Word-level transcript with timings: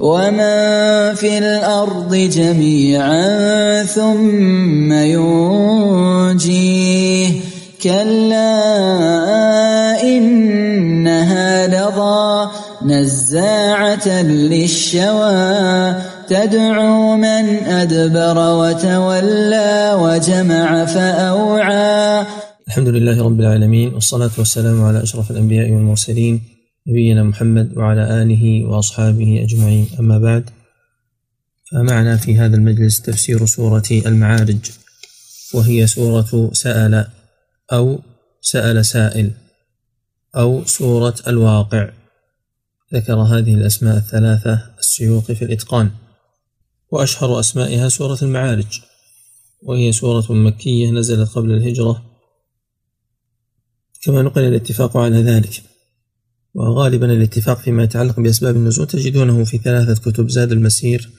ومن 0.00 1.14
في 1.14 1.38
الأرض 1.38 2.14
جميعا 2.14 3.84
ثم 3.84 4.92
ينجيه 6.12 6.60
كلا 7.82 8.52
إنها 10.02 11.66
لظى 11.66 12.50
نزاعة 12.82 14.22
للشوى 14.22 15.94
تدعو 16.28 17.16
من 17.16 17.44
أدبر 17.66 18.38
وتولى 18.56 19.96
وجمع 20.00 20.84
فأوعى 20.84 22.26
الحمد 22.68 22.88
لله 22.88 23.24
رب 23.24 23.40
العالمين 23.40 23.94
والصلاة 23.94 24.30
والسلام 24.38 24.82
على 24.84 25.02
أشرف 25.02 25.30
الأنبياء 25.30 25.70
والمرسلين 25.70 26.59
نبينا 26.88 27.22
محمد 27.22 27.76
وعلى 27.76 28.22
آله 28.22 28.64
وأصحابه 28.64 29.42
أجمعين. 29.42 29.88
أما 29.98 30.18
بعد 30.18 30.50
فمعنا 31.72 32.16
في 32.16 32.38
هذا 32.38 32.56
المجلس 32.56 33.00
تفسير 33.02 33.46
سورة 33.46 33.82
المعارج 33.90 34.70
وهي 35.54 35.86
سورة 35.86 36.50
سأل 36.52 37.06
أو 37.72 38.00
سأل 38.40 38.86
سائل 38.86 39.30
أو 40.36 40.64
سورة 40.64 41.14
الواقع. 41.26 41.90
ذكر 42.94 43.14
هذه 43.14 43.54
الأسماء 43.54 43.96
الثلاثة 43.96 44.70
السيوط 44.78 45.32
في 45.32 45.44
الإتقان. 45.44 45.90
وأشهر 46.90 47.40
أسمائها 47.40 47.88
سورة 47.88 48.18
المعارج 48.22 48.80
وهي 49.62 49.92
سورة 49.92 50.32
مكية 50.32 50.90
نزلت 50.90 51.30
قبل 51.30 51.50
الهجرة. 51.50 52.02
كما 54.02 54.22
نقل 54.22 54.42
الاتفاق 54.42 54.96
على 54.96 55.22
ذلك. 55.22 55.69
وغالبا 56.54 57.12
الاتفاق 57.12 57.58
فيما 57.58 57.82
يتعلق 57.82 58.20
بأسباب 58.20 58.56
النزول 58.56 58.86
تجدونه 58.86 59.44
في 59.44 59.58
ثلاثة 59.58 60.10
كتب 60.10 60.28
زاد 60.28 60.52
المسير 60.52 61.10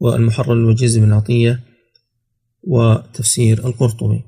والمحرر 0.00 0.52
الوجيز 0.52 0.98
بن 0.98 1.12
عطية 1.12 1.60
وتفسير 2.62 3.66
القرطبي. 3.66 4.22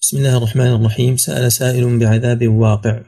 بسم 0.00 0.16
الله 0.16 0.36
الرحمن 0.36 0.66
الرحيم. 0.66 1.16
سأل 1.16 1.52
سائل 1.52 1.98
بعذاب 1.98 2.48
واقع. 2.48 3.02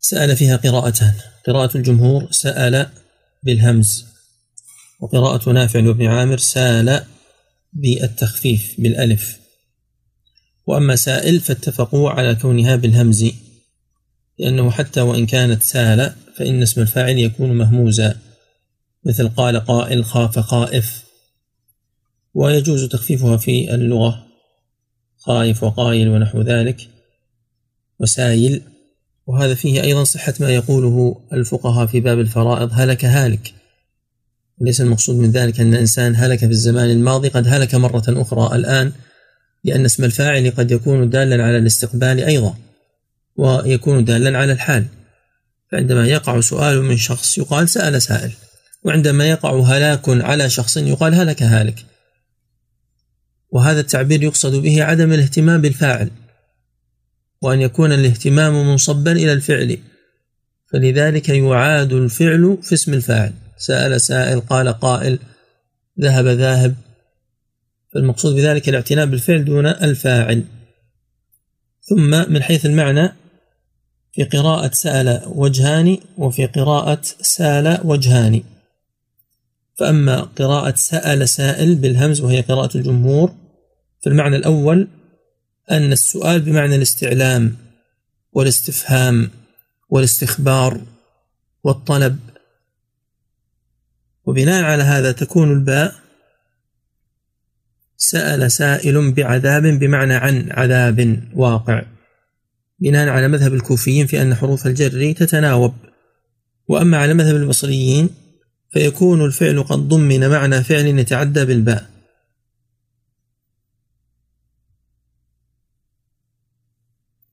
سأل 0.00 0.36
فيها 0.36 0.56
قراءتان. 0.56 1.14
قراءة 1.46 1.76
الجمهور 1.76 2.30
سأل 2.30 2.90
بالهمز. 3.42 4.06
وقراءة 5.00 5.50
نافع 5.50 5.88
وابن 5.88 6.06
عامر 6.06 6.38
سأل 6.38 7.04
بالتخفيف 7.72 8.74
بالألف. 8.78 9.39
وأما 10.70 10.96
سائل 10.96 11.40
فاتفقوا 11.40 12.10
على 12.10 12.34
كونها 12.34 12.76
بالهمز 12.76 13.24
لأنه 14.38 14.70
حتى 14.70 15.00
وإن 15.00 15.26
كانت 15.26 15.62
سال 15.62 16.12
فإن 16.36 16.62
اسم 16.62 16.80
الفاعل 16.80 17.18
يكون 17.18 17.52
مهموزا 17.52 18.16
مثل 19.04 19.28
قال 19.28 19.60
قائل 19.60 20.04
خاف 20.04 20.38
خائف. 20.38 21.04
ويجوز 22.34 22.84
تخفيفها 22.84 23.36
في 23.36 23.74
اللغة 23.74 24.26
خائف 25.18 25.62
وقايل 25.62 26.08
ونحو 26.08 26.42
ذلك 26.42 26.88
وسايل. 28.00 28.62
وهذا 29.26 29.54
فيه 29.54 29.82
أيضا 29.82 30.04
صحة 30.04 30.34
ما 30.40 30.50
يقوله 30.50 31.20
الفقهاء 31.32 31.86
في 31.86 32.00
باب 32.00 32.20
الفرائض 32.20 32.70
هلك 32.72 33.04
هالك. 33.04 33.54
ليس 34.60 34.80
المقصود 34.80 35.16
من 35.16 35.30
ذلك 35.30 35.60
أن 35.60 35.74
إنسان 35.74 36.16
هلك 36.16 36.38
في 36.38 36.46
الزمان 36.46 36.90
الماضي 36.90 37.28
قد 37.28 37.48
هلك 37.48 37.74
مرة 37.74 38.04
أخرى. 38.08 38.56
الآن 38.56 38.92
لأن 39.64 39.84
اسم 39.84 40.04
الفاعل 40.04 40.50
قد 40.50 40.70
يكون 40.70 41.10
دالا 41.10 41.44
على 41.44 41.58
الاستقبال 41.58 42.24
أيضا 42.24 42.54
ويكون 43.36 44.04
دالا 44.04 44.38
على 44.38 44.52
الحال. 44.52 44.86
فعندما 45.72 46.06
يقع 46.06 46.40
سؤال 46.40 46.82
من 46.82 46.96
شخص 46.96 47.38
يقال 47.38 47.68
سأل 47.68 48.02
سائل 48.02 48.32
وعندما 48.82 49.30
يقع 49.30 49.60
هلاك 49.60 50.08
على 50.08 50.50
شخص 50.50 50.76
يقال 50.76 51.14
هلك 51.14 51.42
هالك. 51.42 51.84
وهذا 53.50 53.80
التعبير 53.80 54.22
يقصد 54.22 54.54
به 54.54 54.84
عدم 54.84 55.12
الاهتمام 55.12 55.60
بالفاعل 55.60 56.10
وأن 57.42 57.60
يكون 57.60 57.92
الاهتمام 57.92 58.68
منصبا 58.68 59.12
إلى 59.12 59.32
الفعل. 59.32 59.78
فلذلك 60.72 61.28
يعاد 61.28 61.92
الفعل 61.92 62.58
في 62.62 62.74
اسم 62.74 62.94
الفاعل. 62.94 63.32
سأل 63.56 64.00
سائل 64.00 64.40
قال 64.40 64.68
قائل 64.68 65.18
ذهب 66.00 66.26
ذاهب. 66.26 66.74
فالمقصود 67.94 68.34
بذلك 68.34 68.68
الاعتناء 68.68 69.06
بالفعل 69.06 69.44
دون 69.44 69.66
الفاعل. 69.66 70.44
ثم 71.82 72.32
من 72.32 72.42
حيث 72.42 72.66
المعنى 72.66 73.12
في 74.12 74.24
قراءة 74.24 74.70
سأل 74.72 75.22
وجهان 75.26 75.98
وفي 76.18 76.46
قراءة 76.46 77.00
سال 77.20 77.80
وجهان. 77.84 78.42
فأما 79.78 80.20
قراءة 80.20 80.74
سأل 80.76 81.28
سائل 81.28 81.74
بالهمز 81.74 82.20
وهي 82.20 82.40
قراءة 82.40 82.76
الجمهور 82.76 83.34
في 84.00 84.08
المعنى 84.08 84.36
الأول 84.36 84.88
أن 85.70 85.92
السؤال 85.92 86.40
بمعنى 86.40 86.74
الاستعلام 86.76 87.56
والاستفهام 88.32 89.30
والاستخبار 89.88 90.80
والطلب. 91.64 92.18
وبناء 94.24 94.64
على 94.64 94.82
هذا 94.82 95.12
تكون 95.12 95.52
الباء 95.52 96.09
سأل 98.02 98.52
سائل 98.52 99.12
بعذاب 99.12 99.62
بمعنى 99.62 100.14
عن 100.14 100.52
عذاب 100.52 101.22
واقع. 101.34 101.82
بناء 102.78 103.08
على 103.08 103.28
مذهب 103.28 103.54
الكوفيين 103.54 104.06
في 104.06 104.22
أن 104.22 104.34
حروف 104.34 104.66
الجر 104.66 105.12
تتناوب. 105.12 105.74
وأما 106.68 106.98
على 106.98 107.14
مذهب 107.14 107.36
البصريين 107.36 108.10
فيكون 108.70 109.24
الفعل 109.24 109.62
قد 109.62 109.78
ضمن 109.78 110.28
معنى 110.28 110.64
فعل 110.64 110.86
يتعدى 110.86 111.44
بالباء. 111.44 111.90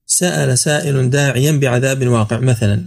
سأل 0.05 0.57
سائل 0.57 1.09
داعيا 1.09 1.51
بعذاب 1.51 2.07
واقع 2.07 2.39
مثلا. 2.39 2.85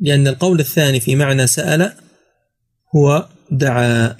لأن 0.00 0.26
القول 0.26 0.60
الثاني 0.60 1.00
في 1.00 1.16
معنى 1.16 1.46
سأل 1.46 1.92
هو 2.96 3.28
دعا 3.50 4.16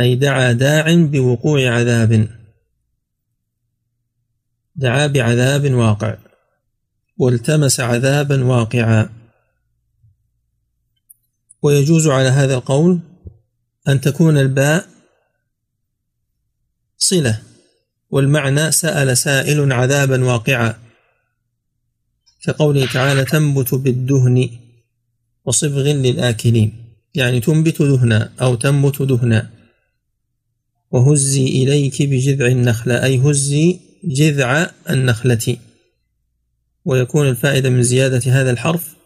أي 0.00 0.14
دعا 0.14 0.52
داع 0.52 0.94
بوقوع 0.94 1.70
عذاب. 1.70 2.28
دعا 4.76 5.06
بعذاب 5.06 5.72
واقع. 5.72 6.16
والتمس 7.16 7.80
عذابا 7.80 8.44
واقعا. 8.44 9.10
ويجوز 11.62 12.08
على 12.08 12.28
هذا 12.28 12.54
القول 12.54 13.00
أن 13.88 14.00
تكون 14.00 14.38
الباء 14.38 14.88
صلة 16.98 17.42
والمعنى 18.10 18.72
سأل 18.72 19.16
سائل 19.16 19.72
عذابا 19.72 20.24
واقعا. 20.24 20.74
كقوله 22.42 22.86
تعالى 22.86 23.24
تنبت 23.24 23.74
بالدهن 23.74 24.50
وصبغ 25.44 25.82
للآكلين. 25.82 26.94
يعني 27.14 27.40
تنبت 27.40 27.82
دهنا 27.82 28.32
أو 28.40 28.54
تنبت 28.54 29.02
دهنا. 29.02 29.61
وهزي 30.92 31.46
إليك 31.46 32.02
بجذع 32.02 32.46
النخلة 32.46 33.04
أي 33.04 33.18
هزي 33.18 33.78
جذع 34.04 34.70
النخلة. 34.90 35.56
ويكون 36.84 37.28
الفائدة 37.28 37.70
من 37.70 37.82
زيادة 37.82 38.32
هذا 38.32 38.50
الحرف 38.50 38.96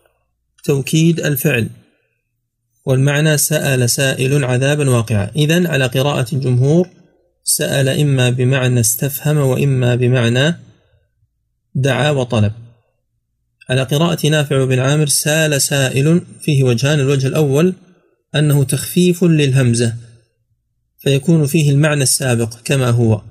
توكيد 0.64 1.20
الفعل. 1.20 1.68
والمعنى 2.86 3.38
سأل 3.38 3.90
سائل 3.90 4.44
عذابا 4.44 4.90
واقعا. 4.90 5.30
إذا 5.36 5.68
على 5.68 5.86
قراءة 5.86 6.34
الجمهور 6.34 6.88
سأل 7.44 7.88
إما 7.88 8.30
بمعنى 8.30 8.80
استفهم 8.80 9.36
وإما 9.36 9.94
بمعنى 9.94 10.54
دعا 11.74 12.10
وطلب. 12.10 12.52
على 13.68 13.82
قراءة 13.82 14.26
نافع 14.28 14.64
بن 14.64 14.78
عامر 14.78 15.06
سأل 15.06 15.62
سائل 15.62 16.22
فيه 16.40 16.62
وجهان 16.62 17.00
الوجه 17.00 17.26
الأول 17.26 17.74
أنه 18.34 18.64
تخفيف 18.64 19.24
للهمزة. 19.24 20.05
فيكون 21.06 21.46
فيه 21.46 21.70
المعنى 21.70 22.02
السابق 22.02 22.60
كما 22.64 22.90
هو. 22.90 23.22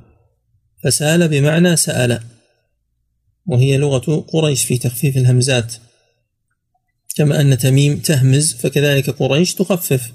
فسأل 0.84 1.28
بمعنى 1.28 1.76
سأل. 1.76 2.24
وهي 3.46 3.78
لغة 3.78 4.26
قريش 4.28 4.66
في 4.66 4.78
تخفيف 4.78 5.18
الهمزات. 5.18 5.74
كما 7.16 7.42
أن 7.42 7.58
تميم 7.58 7.98
تهمز 7.98 8.54
فكذلك 8.54 9.10
قريش 9.10 9.54
تخفف. 9.54 10.12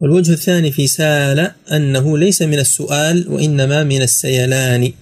والوجه 0.00 0.32
الثاني 0.32 0.72
في 0.72 0.86
سال 0.86 1.54
أنه 1.72 2.18
ليس 2.18 2.42
من 2.42 2.58
السؤال 2.58 3.28
وإنما 3.28 3.84
من 3.84 4.02
السيلان. 4.02 4.92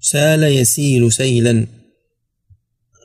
سال 0.00 0.42
يسيل 0.42 1.12
سيلا. 1.12 1.66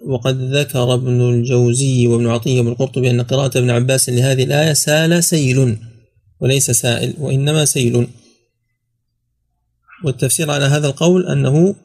وقد 0.06 0.56
ذكر 0.56 0.94
ابن 0.94 1.22
الجوزي 1.22 2.08
وابن 2.08 2.28
عطية 2.28 2.58
وابن 2.58 2.72
القرطبي 2.72 3.10
أن 3.10 3.22
قراءة 3.22 3.58
ابن 3.58 3.70
عباس 3.70 4.10
لهذه 4.10 4.44
الآية 4.44 4.74
سال 4.74 5.24
سيل 5.24 5.78
وليس 6.40 6.72
سائل 6.72 7.14
وإنما 7.20 7.66
سيل. 7.66 8.08
والتفسير 10.04 10.52
على 10.52 10.66
هذا 10.66 10.88
القول 10.88 11.28
أنه 11.28 11.76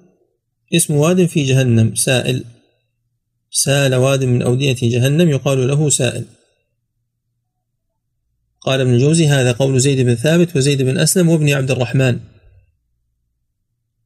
اسم 0.75 0.94
واد 0.94 1.26
في 1.26 1.44
جهنم 1.44 1.94
سائل. 1.94 2.44
سال 3.50 3.94
واد 3.94 4.25
من 4.25 4.43
أودية 4.43 4.76
جهنم 4.82 5.28
يقال 5.28 5.69
له 5.69 5.90
سائل. 5.90 6.25
قال 8.61 8.81
ابن 8.81 8.94
الجوزي 8.94 9.26
هذا 9.26 9.52
قول 9.52 9.81
زيد 9.81 10.00
بن 10.00 10.14
ثابت 10.14 10.56
وزيد 10.56 10.82
بن 10.82 10.99
أسلم 10.99 11.28
وابن 11.28 11.49
عبد 11.49 11.70
الرحمن. 11.70 12.20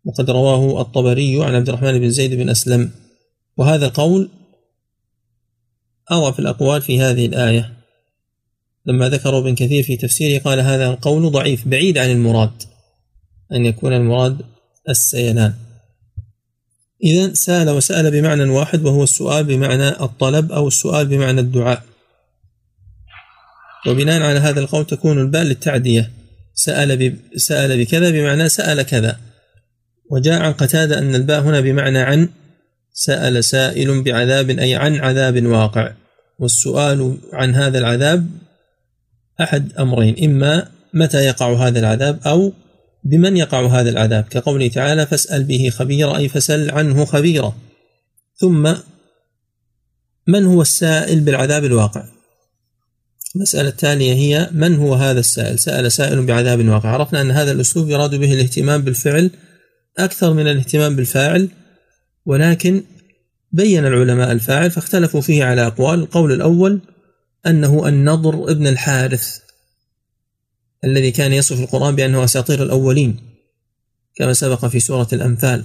وقد 0.05 0.31
رواه 0.31 0.81
الطبري 0.81 1.45
عن 1.45 1.55
عبد 1.55 1.69
الرحمن 1.69 1.99
بن 1.99 2.11
زيد 2.11 2.35
بن 2.35 2.49
أسلم. 2.49 3.04
وهذا 3.57 3.87
القول 3.87 4.31
أضعف 6.09 6.39
الأقوال 6.39 6.83
في 6.83 7.01
هذه 7.01 7.27
الآية. 7.27 7.73
لما 8.87 9.09
ذكر 9.09 9.39
ابن 9.39 9.55
كثير 9.55 9.83
في 9.83 9.97
تفسيره 9.97 10.43
قال 10.43 10.61
هذا 10.61 10.87
القول 10.87 11.31
ضعيف 11.31 11.69
بعيد 11.69 11.99
عن 11.99 12.11
المراد 12.11 12.63
أن 13.53 13.67
يكون 13.67 13.93
المراد 13.93 14.43
السيلان. 14.89 15.55
إذا 17.05 17.35
سأل 17.35 17.71
وسأل 17.71 18.11
بمعنى 18.11 18.45
واحد 18.45 18.83
وهو 18.83 19.03
السؤال 19.03 19.45
بمعنى 19.45 19.89
الطلب 19.89 20.53
أو 20.53 20.69
السؤال 20.69 21.07
بمعنى 21.07 21.41
الدعاء. 21.41 21.83
وبناء 23.87 24.23
على 24.23 24.39
هذا 24.39 24.61
القول 24.61 24.87
تكون 24.87 25.21
الباء 25.21 25.43
للتعدية. 25.43 26.11
سأل 26.55 27.19
سأل 27.37 27.85
بكذا 27.85 28.11
بمعنى 28.11 28.49
سأل 28.49 28.83
كذا. 28.83 29.21
وجاء 30.11 30.43
عن 30.43 30.53
قتادة 30.53 30.99
أن 30.99 31.15
الباء 31.15 31.41
هنا 31.41 31.61
بمعنى 31.61 31.99
عن 31.99 32.29
سأل 32.95 33.45
سائل 33.45 34.03
بعذاب 34.03 34.51
أي 34.51 34.75
عن 34.75 34.97
عذاب 34.97 35.47
واقع. 35.47 35.93
والسؤال 36.39 37.19
عن 37.33 37.55
هذا 37.55 37.79
العذاب 37.79 38.27
أحد 39.41 39.73
أمرين 39.79 40.25
إما 40.25 40.69
متى 40.95 41.25
يقع 41.25 41.69
هذا 41.69 41.79
العذاب 41.79 42.21
أو 42.27 42.53
بمن 43.05 43.37
يقع 43.37 43.67
هذا 43.67 43.91
العذاب. 43.91 44.25
كقوله 44.25 44.69
تعالى 44.69 45.07
فاسأل 45.07 45.45
به 45.45 45.71
خبيرا 45.71 46.17
أي 46.17 46.29
فسل 46.29 46.71
عنه 46.71 47.05
خبيرا. 47.05 47.55
ثم 48.37 48.75
من 50.29 50.47
هو 50.47 50.63
السائل 50.63 51.21
بالعذاب 51.21 51.65
الواقع؟ 51.65 52.05
المسألة 53.37 53.69
التالية 53.69 54.13
هي 54.13 54.49
من 54.53 54.77
هو 54.77 54.95
هذا 54.95 55.21
السائل؟ 55.21 55.59
سأل 55.59 55.93
سائل 55.93 56.27
بعذاب 56.27 56.69
واقع. 56.69 56.89
عرفنا 56.89 57.21
أن 57.21 57.31
هذا 57.31 57.53
الأسلوب 57.53 57.89
يراد 57.89 58.15
به 58.15 58.33
الاهتمام 58.33 58.83
بالفعل 58.83 59.31
أكثر 59.99 60.33
من 60.33 60.49
الاهتمام 60.49 60.97
بالفاعل. 60.97 61.49
ولكن 62.27 62.83
بين 63.53 63.87
العلماء 63.87 64.33
الفاعل 64.33 64.71
فاختلفوا 64.71 65.21
فيه 65.21 65.45
على 65.45 65.67
أقوال. 65.67 66.01
القول 66.01 66.33
الأول 66.33 66.81
أنه 67.47 67.89
النضر 67.89 68.51
ابن 68.51 68.67
الحارث 68.67 69.39
الذي 70.85 71.11
كان 71.11 71.33
يصف 71.33 71.61
القرآن 71.61 71.97
بأنه 71.97 72.25
أساطير 72.25 72.63
الأولين 72.63 73.17
كما 74.17 74.33
سبق 74.33 74.67
في 74.67 74.81
سورة 74.81 75.09
الأنفال. 75.13 75.65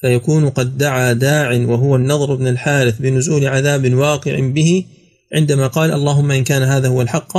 فيكون 0.00 0.50
قد 0.50 0.78
دعا 0.78 1.12
داع 1.12 1.52
وهو 1.52 1.96
النضر 1.96 2.34
بن 2.34 2.48
الحارث 2.48 2.98
بنزول 2.98 3.46
عذاب 3.46 3.94
واقع 3.94 4.40
به 4.40 4.86
عندما 5.34 5.66
قال 5.66 5.92
اللهم 5.92 6.30
إن 6.30 6.44
كان 6.44 6.62
هذا 6.62 6.88
هو 6.88 7.02
الحق 7.02 7.38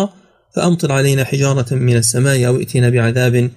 فأمطر 0.55 0.91
علينا 0.91 1.23
حجارة 1.23 1.75
من 1.75 1.95
السماء 1.95 2.47
أو 2.47 2.57
ائتنا 2.57 2.89
بعذاب 2.89 3.51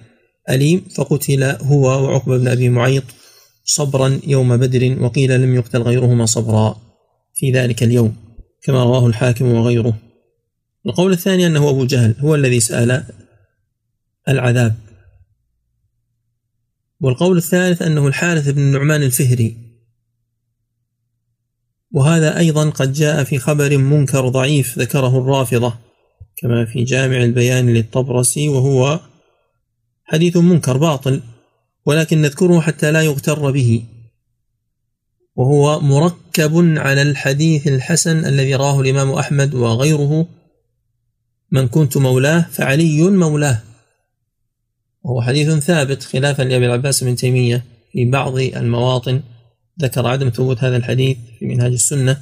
أليم. 0.51 0.85
فقتل 0.95 1.43
هو 1.45 2.05
وعقبة 2.05 2.39
بن 2.39 2.49
أبي 2.49 2.69
معيط 2.69 3.05
صبرا 3.65 4.21
يوم 4.27 4.57
بدر 4.57 5.03
وقيل 5.03 5.41
لم 5.41 5.55
يقتل 5.55 5.83
غيرهما 5.83 6.27
صبرا 6.27 6.81
في 7.35 7.53
ذلك 7.53 7.83
اليوم 7.83 8.17
كما 8.63 8.85
رواه 8.85 9.07
الحاكم 9.07 9.53
وغيره. 9.53 9.99
القول 10.87 11.13
الثاني 11.13 11.47
أنه 11.47 11.71
أبو 11.71 11.85
جهل 11.85 12.15
هو 12.19 12.35
الذي 12.35 12.61
سأل 12.61 13.05
العذاب. 14.29 14.75
والقول 17.01 17.37
الثالث 17.37 17.83
أنه 17.83 18.07
الحارث 18.07 18.49
بن 18.49 18.61
النعمان 18.61 19.03
الفهري. 19.03 19.57
وهذا 21.91 22.39
أيضا 22.39 22.71
قد 22.71 22.93
جاء 22.93 23.25
في 23.25 23.39
خبر 23.39 23.79
منكر 23.79 24.29
ضعيف 24.29 24.79
ذكره 24.79 25.19
الرافضة 25.19 25.75
كما 26.37 26.65
في 26.65 26.85
جامع 26.85 27.25
البيان 27.25 27.75
للطبرسي 27.75 28.49
وهو 28.49 29.01
حديث 30.05 30.37
منكر 30.37 30.77
باطل. 30.77 31.23
ولكن 31.87 32.23
نذكره 32.23 32.61
حتى 32.61 32.93
لا 32.93 33.03
يغتر 33.03 33.51
به. 33.51 33.85
وهو 35.37 35.81
مركب 35.81 36.57
على 36.79 37.03
الحديث 37.03 37.69
الحسن 37.69 38.25
الذي 38.27 38.55
راه 38.55 38.81
الإمام 38.81 39.11
أحمد 39.11 39.55
وغيره. 39.55 40.29
من 41.51 41.69
كنت 41.69 41.97
مولاه 41.97 42.41
فعلي 42.41 43.03
مولاه. 43.03 43.63
وهو 45.03 45.23
حديث 45.23 45.51
ثابت 45.51 46.03
خلافا 46.03 46.43
لأبي 46.43 46.67
العباس 46.67 47.05
بن 47.05 47.17
تيمية 47.17 47.65
في 47.93 48.11
بعض 48.11 48.39
المواطن. 48.39 49.23
ذكر 49.81 50.07
عدم 50.07 50.29
ثبوت 50.29 50.59
هذا 50.65 50.77
الحديث 50.77 51.17
في 51.39 51.47
منهاج 51.47 51.73
السنة. 51.73 52.21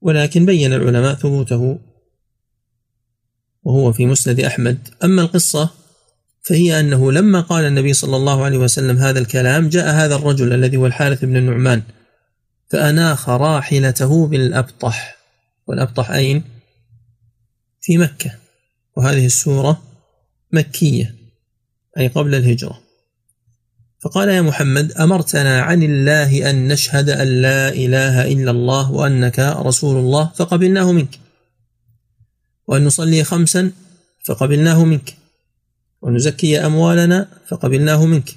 ولكن 0.00 0.46
بين 0.46 0.72
العلماء 0.72 1.14
ثبوته. 1.14 1.78
وهو 3.62 3.92
في 3.92 4.06
مسند 4.06 4.40
أحمد. 4.40 4.88
أما 5.04 5.22
القصة 5.22 5.83
فهي 6.44 6.80
أنه 6.80 7.12
لما 7.12 7.40
قال 7.40 7.64
النبي 7.64 7.92
صلى 7.92 8.16
الله 8.16 8.44
عليه 8.44 8.58
وسلم 8.58 8.98
هذا 8.98 9.18
الكلام 9.18 9.68
جاء 9.68 9.94
هذا 9.94 10.14
الرجل 10.14 10.52
الذي 10.52 10.76
هو 10.76 10.86
الحارث 10.86 11.24
بن 11.24 11.36
النعمان 11.36 11.82
فأناخ 12.70 13.28
راحلته 13.28 14.26
بالأبطح. 14.26 15.16
والأبطح 15.66 16.10
أين؟ 16.10 16.44
في 17.80 17.98
مكة. 17.98 18.38
وهذه 18.96 19.26
السورة 19.26 19.82
مكية 20.52 21.14
أي 21.98 22.08
قبل 22.08 22.34
الهجرة. 22.34 22.80
فقال 24.00 24.28
يا 24.28 24.42
محمد 24.42 24.92
أمرتنا 24.92 25.60
عن 25.60 25.82
الله 25.82 26.50
أن 26.50 26.68
نشهد 26.68 27.10
أن 27.10 27.26
لا 27.26 27.68
إله 27.68 28.32
إلا 28.32 28.50
الله 28.50 28.92
وأنك 28.92 29.38
رسول 29.38 29.96
الله 29.96 30.30
فقبلناه 30.36 30.92
منك. 30.92 31.18
وأن 32.66 32.84
نصلي 32.84 33.24
خمسا 33.24 33.72
فقبلناه 34.24 34.84
منك. 34.84 35.23
ونزكي 36.04 36.66
أموالنا 36.66 37.28
فقبلناه 37.48 38.06
منك. 38.06 38.30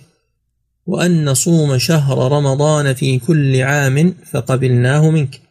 وأن 0.85 1.25
نصوم 1.25 1.77
شهر 1.77 2.31
رمضان 2.31 2.93
في 2.93 3.19
كل 3.19 3.61
عام 3.61 4.15
فقبلناه 4.31 5.09
منك. 5.09 5.41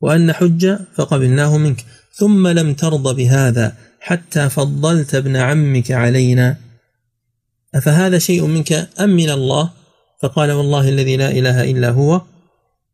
وأن 0.00 0.26
نحج 0.26 0.76
فقبلناه 0.94 1.58
منك. 1.58 1.84
ثم 2.12 2.48
لم 2.48 2.74
ترض 2.74 3.16
بهذا 3.16 3.76
حتى 4.00 4.48
فضلت 4.48 5.14
ابن 5.14 5.36
عمك 5.36 5.90
علينا. 5.90 6.56
أفهذا 7.74 8.18
شيء 8.18 8.46
منك 8.46 8.88
أم 9.00 9.10
من 9.10 9.30
الله؟ 9.30 9.70
فقال 10.22 10.52
والله 10.52 10.88
الذي 10.88 11.16
لا 11.16 11.30
إله 11.30 11.70
إلا 11.70 11.90
هو 11.90 12.22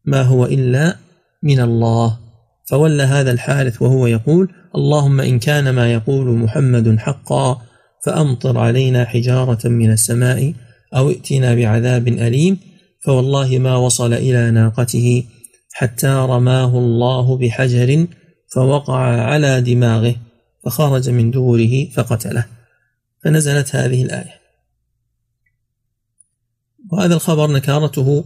ما 0.05 0.23
هو 0.23 0.45
إلا 0.45 0.97
من 1.43 1.61
الله. 1.61 2.19
فولى 2.65 3.03
هذا 3.03 3.31
الحارث 3.31 3.83
وهو 3.83 4.07
يقول 4.07 4.49
اللهم 4.77 5.21
إن 5.21 5.39
كان 5.39 5.71
ما 5.71 5.93
يقول 5.93 6.27
محمد 6.27 6.99
حقا 6.99 7.63
فأمطر 8.05 8.59
علينا 8.59 9.05
حجارة 9.05 9.69
من 9.69 9.91
السماء 9.91 10.55
أو 10.97 11.11
ائتنا 11.11 11.55
بعذاب 11.55 12.09
أليم 12.09 12.59
فوالله 13.05 13.59
ما 13.59 13.77
وصل 13.77 14.13
إلى 14.13 14.51
ناقته 14.51 15.25
حتى 15.73 16.07
رماه 16.07 16.79
الله 16.79 17.37
بحجر 17.37 18.07
فوقع 18.55 18.99
على 19.21 19.61
دماغه 19.61 20.17
فخرج 20.65 21.11
من 21.11 21.31
دوره 21.31 21.85
فقتله. 21.85 22.47
فنزلت 23.25 23.77
هذه 23.77 24.03
الآية. 24.03 24.41
وهذا 26.93 27.15
الخبر 27.15 27.53
نكارته 27.53 28.25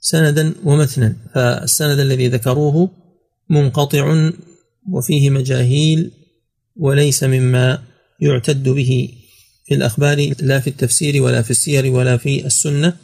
سندا 0.00 0.54
ومتنا 0.64 1.16
فالسند 1.34 1.98
الذي 1.98 2.28
ذكروه 2.28 2.90
منقطع 3.50 4.30
وفيه 4.92 5.30
مجاهيل 5.30 6.10
وليس 6.76 7.24
مما 7.24 7.82
يعتد 8.20 8.68
به 8.68 9.14
في 9.64 9.74
الأخبار 9.74 10.34
لا 10.40 10.60
في 10.60 10.70
التفسير 10.70 11.22
ولا 11.22 11.42
في 11.42 11.50
السير 11.50 11.92
ولا 11.92 12.16
في 12.16 12.46
السنة. 12.46 12.96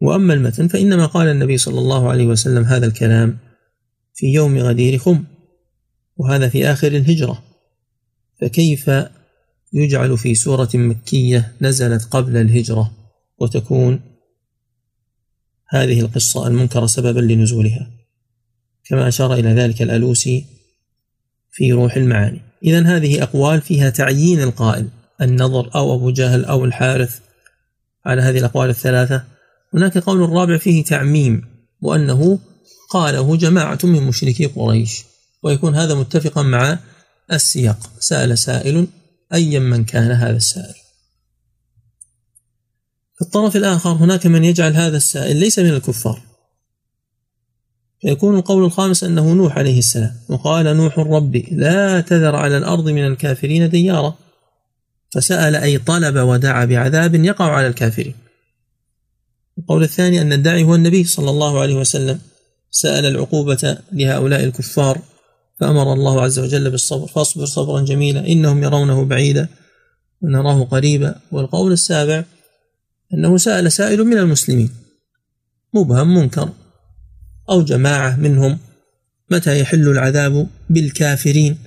وأما 0.00 0.34
المتن 0.34 0.68
فإنما 0.68 1.06
قال 1.06 1.28
النبي 1.28 1.58
صلى 1.58 1.78
الله 1.78 2.10
عليه 2.10 2.26
وسلم 2.26 2.64
هذا 2.64 2.86
الكلام 2.86 3.38
في 4.14 4.26
يوم 4.26 4.58
غدير 4.58 4.98
خم 4.98 5.24
وهذا 6.16 6.48
في 6.48 6.66
آخر 6.66 6.88
الهجرة. 6.88 7.42
فكيف 8.40 8.90
يجعل 9.72 10.18
في 10.18 10.34
سورة 10.34 10.68
مكية 10.74 11.52
نزلت 11.60 12.04
قبل 12.04 12.36
الهجرة 12.36 12.92
وتكون 13.38 14.00
هذه 15.68 16.00
القصة 16.00 16.46
المنكرة 16.46 16.86
سببا 16.86 17.20
لنزولها؟ 17.20 17.90
كما 18.84 19.08
أشار 19.08 19.34
إلى 19.34 19.48
ذلك 19.48 19.82
الألوسي 19.82 20.46
في 21.50 21.72
روح 21.72 21.96
المعاني. 21.96 22.45
إذا 22.62 22.96
هذه 22.96 23.22
أقوال 23.22 23.60
فيها 23.60 23.90
تعيين 23.90 24.40
القائل 24.42 24.88
النظر 25.20 25.70
أو 25.74 25.94
أبو 25.94 26.10
جهل 26.10 26.44
أو 26.44 26.64
الحارث. 26.64 27.18
على 28.06 28.22
هذه 28.22 28.38
الأقوال 28.38 28.70
الثلاثة 28.70 29.24
هناك 29.74 29.98
قول 29.98 30.30
رابع 30.30 30.58
فيه 30.58 30.84
تعميم 30.84 31.44
وأنه 31.80 32.38
قاله 32.90 33.36
جماعة 33.36 33.78
من 33.84 34.02
مشركي 34.02 34.46
قريش 34.46 35.04
ويكون 35.42 35.74
هذا 35.74 35.94
متفقا 35.94 36.42
مع 36.42 36.78
السياق. 37.32 37.90
سأل 38.00 38.38
سائل 38.38 38.86
أيا 39.34 39.58
من 39.58 39.84
كان 39.84 40.10
هذا 40.10 40.36
السائل؟ 40.36 40.74
في 43.14 43.22
الطرف 43.22 43.56
الآخر 43.56 43.90
هناك 43.90 44.26
من 44.26 44.44
يجعل 44.44 44.72
هذا 44.72 44.96
السائل 44.96 45.36
ليس 45.36 45.58
من 45.58 45.70
الكفار. 45.70 46.22
فيكون 48.00 48.38
القول 48.38 48.64
الخامس 48.64 49.04
أنه 49.04 49.32
نوح 49.32 49.58
عليه 49.58 49.78
السلام. 49.78 50.14
وقال 50.28 50.76
نوح 50.76 50.98
ربي 50.98 51.48
لا 51.52 52.00
تذر 52.00 52.36
على 52.36 52.56
الأرض 52.58 52.88
من 52.88 53.06
الكافرين 53.06 53.70
ديارا. 53.70 54.14
فسأل 55.14 55.56
أي 55.56 55.78
طلب 55.78 56.16
ودعا 56.16 56.64
بعذاب 56.64 57.14
يقع 57.14 57.52
على 57.52 57.66
الكافرين. 57.66 58.14
القول 59.58 59.82
الثاني 59.82 60.20
أن 60.22 60.32
الداعي 60.32 60.64
هو 60.64 60.74
النبي 60.74 61.04
صلى 61.04 61.30
الله 61.30 61.60
عليه 61.60 61.74
وسلم. 61.74 62.20
سأل 62.70 63.04
العقوبة 63.04 63.78
لهؤلاء 63.92 64.44
الكفار. 64.44 65.00
فأمر 65.60 65.92
الله 65.92 66.22
عز 66.22 66.38
وجل 66.38 66.70
بالصبر. 66.70 67.06
فاصبر 67.06 67.44
صبرا 67.44 67.80
جميلا 67.80 68.26
إنهم 68.26 68.62
يرونه 68.62 69.04
بعيدا. 69.04 69.48
ونراه 70.22 70.64
قريبا. 70.64 71.14
والقول 71.32 71.72
السابع 71.72 72.24
أنه 73.14 73.36
سأل 73.36 73.72
سائل 73.72 74.04
من 74.04 74.18
المسلمين. 74.18 74.70
مبهم 75.74 76.14
منكر. 76.14 76.48
أو 77.50 77.62
جماعة 77.62 78.16
منهم 78.16 78.58
متى 79.30 79.60
يحل 79.60 79.88
العذاب 79.88 80.46
بالكافرين؟ 80.70 81.58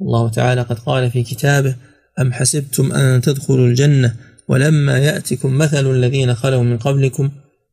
الله 0.00 0.30
تعالى 0.30 0.62
قد 0.62 0.78
قال 0.78 1.10
في 1.10 1.22
كتابه 1.22 1.76
أم 2.20 2.32
حسبتم 2.32 2.92
أن 2.92 3.20
تدخلوا 3.20 3.66
الجنة 3.66 4.16
ولما 4.48 4.98
يأتكم 4.98 5.58
مثل 5.58 5.90
الذين 5.90 6.34
خلوا 6.34 6.62
من 6.62 6.78
قبلكم؟ 6.78 7.30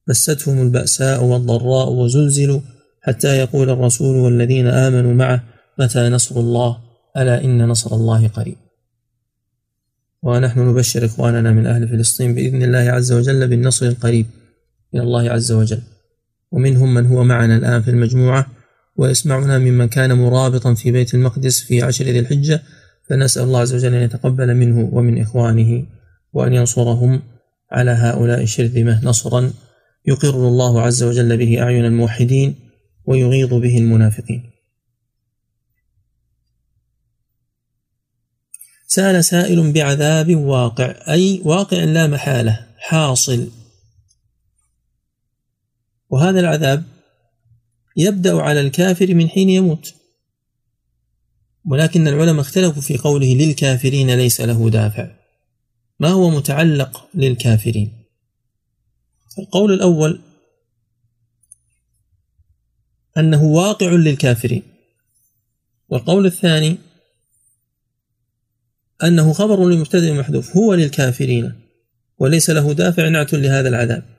مستهم 0.08 0.62
البأساء 0.62 1.24
والضراء 1.24 1.90
وزلزلوا 1.90 2.60
حتى 3.02 3.38
يقول 3.38 3.70
الرسول 3.70 4.16
والذين 4.16 4.68
آمنوا 4.68 5.14
معه 5.14 5.44
متى 5.80 6.10
نصر 6.10 6.40
الله؟ 6.40 6.78
ألا 7.18 7.44
إن 7.44 7.68
نصر 7.68 7.96
الله 7.96 8.28
قريب. 8.28 8.56
ونحن 10.24 10.60
نبشر 10.60 11.06
إخواننا 11.06 11.52
من 11.52 11.68
أهل 11.68 11.88
فلسطين 11.88 12.36
بإذن 12.36 12.64
الله 12.64 12.92
عز 12.92 13.12
وجل 13.12 13.48
بالنصر 13.48 13.86
القريب 13.86 14.26
من 14.94 15.02
الله 15.02 15.30
عز 15.30 15.52
وجل. 15.52 15.82
ومنهم 16.52 16.94
من 16.94 17.06
هو 17.06 17.24
معنا 17.24 17.58
الآن 17.58 17.82
في 17.82 17.92
المجموعة 17.92 18.48
ويسمعنا 18.96 19.60
ممن 19.60 19.88
كان 19.88 20.14
مرابطا 20.14 20.74
في 20.74 20.92
بيت 20.92 21.14
المقدس 21.14 21.62
في 21.62 21.82
عشر 21.82 22.06
ذي 22.06 22.20
الحجة 22.20 22.62
فنسأل 23.10 23.44
الله 23.44 23.60
عز 23.60 23.74
وجل 23.74 23.94
أن 23.94 24.02
يتقبل 24.02 24.56
منه 24.56 24.90
ومن 24.94 25.22
إخوانه 25.22 25.86
وأن 26.34 26.54
ينصرهم 26.54 27.22
على 27.72 27.92
هؤلاء 27.92 28.44
الشرذمة 28.44 29.06
نصرا 29.06 29.52
يقر 30.06 30.48
الله 30.48 30.82
عز 30.82 31.04
وجل 31.04 31.38
به 31.38 31.62
أعين 31.62 31.86
الموحدين 31.86 32.56
ويغيظ 33.06 33.54
به 33.54 33.78
المنافقين. 33.78 34.52
سأل 38.88 39.24
سائل 39.24 39.72
بعذاب 39.72 40.36
واقع 40.36 40.96
أي 41.10 41.42
واقع 41.46 41.84
لا 41.84 42.08
محالة 42.08 42.68
حاصل. 42.78 43.48
وهذا 46.10 46.40
العذاب 46.40 46.84
يبدأ 47.98 48.42
على 48.42 48.62
الكافر 48.62 49.14
من 49.14 49.30
حين 49.30 49.50
يموت. 49.50 49.94
ولكن 51.66 52.08
العلماء 52.08 52.42
اختلفوا 52.42 52.82
في 52.82 52.98
قوله 52.98 53.34
للكافرين 53.34 54.16
ليس 54.16 54.42
له 54.42 54.70
دافع. 54.70 55.12
ما 56.00 56.10
هو 56.10 56.30
متعلق 56.30 57.10
للكافرين؟ 57.14 58.04
القول 59.40 59.74
الأول 59.74 60.22
أنه 63.18 63.44
واقع 63.44 63.90
للكافرين. 63.92 64.64
والقول 65.90 66.26
الثاني 66.26 66.78
أنه 69.04 69.34
خبر 69.34 69.70
لمبتدئ 69.70 70.14
محذوف 70.14 70.58
هو 70.58 70.74
للكافرين 70.74 71.62
وليس 72.20 72.50
له 72.50 72.74
دافع 72.74 73.10
نعت 73.10 73.34
لهذا 73.34 73.70
العذاب. 73.70 74.17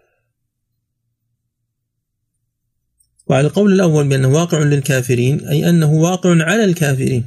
وعلى 3.28 3.46
القول 3.46 3.72
الأول 3.72 4.08
بأنه 4.08 4.28
واقع 4.28 4.58
للكافرين 4.58 5.48
أي 5.48 5.68
أنه 5.68 5.92
واقع 5.92 6.42
على 6.42 6.64
الكافرين. 6.64 7.24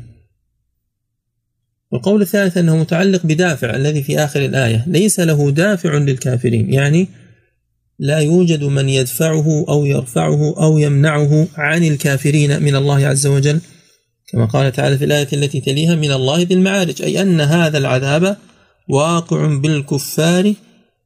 والقول 1.92 2.22
الثالث 2.22 2.58
أنه 2.58 2.78
متعلق 2.78 3.26
بدافع 3.26 3.76
الذي 3.76 4.04
في 4.04 4.20
آخر 4.20 4.46
الآية 4.46 4.84
ليس 4.88 5.20
له 5.20 5.52
دافع 5.52 5.98
للكافرين 5.98 6.74
يعني 6.74 7.08
لا 8.00 8.20
يوجد 8.20 8.64
من 8.64 8.90
يدفعه 8.90 9.66
أو 9.70 9.86
يرفعه 9.86 10.56
أو 10.64 10.78
يمنعه 10.78 11.48
عن 11.56 11.84
الكافرين 11.84 12.64
من 12.64 12.76
الله 12.76 13.08
عز 13.08 13.28
وجل. 13.28 13.60
كما 14.32 14.46
قال 14.46 14.72
تعالى 14.72 14.98
في 14.98 15.06
الآية 15.06 15.28
التي 15.34 15.62
تليها 15.62 15.96
من 15.96 16.12
الله 16.12 16.42
ذي 16.42 16.54
المعارج 16.54 17.02
أي 17.02 17.22
أن 17.22 17.42
هذا 17.42 17.78
العذاب 17.78 18.38
واقع 18.90 19.46
بالكفار 19.46 20.54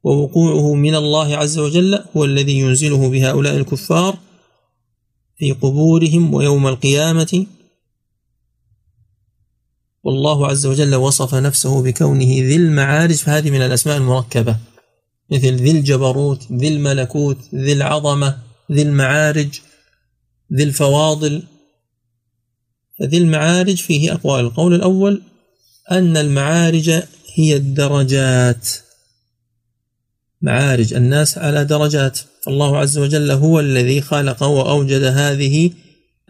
ووقوعه 0.04 0.74
من 0.74 0.96
الله 0.96 1.38
عز 1.38 1.58
وجل 1.60 2.00
هو 2.18 2.26
الذي 2.26 2.60
ينزله 2.60 3.10
بهؤلاء 3.10 3.58
الكفار. 3.58 4.18
في 5.38 5.52
قبورهم 5.52 6.34
ويوم 6.34 6.68
القيامة. 6.68 7.46
والله 10.04 10.48
عز 10.48 10.66
وجل 10.66 10.96
وصف 10.96 11.36
نفسه 11.36 11.84
بكونه 11.84 12.26
ذي 12.26 12.56
المعارج 12.56 13.16
فهذه 13.16 13.52
من 13.52 13.62
الأسماء 13.62 13.98
المركبة. 13.98 14.58
مثل 15.32 15.56
ذي 15.56 15.72
الجبروت 15.72 16.52
ذي 16.52 16.68
الملكوت 16.68 17.38
ذي 17.56 17.74
العظمة 17.74 18.38
ذي 18.72 18.82
المعارج 18.82 19.60
ذي 20.54 20.64
الفواضل. 20.64 21.44
فذي 23.00 23.18
المعارج 23.18 23.78
فيه 23.82 24.14
أقوال. 24.14 24.46
القول 24.46 24.74
الأول 24.74 25.22
أن 25.92 26.18
المعارج 26.18 26.90
هي 27.36 27.56
الدرجات. 27.56 28.85
معارج 30.42 30.94
الناس 30.94 31.38
على 31.38 31.66
درجات. 31.66 32.20
فالله 32.44 32.78
عز 32.78 32.98
وجل 32.98 33.32
هو 33.32 33.60
الذي 33.60 34.02
خلق 34.02 34.44
وأوجد 34.44 35.04
هذه 35.04 35.72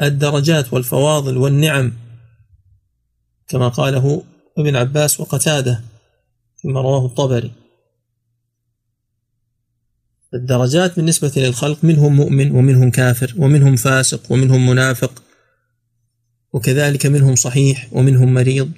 الدرجات 0.01 0.73
والفواضل 0.73 1.37
والنعم. 1.37 1.93
كما 3.47 3.67
قاله 3.67 4.23
ابن 4.57 4.75
عباس 4.75 5.19
وقتاده 5.19 5.81
فيما 6.61 6.81
رواه 6.81 7.05
الطبري. 7.05 7.51
الدرجات 10.33 10.95
بالنسبة 10.95 11.31
للخلق 11.37 11.83
منهم 11.83 12.15
مؤمن 12.15 12.51
ومنهم 12.51 12.91
كافر 12.91 13.33
ومنهم 13.37 13.75
فاسق 13.75 14.31
ومنهم 14.31 14.69
منافق 14.69 15.23
وكذلك 16.53 17.05
منهم 17.05 17.35
صحيح 17.35 17.87
ومنهم 17.91 18.33
مريض 18.33 18.71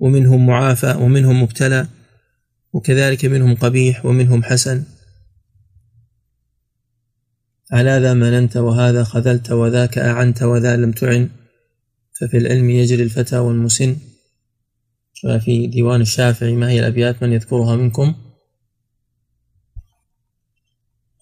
ومنهم 0.00 0.46
معافى 0.46 0.96
ومنهم 1.00 1.42
مبتلى. 1.42 1.86
وكذلك 2.72 3.24
منهم 3.24 3.54
قبيح 3.54 4.06
ومنهم 4.06 4.42
حسن. 4.42 4.84
على 7.72 7.98
ذا 7.98 8.14
مننت 8.14 8.56
وهذا 8.56 9.04
خذلت 9.04 9.50
وذاك 9.50 9.98
أعنت 9.98 10.42
وذا 10.42 10.76
لم 10.76 10.92
تعن. 10.92 11.30
ففي 12.20 12.36
العلم 12.36 12.70
يجري 12.70 13.02
الفتى 13.02 13.38
والمسن. 13.38 13.96
في 15.44 15.66
ديوان 15.66 16.00
الشافعي 16.00 16.54
ما 16.54 16.70
هي 16.70 16.78
الأبيات 16.80 17.22
من 17.22 17.32
يذكرها 17.32 17.76
منكم؟ 17.76 18.14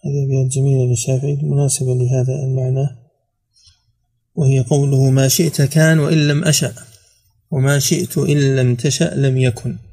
هذه 0.04 0.24
أبيات 0.26 0.52
جميلة 0.52 0.90
للشافعي 0.90 1.36
مناسبة 1.42 1.94
لهذا 1.94 2.34
المعنى. 2.44 2.88
وهي 4.34 4.60
قوله 4.60 5.10
ما 5.10 5.28
شئت 5.28 5.62
كان 5.62 5.98
وإن 5.98 6.28
لم 6.28 6.44
أشأ 6.44 6.74
وما 7.50 7.78
شئت 7.78 8.18
إن 8.18 8.56
لم 8.56 8.74
تشأ 8.74 9.14
لم 9.14 9.36
يكن. 9.36 9.89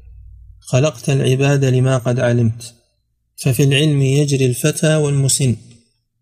خلقت 0.70 1.10
العباد 1.10 1.64
لما 1.64 1.98
قد 1.98 2.20
علمت. 2.20 2.74
ففي 3.36 3.62
العلم 3.62 4.02
يجري 4.02 4.46
الفتى 4.46 4.94
والمسن. 4.94 5.56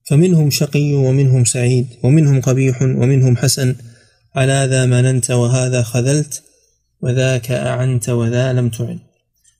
فمنهم 0.05 0.51
شقي 0.51 0.95
ومنهم 0.95 1.45
سعيد 1.45 1.87
ومنهم 2.03 2.41
قبيح 2.41 2.83
ومنهم 2.83 3.37
حسن. 3.37 3.75
على 4.35 4.67
ذا 4.71 4.87
مننت 4.87 5.31
وهذا 5.31 5.83
خذلت 5.83 6.43
وذاك 7.01 7.51
أعنت 7.51 8.09
وذا 8.09 8.53
لم 8.53 8.69
تعن. 8.69 8.99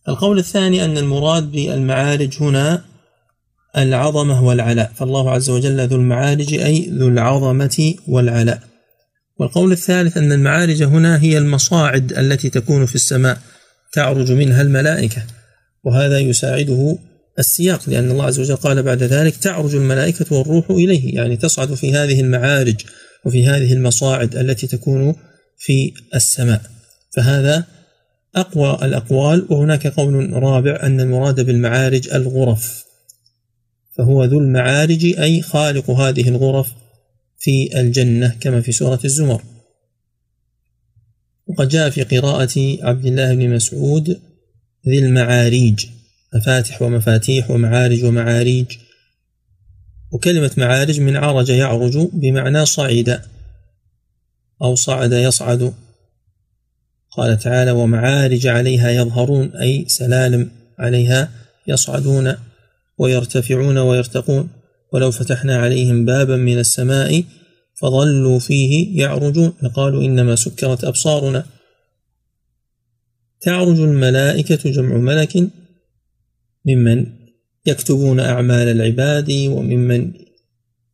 القول 0.09 0.39
الثاني 0.39 0.85
أن 0.85 0.99
المراد 0.99 1.53
بالمعارج 1.53 2.37
هنا 2.41 2.85
العظمة 3.77 4.45
والعلاء. 4.45 4.93
فالله 4.97 5.31
عز 5.31 5.51
وجل 5.51 5.89
ذو 5.89 5.97
المعارج 5.97 6.55
أي 6.55 6.91
ذو 6.91 7.09
العظمة 7.09 7.95
والعلاء. 8.09 8.61
والقول 9.39 9.73
الثالث 9.73 10.17
أن 10.17 10.33
المعارج 10.33 10.83
هنا 10.83 11.23
هي 11.23 11.39
المصاعد 11.39 12.13
التي 12.13 12.51
تكون 12.51 12.87
في 12.87 12.95
السماء. 12.95 13.39
تعرج 13.93 14.33
منها 14.33 14.63
الملائكة 14.63 15.23
وهذا 15.85 16.19
يساعده 16.19 16.99
السياق 17.39 17.91
لأن 17.91 18.11
الله 18.11 18.25
عز 18.25 18.41
وجل 18.41 18.57
قال 18.57 18.83
بعد 18.83 19.03
ذلك 19.03 19.37
تعرج 19.37 19.75
الملائكة 19.75 20.37
والروح 20.37 20.71
إليه. 20.71 21.15
يعني 21.15 21.37
تصعد 21.37 21.75
في 21.75 21.95
هذه 21.95 22.21
المعارج 22.21 22.81
وفي 23.25 23.47
هذه 23.47 23.73
المصاعد 23.73 24.37
التي 24.37 24.67
تكون 24.67 25.15
في 25.59 25.93
السماء. 26.15 26.63
فهذا 27.17 27.65
أقوى 28.37 28.79
الأقوال 28.83 29.47
وهناك 29.51 29.87
قول 29.87 30.33
رابع 30.33 30.79
أن 30.83 31.01
المراد 31.01 31.41
بالمعارج 31.41 32.09
الغرف 32.15 32.85
فهو 33.99 34.25
ذو 34.25 34.39
المعارج 34.39 35.05
أي 35.05 35.43
خالق 35.43 35.91
هذه 35.91 36.29
الغرف 36.29 36.69
في 37.39 37.81
الجنة 37.81 38.37
كما 38.41 38.61
في 38.61 38.73
سورة 38.73 39.01
الزمر. 39.05 39.43
وقد 41.47 41.69
جاء 41.69 41.91
في 41.91 42.03
قراءة 42.03 42.79
عبد 42.83 43.07
الله 43.07 43.35
بن 43.35 43.51
مسعود 43.55 44.21
ذي 44.89 44.99
المعاريج 44.99 45.87
مفاتح 46.35 46.83
ومفاتيح 46.83 47.51
ومعارج 47.51 48.05
ومعاريج. 48.05 48.67
وكلمة 50.13 50.51
معارج 50.57 51.01
من 51.01 51.17
عرج 51.17 51.49
يعرج 51.49 52.09
بمعنى 52.13 52.67
صعد 52.67 53.21
أو 54.63 54.75
صعد 54.75 55.13
يصعد. 55.13 55.75
قال 57.11 57.39
تعالى 57.39 57.71
ومعارج 57.71 58.47
عليها 58.47 58.91
يظهرون 58.91 59.57
أي 59.57 59.85
سلالم 59.89 60.51
عليها 60.79 61.31
يصعدون 61.69 62.35
ويرتفعون 62.99 63.79
ويرتقون. 63.79 64.49
ولو 64.93 65.11
فتحنا 65.11 65.57
عليهم 65.57 66.05
بابا 66.05 66.37
من 66.37 66.59
السماء 66.59 67.25
فظلوا 67.81 68.39
فيه 68.39 69.03
يعرجون. 69.03 69.53
فقالوا 69.63 70.03
إنما 70.03 70.37
سكرت 70.37 70.85
أبصارنا. 70.85 71.47
تعرج 73.41 73.81
الملائكة 73.81 74.71
جمع 74.71 74.97
ملك 74.97 75.49
ممن 76.65 77.07
يكتبون 77.67 78.21
أعمال 78.21 78.69
العباد 78.69 79.31
وممن 79.31 80.13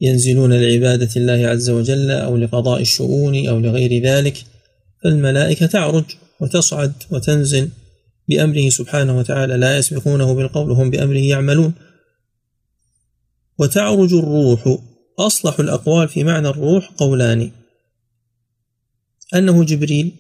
ينزلون 0.00 0.52
لعبادة 0.52 1.08
الله 1.16 1.48
عز 1.48 1.70
وجل 1.70 2.10
أو 2.10 2.36
لقضاء 2.36 2.80
الشؤون 2.80 3.48
أو 3.48 3.58
لغير 3.58 4.02
ذلك. 4.02 4.44
فالملائكة 5.04 5.66
تعرج 5.66 6.04
وتصعد 6.40 6.92
وتنزل 7.10 7.68
بأمره 8.28 8.68
سبحانه 8.68 9.18
وتعالى. 9.18 9.56
لا 9.56 9.78
يسبقونه 9.78 10.34
بالقول 10.34 10.70
هم 10.70 10.90
بأمره 10.90 11.18
يعملون. 11.18 11.72
وتعرج 13.58 14.12
الروح 14.12 14.78
أصلح 15.26 15.60
الأقوال 15.60 16.08
في 16.08 16.24
معنى 16.24 16.48
الروح 16.48 16.90
قولان. 16.90 17.50
أنه 19.34 19.64
جبريل 19.64 20.12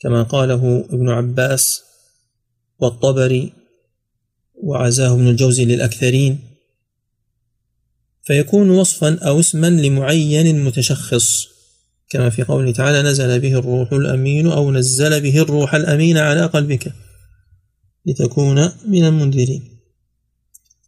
كما 0.00 0.22
قاله 0.22 0.84
ابن 0.90 1.08
عباس 1.08 1.82
والطبري 2.78 3.52
وعزاه 4.54 5.14
ابن 5.14 5.28
الجوزي 5.28 5.64
للأكثرين 5.64 6.38
فيكون 8.22 8.70
وصفا 8.70 9.18
أو 9.18 9.40
اسما 9.40 9.70
لمعين 9.70 10.64
متشخص 10.64 11.46
كما 12.10 12.30
في 12.30 12.42
قوله 12.42 12.72
تعالى 12.72 13.02
نزل 13.02 13.40
به 13.40 13.58
الروح 13.58 13.92
الأمين 13.92 14.46
أو 14.46 14.72
نزل 14.72 15.20
به 15.20 15.42
الروح 15.42 15.74
الأمين 15.74 16.18
على 16.18 16.46
قلبك 16.46 16.92
لتكون 18.06 18.72
من 18.86 19.04
المنذرين. 19.04 19.78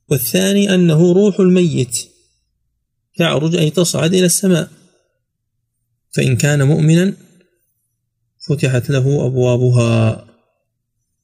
والثاني 0.08 0.74
أنه 0.74 1.12
روح 1.12 1.40
الميت. 1.40 2.09
تعرج 3.20 3.56
أي 3.56 3.70
تصعد 3.70 4.14
إلى 4.14 4.26
السماء. 4.26 4.68
فإن 6.10 6.36
كان 6.36 6.62
مؤمنا 6.62 7.14
فتحت 8.48 8.90
له 8.90 9.26
أبوابها. 9.26 10.26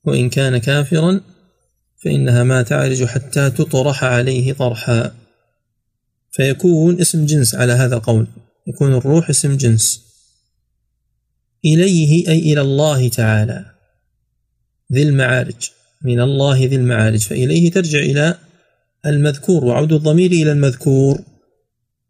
وإن 0.05 0.31
كان 0.31 0.59
كافرا 0.59 1.21
فإنها 2.05 2.43
ما 2.45 2.63
تعرج 2.63 3.05
حتى 3.05 3.51
تطرح 3.51 4.05
عليه 4.05 4.53
طرحا. 4.53 5.15
فيكون 6.31 7.01
اسم 7.01 7.27
جنس 7.27 7.55
على 7.55 7.73
هذا 7.73 7.97
القول. 7.97 8.27
يكون 8.67 8.95
الروح 8.95 9.31
اسم 9.31 9.57
جنس. 9.57 10.03
إليه 11.65 12.29
أي 12.29 12.39
إلى 12.39 12.61
الله 12.61 13.09
تعالى. 13.09 13.65
ذي 14.93 15.03
المعارج. 15.03 15.71
من 16.03 16.21
الله 16.21 16.59
ذي 16.59 16.77
المعارج. 16.77 17.21
فإليه 17.21 17.71
ترجع 17.71 17.99
إلى 17.99 18.39
المذكور. 19.07 19.65
وعود 19.65 19.93
الضمير 19.93 20.31
إلى 20.31 20.53
المذكور. 20.53 21.36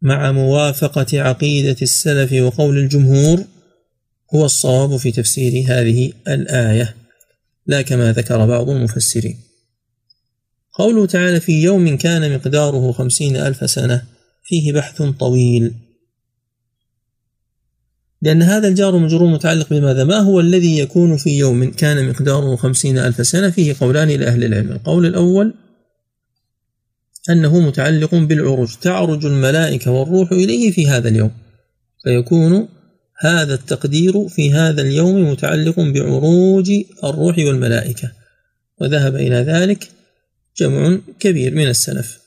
مع 0.02 0.32
موافقة 0.32 1.22
عقيدة 1.22 1.76
السلف 1.82 2.32
وقول 2.32 2.78
الجمهور 2.78 3.44
هو 4.34 4.44
الصواب 4.44 4.96
في 4.96 5.12
تفسير 5.12 5.64
هذه 5.68 6.12
الآية 6.28 6.96
لا 7.66 7.82
كما 7.82 8.12
ذكر 8.12 8.46
بعض 8.46 8.70
المفسرين. 8.70 9.38
قوله 10.72 11.06
تعالى 11.06 11.40
في 11.40 11.62
يوم 11.62 11.96
كان 11.96 12.34
مقداره 12.34 12.92
خمسين 12.92 13.36
ألف 13.36 13.70
سنة 13.70 14.02
فيه 14.44 14.72
بحث 14.72 15.02
طويل. 15.02 15.74
لأن 18.22 18.42
هذا 18.42 18.68
الجار 18.68 18.98
مجرور 18.98 19.30
متعلق 19.30 19.70
بماذا؟ 19.70 20.04
ما 20.04 20.18
هو 20.18 20.40
الذي 20.40 20.78
يكون 20.78 21.16
في 21.16 21.38
يوم 21.38 21.70
كان 21.70 22.08
مقداره 22.08 22.56
خمسين 22.56 22.98
ألف 22.98 23.26
سنة؟ 23.26 23.50
فيه 23.50 23.76
قولان 23.80 24.08
لأهل 24.08 24.44
العلم. 24.44 24.72
القول 24.72 25.06
الأول 25.06 25.54
أنه 27.30 27.60
متعلق 27.60 28.14
بالعروج. 28.14 28.74
تعرج 28.80 29.26
الملائكة 29.26 29.90
والروح 29.90 30.32
إليه 30.32 30.70
في 30.70 30.86
هذا 30.86 31.08
اليوم. 31.08 31.30
فيكون 32.04 32.68
هذا 33.20 33.54
التقدير 33.54 34.28
في 34.28 34.52
هذا 34.52 34.82
اليوم 34.82 35.30
متعلق 35.30 35.80
بعروج 35.80 36.70
الروح 37.04 37.38
والملائكة. 37.38 38.12
وذهب 38.80 39.16
إلى 39.16 39.36
ذلك 39.36 39.90
جمع 40.56 40.98
كبير 41.20 41.54
من 41.54 41.68
السلف. 41.68 42.20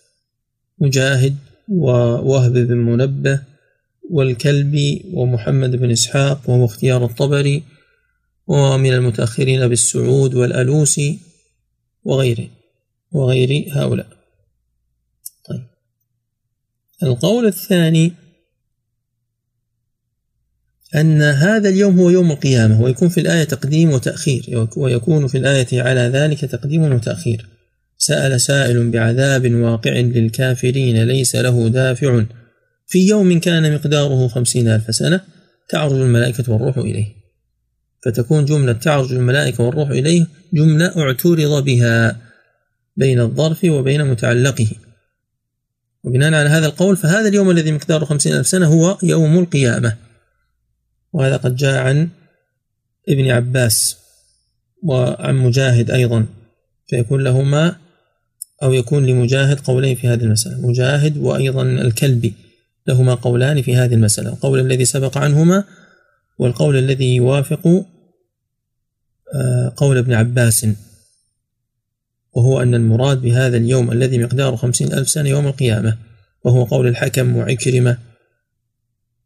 مجاهد 0.79 1.35
ووهب 1.67 2.53
بن 2.53 2.77
منبه 2.77 3.41
والكلبي 4.09 5.05
ومحمد 5.13 5.75
بن 5.75 5.91
إسحاق 5.91 6.49
وهو 6.49 6.65
اختيار 6.65 7.05
الطبري 7.05 7.63
ومن 8.47 8.93
المتأخرين 8.93 9.67
بالسعود 9.67 10.35
والألوسي 10.35 11.19
وغيره 12.03 12.47
وغير 13.12 13.65
هؤلاء. 13.71 14.18
القول 17.03 17.45
الثاني 17.45 18.13
أن 20.95 21.21
هذا 21.21 21.69
اليوم 21.69 21.99
هو 21.99 22.09
يوم 22.09 22.31
القيامة 22.31 22.81
ويكون 22.81 23.09
في 23.09 23.19
الآية 23.19 23.43
تقديم 23.43 23.91
وتأخير 23.91 24.67
ويكون 24.77 25.27
في 25.27 25.38
الآية 25.38 25.81
على 25.81 26.01
ذلك 26.01 26.45
تقديم 26.45 26.83
وتأخير. 26.83 27.49
سأل 27.97 28.41
سائل 28.41 28.91
بعذاب 28.91 29.51
واقع 29.51 29.91
للكافرين 29.91 31.03
ليس 31.03 31.35
له 31.35 31.67
دافع. 31.67 32.23
في 32.88 33.07
يوم 33.07 33.39
كان 33.39 33.73
مقداره 33.73 34.27
خمسين 34.27 34.67
ألف 34.67 34.95
سنة 34.95 35.21
تعرج 35.69 35.93
الملائكة 35.93 36.53
والروح 36.53 36.77
إليه. 36.77 37.07
فتكون 38.05 38.45
جملة 38.45 38.73
تعرج 38.73 39.13
الملائكة 39.13 39.63
والروح 39.63 39.89
إليه 39.89 40.27
جملة 40.53 40.97
اعترض 40.97 41.63
بها 41.63 42.21
بين 42.97 43.19
الظرف 43.19 43.63
وبين 43.63 44.05
متعلقه. 44.05 44.67
وبناء 46.03 46.33
على 46.33 46.49
هذا 46.49 46.65
القول 46.65 46.97
فهذا 46.97 47.27
اليوم 47.27 47.49
الذي 47.49 47.71
مقداره 47.71 48.05
خمسين 48.05 48.33
ألف 48.33 48.47
سنة 48.47 48.67
هو 48.67 48.97
يوم 49.03 49.39
القيامة. 49.39 49.97
وهذا 51.13 51.38
قد 51.38 51.55
جاء 51.55 51.81
عن 51.81 52.09
ابن 53.09 53.29
عباس 53.29 53.97
وعن 54.83 55.35
مجاهد 55.35 55.91
أيضا 55.91 56.25
فيكون 56.88 57.23
لهما 57.23 57.75
أو 58.63 58.73
يكون 58.73 59.05
لمجاهد 59.05 59.59
قولين 59.59 59.95
في 59.95 60.07
هذه 60.07 60.23
المسألة. 60.23 60.67
مجاهد 60.67 61.17
وأيضا 61.17 61.62
الكلبي 61.62 62.33
لهما 62.88 63.13
قولان 63.13 63.62
في 63.62 63.75
هذه 63.75 63.93
المسألة. 63.93 64.29
القول 64.29 64.59
الذي 64.59 64.85
سبق 64.85 65.17
عنهما 65.17 65.63
والقول 66.39 66.77
الذي 66.77 67.15
يوافق 67.15 67.67
آه، 69.35 69.73
قول 69.77 69.97
ابن 69.97 70.13
عباس. 70.13 70.67
وهو 72.39 72.62
أن 72.62 72.75
المراد 72.75 73.21
بهذا 73.21 73.58
اليوم 73.58 73.91
الذي 73.91 74.17
مقداره 74.17 74.56
خمسين 74.56 74.93
ألف 74.93 75.10
سنة 75.10 75.30
يوم 75.30 75.47
القيامة 75.47 75.97
وهو 76.43 76.63
قول 76.63 76.88
الحكم 76.88 77.36
وعكرمة 77.36 77.97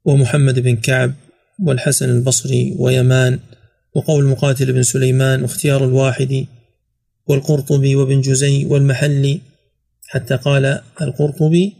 ومحمد 0.05 0.59
بن 0.59 0.75
كعب 0.75 1.13
والحسن 1.59 2.09
البصري 2.09 2.75
ويمان 2.79 3.39
وقول 3.95 4.25
مقاتل 4.25 4.73
بن 4.73 4.83
سليمان 4.83 5.41
واختيار 5.41 5.85
الواحد 5.85 6.45
والقرطبي 7.27 7.95
وابن 7.95 8.21
جزي 8.21 8.65
والمحلي 8.65 9.41
حتى 10.07 10.35
قال 10.35 10.81
القرطبي 11.01 11.73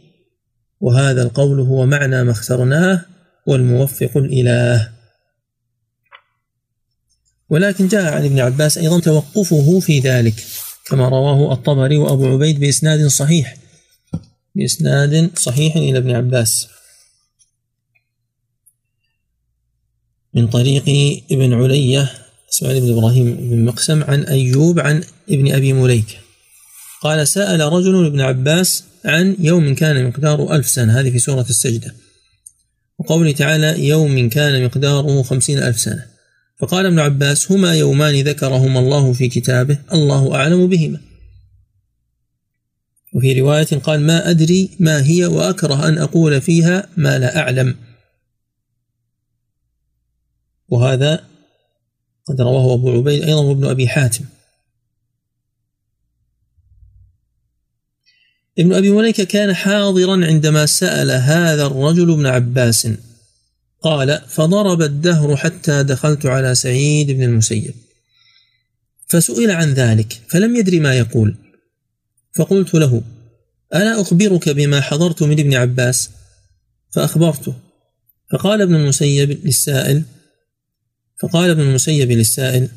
وهذا 0.80 1.22
القول 1.22 1.60
هو 1.60 1.86
معنى 1.86 2.24
ما 2.24 2.30
اخترناه 2.30 3.04
والموفق 3.46 4.16
الإله 4.16 4.90
ولكن 7.50 7.88
جاء 7.88 8.12
عن 8.12 8.24
ابن 8.24 8.40
عباس 8.40 8.78
أيضا 8.78 9.00
توقفه 9.00 9.80
في 9.80 9.98
ذلك. 9.98 10.34
كما 10.84 11.08
رواه 11.08 11.52
الطبري 11.52 11.96
وأبو 11.96 12.26
عبيد 12.26 12.60
بإسناد 12.60 13.06
صحيح. 13.06 13.56
بإسناد 14.54 15.38
صحيح 15.38 15.76
إلى 15.76 15.98
ابن 15.98 16.10
عباس. 16.10 16.68
من 20.34 20.48
طريق 20.48 20.84
ابن 21.32 21.54
علية 21.54 22.10
اسماعيل 22.52 22.80
بن 22.80 22.98
إبراهيم 22.98 23.34
بن 23.34 23.64
مقسم 23.64 24.04
عن 24.04 24.22
أيوب 24.22 24.80
عن 24.80 25.04
ابن 25.30 25.52
أبي 25.52 25.72
مليك. 25.72 26.20
قال 27.02 27.28
سأل 27.28 27.60
رجل 27.60 28.06
ابن 28.06 28.20
عباس 28.20 28.84
عن 29.04 29.36
يوم 29.38 29.74
كان 29.74 30.08
مقداره 30.08 30.56
ألف 30.56 30.68
سنة. 30.68 31.00
هذه 31.00 31.10
في 31.10 31.18
سورة 31.18 31.46
السجدة. 31.50 31.94
وقوله 32.98 33.32
تعالى 33.32 33.88
يوم 33.88 34.28
كان 34.28 34.64
مقداره 34.64 35.22
خمسين 35.22 35.58
ألف 35.58 35.80
سنة. 35.80 36.13
فقال 36.66 36.86
ابن 36.86 36.98
عباس 36.98 37.52
هما 37.52 37.74
يومان 37.74 38.14
ذكرهما 38.14 38.80
الله 38.80 39.12
في 39.12 39.28
كتابه 39.28 39.78
الله 39.92 40.34
أعلم 40.34 40.66
بهما. 40.66 41.00
وفي 43.12 43.40
رواية 43.40 43.64
قال 43.64 44.00
ما 44.00 44.30
أدري 44.30 44.70
ما 44.80 45.06
هي 45.06 45.26
وأكره 45.26 45.88
أن 45.88 45.98
أقول 45.98 46.40
فيها 46.40 46.88
ما 46.96 47.18
لا 47.18 47.38
أعلم. 47.38 47.76
وهذا 50.68 51.24
قد 52.26 52.40
رواه 52.40 52.74
أبو 52.74 52.90
عبيد 52.90 53.22
أيضا 53.22 53.40
وابن 53.40 53.64
أبي 53.64 53.88
حاتم. 53.88 54.24
ابن 58.58 58.72
أبي 58.72 58.90
مليكة 58.90 59.24
كان 59.24 59.54
حاضرا 59.54 60.26
عندما 60.26 60.66
سأل 60.66 61.10
هذا 61.10 61.66
الرجل 61.66 62.12
ابن 62.12 62.26
عباس 62.26 62.88
قال 63.84 64.20
فضرب 64.28 64.82
الدهر 64.82 65.36
حتى 65.36 65.82
دخلت 65.82 66.26
على 66.26 66.54
سعيد 66.54 67.10
بن 67.10 67.22
المسيب. 67.22 67.74
فسئل 69.08 69.50
عن 69.50 69.72
ذلك 69.72 70.22
فلم 70.28 70.56
يدري 70.56 70.80
ما 70.80 70.94
يقول. 70.94 71.36
فقلت 72.34 72.74
له 72.74 73.02
ألا 73.74 74.00
أخبرك 74.00 74.48
بما 74.48 74.80
حضرت 74.80 75.22
من 75.22 75.40
ابن 75.40 75.54
عباس؟ 75.54 76.10
فأخبرته. 76.90 77.54
فقال 78.32 78.62
ابن 78.62 78.74
المسيب 78.74 79.30
للسائل 79.30 80.02
فقال 81.22 81.50
ابن 81.50 81.60
المسيب 81.60 82.10
للسائل 82.10 82.68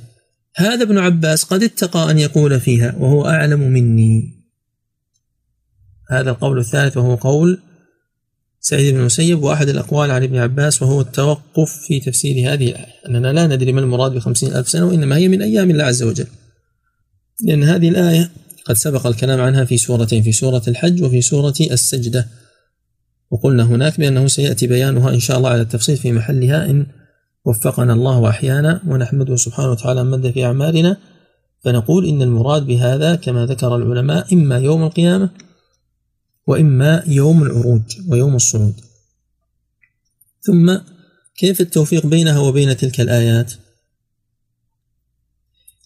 هذا 0.55 0.83
ابن 0.83 0.97
عباس 0.97 1.43
قد 1.43 1.63
اتقى 1.63 2.11
أن 2.11 2.19
يقول 2.19 2.59
فيها 2.59 2.95
وهو 2.95 3.25
أعلم 3.25 3.59
مني. 3.59 4.33
هذا 6.09 6.29
القول 6.29 6.59
الثالث 6.59 6.97
وهو 6.97 7.15
قول 7.15 7.66
سعيد 8.69 8.93
بن 8.93 8.99
المسيب 8.99 9.43
وأحد 9.43 9.69
الأقوال 9.69 10.11
عن 10.11 10.23
ابن 10.23 10.37
عباس 10.37 10.81
وهو 10.81 11.01
التوقف 11.01 11.71
في 11.87 11.99
تفسير 11.99 12.53
هذه 12.53 12.69
الآية 12.69 12.93
أننا 13.07 13.33
لا 13.33 13.47
ندري 13.47 13.71
ما 13.71 13.81
المراد 13.81 14.11
بخمسين 14.11 14.55
ألف 14.55 14.69
سنة 14.69 14.85
وإنما 14.85 15.17
هي 15.17 15.27
من 15.27 15.41
أيام 15.41 15.71
الله 15.71 15.83
عز 15.83 16.03
وجل. 16.03 16.27
لأن 17.43 17.63
هذه 17.63 17.89
الآية 17.89 18.31
قد 18.65 18.75
سبق 18.75 19.07
الكلام 19.07 19.41
عنها 19.41 19.65
في 19.65 19.77
سورتين 19.77 20.23
في 20.23 20.31
سورة 20.31 20.61
الحج 20.67 21.03
وفي 21.03 21.21
سورة 21.21 21.53
السجدة. 21.71 22.27
وقلنا 23.31 23.63
هناك 23.63 23.99
بأنه 23.99 24.27
سيأتي 24.27 24.67
بيانها 24.67 25.09
إن 25.09 25.19
شاء 25.19 25.37
الله 25.37 25.49
على 25.49 25.61
التفصيل 25.61 25.97
في 25.97 26.11
محلها 26.11 26.65
إن 26.69 26.85
وفقنا 27.45 27.93
الله 27.93 28.19
وأحيانا 28.19 28.81
ونحمده 28.87 29.35
سبحانه 29.35 29.71
وتعالى 29.71 30.03
مد 30.03 30.31
في 30.31 30.45
أعمالنا. 30.45 30.97
فنقول 31.63 32.05
إن 32.05 32.21
المراد 32.21 32.65
بهذا 32.65 33.15
كما 33.15 33.45
ذكر 33.45 33.75
العلماء 33.75 34.33
إما 34.33 34.57
يوم 34.57 34.83
القيامة 34.83 35.29
وإما 36.47 37.03
يوم 37.07 37.43
العروج 37.43 37.81
ويوم 38.07 38.35
الصعود. 38.35 38.73
ثم 40.41 40.77
كيف 41.37 41.61
التوفيق 41.61 42.05
بينها 42.05 42.39
وبين 42.39 42.77
تلك 42.77 43.01
الآيات؟ 43.01 43.53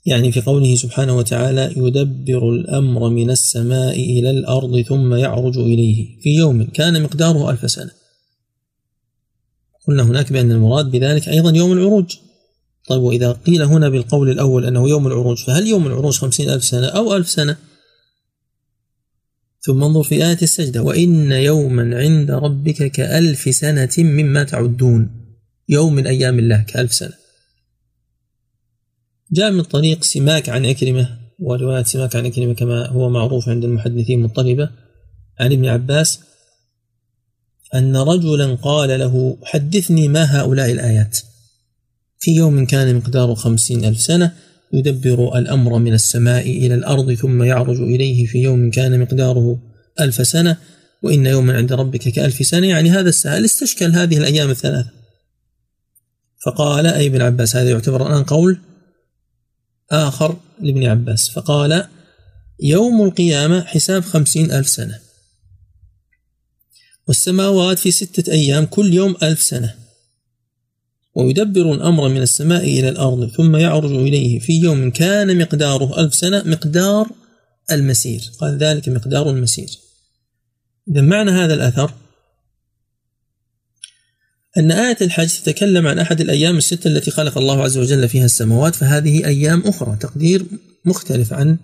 يعني 0.05 0.31
في 0.31 0.41
قوله 0.41 0.75
سبحانه 0.75 1.17
وتعالى 1.17 1.73
يدبر 1.77 2.49
الأمر 2.49 3.09
من 3.09 3.31
السماء 3.31 3.95
إلى 3.95 4.29
الأرض 4.29 4.81
ثم 4.81 5.13
يعرج 5.13 5.57
إليه 5.57 6.19
في 6.21 6.29
يوم 6.29 6.63
كان 6.63 7.03
مقداره 7.03 7.51
ألف 7.51 7.71
سنة. 7.71 7.91
قلنا 9.87 10.03
هناك 10.03 10.33
بأن 10.33 10.51
المراد 10.51 10.91
بذلك 10.91 11.29
أيضا 11.29 11.51
يوم 11.51 11.71
العروج. 11.71 12.17
طيب 12.87 13.01
وإذا 13.01 13.31
قيل 13.31 13.61
هنا 13.61 13.89
بالقول 13.89 14.29
الأول 14.29 14.65
أنه 14.65 14.89
يوم 14.89 15.07
العروج 15.07 15.37
فهل 15.37 15.67
يوم 15.67 15.87
العروج 15.87 16.17
خمسين 16.17 16.49
ألف 16.49 16.63
سنة 16.63 16.87
أو 16.87 17.15
ألف 17.15 17.29
سنة؟ 17.29 17.57
ثم 19.61 19.83
انظر 19.83 20.03
في 20.03 20.15
آية 20.15 20.37
السجدة. 20.41 20.81
وإن 20.81 21.31
يوما 21.31 21.97
عند 21.97 22.31
ربك 22.31 22.91
كألف 22.91 23.55
سنة 23.55 23.89
مما 23.97 24.43
تعدون. 24.43 25.09
يوم 25.69 25.95
من 25.95 26.07
أيام 26.07 26.39
الله 26.39 26.61
كألف 26.61 26.93
سنة. 26.93 27.13
جاء 29.31 29.51
من 29.51 29.61
طريق 29.61 30.03
سماك 30.03 30.49
عن 30.49 30.65
أكرمة 30.65 31.19
ورواية 31.39 31.83
سماك 31.83 32.15
عن 32.15 32.25
أكرمة 32.25 32.53
كما 32.53 32.87
هو 32.87 33.09
معروف 33.09 33.49
عند 33.49 33.63
المحدثين 33.63 34.21
مضطربة 34.21 34.69
عن 35.39 35.51
ابن 35.51 35.65
عباس 35.65 36.19
أن 37.75 37.97
رجلا 37.97 38.55
قال 38.55 38.99
له 38.99 39.37
حدثني 39.43 40.07
ما 40.07 40.23
هؤلاء 40.23 40.71
الآيات. 40.71 41.17
في 42.19 42.31
يوم 42.31 42.65
كان 42.65 42.95
مقداره 42.95 43.33
خمسين 43.33 43.85
ألف 43.85 44.01
سنة 44.01 44.35
يدبر 44.73 45.37
الأمر 45.37 45.77
من 45.77 45.93
السماء 45.93 46.49
إلى 46.49 46.75
الأرض 46.75 47.13
ثم 47.13 47.43
يعرج 47.43 47.81
إليه 47.81 48.25
في 48.25 48.37
يوم 48.37 48.71
كان 48.71 48.99
مقداره 48.99 49.59
ألف 49.99 50.27
سنة 50.27 50.57
وإن 51.01 51.25
يوما 51.25 51.57
عند 51.57 51.73
ربك 51.73 52.09
كألف 52.09 52.47
سنة. 52.47 52.67
يعني 52.67 52.89
هذا 52.89 53.09
السائل 53.09 53.45
استشكل 53.45 53.91
هذه 53.91 54.17
الأيام 54.17 54.49
الثلاثة. 54.49 54.89
فقال 56.45 56.85
أي 56.85 57.07
ابن 57.07 57.21
عباس 57.21 57.55
هذا 57.55 57.69
يعتبر 57.69 58.07
الآن 58.07 58.23
قول 58.23 58.59
آخر 59.91 60.37
لابن 60.61 60.83
عباس. 60.83 61.29
فقال 61.29 61.87
يوم 62.59 63.01
القيامة 63.01 63.63
حساب 63.63 64.03
خمسين 64.03 64.51
ألف 64.51 64.67
سنة 64.69 64.99
والسماوات 67.07 67.79
في 67.79 67.91
ستة 67.91 68.31
أيام 68.31 68.65
كل 68.65 68.93
يوم 68.93 69.15
ألف 69.23 69.41
سنة. 69.41 69.80
ويدبر 71.15 71.73
الأمر 71.73 72.09
من 72.09 72.21
السماء 72.21 72.63
إلى 72.63 72.89
الأرض 72.89 73.29
ثم 73.29 73.55
يعرج 73.55 73.91
إليه 73.91 74.39
في 74.39 74.53
يوم 74.59 74.91
كان 74.91 75.37
مقداره 75.37 75.99
ألف 75.99 76.15
سنة 76.15 76.43
مقدار 76.45 77.07
المسير. 77.71 78.31
قال 78.39 78.57
ذلك 78.57 78.89
مقدار 78.89 79.29
المسير. 79.29 79.69
إذا 80.91 81.01
معنى 81.01 81.31
هذا 81.31 81.53
الأثر 81.53 81.93
أن 84.57 84.71
آية 84.71 84.97
الحج 85.01 85.27
تتكلم 85.27 85.87
عن 85.87 85.99
أحد 85.99 86.21
الأيام 86.21 86.57
الستة 86.57 86.87
التي 86.87 87.11
خلق 87.11 87.37
الله 87.37 87.63
عز 87.63 87.77
وجل 87.77 88.09
فيها 88.09 88.25
السماوات 88.25 88.75
فهذه 88.75 89.25
أيام 89.25 89.61
أخرى 89.61 89.97
تقدير 89.99 90.45
مختلف 90.85 91.33
عن 91.33 91.57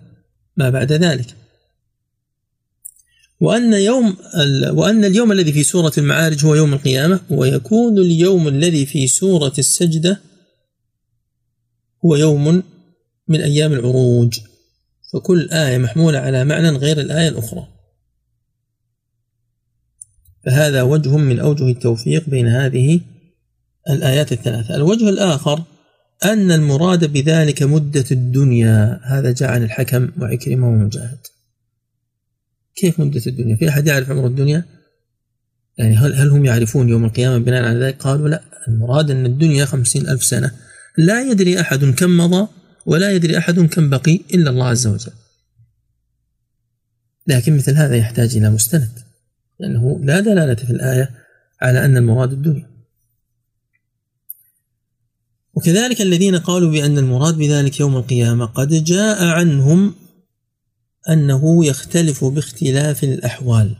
ما 0.56 0.70
بعد 0.70 0.92
ذلك. 0.92 1.26
وأن 3.40 3.72
يوم 3.72 4.16
وأن 4.70 5.04
اليوم 5.04 5.32
الذي 5.32 5.52
في 5.52 5.62
سورة 5.62 5.92
المعارج 5.98 6.44
هو 6.44 6.54
يوم 6.54 6.72
القيامة 6.72 7.20
ويكون 7.30 7.98
اليوم 7.98 8.48
الذي 8.48 8.86
في 8.86 9.06
سورة 9.06 9.52
السجدة 9.58 10.20
هو 12.04 12.16
يوم 12.16 12.62
من 13.28 13.40
أيام 13.40 13.72
العروج. 13.72 14.38
فكل 15.12 15.50
آية 15.50 15.78
محمولة 15.78 16.18
على 16.18 16.44
معنى 16.44 16.68
غير 16.68 17.00
الآية 17.00 17.28
الأخرى. 17.28 17.68
فهذا 20.44 20.82
وجه 20.82 21.16
من 21.16 21.38
أوجه 21.38 21.68
التوفيق 21.70 22.30
بين 22.30 22.46
هذه 22.46 23.00
الآيات 23.90 24.32
الثلاثة. 24.32 24.74
الوجه 24.74 25.08
الآخر 25.08 25.62
أن 26.24 26.52
المراد 26.52 27.12
بذلك 27.12 27.62
مدة 27.62 28.04
الدنيا. 28.10 29.00
هذا 29.02 29.32
جاء 29.32 29.50
عن 29.50 29.62
الحكم 29.62 30.10
وعكرمة 30.20 30.68
ومجاهد. 30.68 31.18
كيف 32.78 33.00
مدة 33.00 33.22
الدنيا؟ 33.26 33.56
في 33.56 33.68
أحد 33.68 33.86
يعرف 33.86 34.10
عمر 34.10 34.26
الدنيا؟ 34.26 34.64
يعني 35.78 35.96
هل, 35.96 36.14
هل 36.14 36.28
هم 36.28 36.44
يعرفون 36.44 36.88
يوم 36.88 37.04
القيامة 37.04 37.38
بناء 37.38 37.64
على 37.64 37.78
ذلك؟ 37.78 37.96
قالوا 37.96 38.28
لا 38.28 38.42
المراد 38.68 39.10
أن 39.10 39.26
الدنيا 39.26 39.64
خمسين 39.64 40.08
ألف 40.08 40.24
سنة. 40.24 40.50
لا 40.98 41.30
يدري 41.30 41.60
أحد 41.60 41.84
كم 41.84 42.16
مضى 42.16 42.48
ولا 42.86 43.12
يدري 43.12 43.38
أحد 43.38 43.60
كم 43.60 43.90
بقي 43.90 44.20
إلا 44.34 44.50
الله 44.50 44.66
عز 44.66 44.86
وجل. 44.86 45.12
لكن 47.26 47.56
مثل 47.56 47.74
هذا 47.74 47.96
يحتاج 47.96 48.36
إلى 48.36 48.50
مستند 48.50 48.90
لأنه 49.60 50.00
لا 50.02 50.20
دلالة 50.20 50.54
في 50.54 50.70
الآية 50.70 51.10
على 51.60 51.84
أن 51.84 51.96
المراد 51.96 52.32
الدنيا. 52.32 52.68
وكذلك 55.54 56.00
الذين 56.00 56.36
قالوا 56.36 56.70
بأن 56.70 56.98
المراد 56.98 57.34
بذلك 57.38 57.80
يوم 57.80 57.96
القيامة 57.96 58.46
قد 58.46 58.84
جاء 58.84 59.24
عنهم 59.24 59.94
أنه 61.08 61.66
يختلف 61.66 62.24
باختلاف 62.24 63.04
الأحوال. 63.04 63.76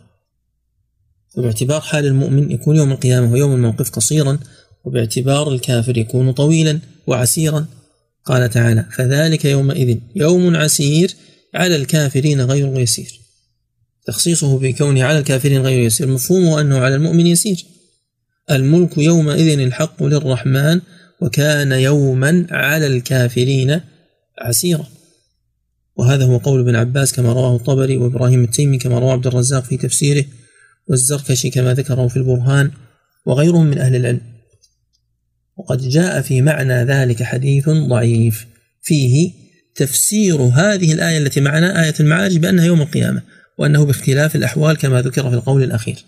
وباعتبار 1.36 1.80
حال 1.80 2.06
المؤمن 2.06 2.50
يكون 2.50 2.76
يوم 2.76 2.92
القيامة 2.92 3.32
ويوم 3.32 3.54
الموقف 3.54 3.90
قصيرا 3.90 4.38
وباعتبار 4.84 5.52
الكافر 5.52 5.98
يكون 5.98 6.32
طويلا 6.32 6.80
وعسيرا 7.06 7.66
قال 8.24 8.50
تعالى 8.50 8.86
فذلك 8.96 9.44
يومئذ 9.44 9.98
يوم 10.16 10.56
عسير 10.56 11.14
على 11.54 11.76
الكافرين 11.76 12.40
غير 12.40 12.78
يسير. 12.78 13.20
تخصيصه 14.06 14.58
بكونه 14.58 15.04
على 15.04 15.18
الكافرين 15.18 15.62
غير 15.62 15.82
يسير 15.82 16.06
مفهومه 16.06 16.60
أنه 16.60 16.78
على 16.78 16.94
المؤمن 16.94 17.26
يسير. 17.26 17.64
الملك 18.50 18.98
يومئذ 18.98 19.58
الحق 19.58 20.02
للرحمن 20.02 20.80
وكان 21.20 21.72
يوما 21.72 22.46
على 22.50 22.86
الكافرين 22.86 23.80
عسيرا. 24.38 24.86
وهذا 25.98 26.24
هو 26.24 26.36
قول 26.36 26.60
ابن 26.60 26.76
عباس 26.76 27.12
كما 27.12 27.32
رواه 27.32 27.56
الطبري 27.56 27.96
وإبراهيم 27.96 28.44
التيمي 28.44 28.78
كما 28.78 28.98
رواه 28.98 29.12
عبد 29.12 29.26
الرزاق 29.26 29.64
في 29.64 29.76
تفسيره 29.76 30.24
والزركشي 30.88 31.50
كما 31.50 31.74
ذكره 31.74 32.08
في 32.08 32.16
البرهان 32.16 32.70
وغيرهم 33.26 33.66
من 33.66 33.78
أهل 33.78 33.96
العلم. 33.96 34.20
وقد 35.56 35.88
جاء 35.88 36.20
في 36.20 36.42
معنى 36.42 36.84
ذلك 36.84 37.22
حديث 37.22 37.68
ضعيف. 37.68 38.46
فيه 38.82 39.32
تفسير 39.74 40.36
هذه 40.36 40.92
الآية 40.92 41.18
التي 41.18 41.40
معنا 41.40 41.84
آية 41.84 41.94
المعارج 42.00 42.36
بأنها 42.36 42.64
يوم 42.64 42.80
القيامة 42.80 43.22
وأنه 43.58 43.84
باختلاف 43.84 44.36
الأحوال 44.36 44.76
كما 44.76 45.02
ذكر 45.02 45.30
في 45.30 45.34
القول 45.34 45.62
الأخير. 45.62 46.04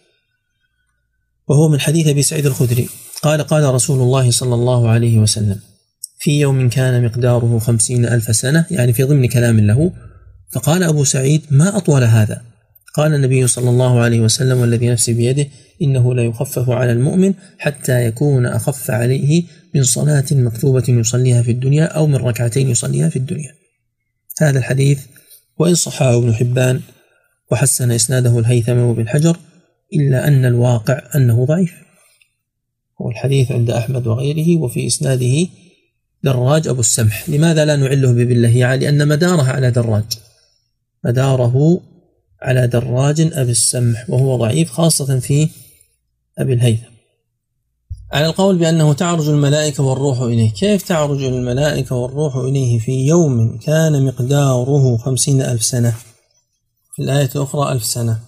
وهو 1.48 1.68
من 1.68 1.81
حديث 1.81 2.07
أبي 2.07 2.22
سعيد 2.22 2.46
الخدري. 2.46 2.88
قال 3.22 3.42
قال 3.42 3.74
رسول 3.74 4.03
الله 4.03 4.31
صلى 4.31 4.55
الله 4.55 4.88
عليه 4.88 5.18
وسلم 5.18 5.61
في 6.20 6.40
يوم 6.40 6.68
كان 6.68 7.04
مقداره 7.04 7.59
خمسين 7.59 8.04
ألف 8.04 8.37
سنة 8.37 8.66
يعني 8.70 8.92
في 8.92 9.02
ضمن 9.02 9.28
كلام 9.28 9.61
له 9.61 9.92
فقال 10.52 10.83
أبو 10.83 11.04
سعيد 11.04 11.42
ما 11.50 11.76
أطول 11.76 12.04
هذا؟ 12.04 12.42
قال 12.94 13.14
النبي 13.14 13.46
صلى 13.46 13.70
الله 13.70 14.00
عليه 14.00 14.20
وسلم 14.20 14.59
والذي 14.59 14.88
نفسي 14.88 15.12
بيده 15.12 15.46
إنه 15.83 16.14
لا 16.14 16.22
يخفف 16.22 16.70
على 16.70 16.92
المؤمن 16.92 17.35
حتى 17.59 18.06
يكون 18.06 18.46
أخف 18.46 18.90
عليه 18.90 19.42
من 19.74 19.83
صلاة 19.83 20.24
مكتوبة 20.33 20.85
يصليها 20.88 21.42
في 21.42 21.50
الدنيا 21.50 21.85
أو 21.85 22.06
من 22.06 22.16
ركعتين 22.16 22.70
يصليها 22.70 23.09
في 23.09 23.16
الدنيا. 23.16 23.52
هذا 24.40 24.59
الحديث 24.59 25.06
وإن 25.59 25.74
صححه 25.74 26.18
ابن 26.18 26.35
حبان 26.35 26.80
وحسن 27.52 27.90
إسناده 27.90 28.38
الهيثم 28.38 28.76
وابن 28.76 29.09
حجر 29.09 29.37
إلا 29.94 30.28
أن 30.28 30.44
الواقع 30.44 31.02
أنه 31.14 31.44
ضعيف. 31.44 31.72
والحديث 32.98 33.52
عند 33.52 33.70
أحمد 33.70 34.06
وغيره 34.06 34.61
وفي 34.61 34.87
إسناده 34.87 35.46
دراج 36.22 36.68
أبو 36.68 36.80
السمح. 36.80 37.28
لماذا 37.28 37.64
لا 37.64 37.76
نعله 37.76 38.12
ببالله 38.12 38.74
لأن 38.74 39.09
مداره 39.09 39.42
على 39.42 39.70
دراج. 39.70 40.04
مداره 41.04 41.80
على 42.42 42.66
دراج 42.66 43.20
أبي 43.20 43.50
السمح 43.50 44.11
وهو 44.11 44.37
ضعيف 44.37 44.70
خاصة 44.70 45.20
في 45.20 45.48
أبي 46.38 46.52
الهيثم. 46.52 46.90
على 48.12 48.26
القول 48.26 48.59
بأنه 48.59 48.92
تعرج 48.92 49.28
الملائكة 49.28 49.83
والروح 49.83 50.20
إليه. 50.20 50.52
كيف 50.52 50.83
تعرج 50.83 51.22
الملائكة 51.22 51.96
والروح 51.96 52.37
إليه 52.37 52.78
في 52.78 53.06
يوم 53.06 53.59
كان 53.59 54.06
مقداره 54.06 54.96
خمسين 54.96 55.42
ألف 55.42 55.64
سنة؟ 55.64 55.94
في 56.94 57.02
الآية 57.02 57.30
الأخرى 57.37 57.72
ألف 57.72 57.85
سنة. 57.85 58.20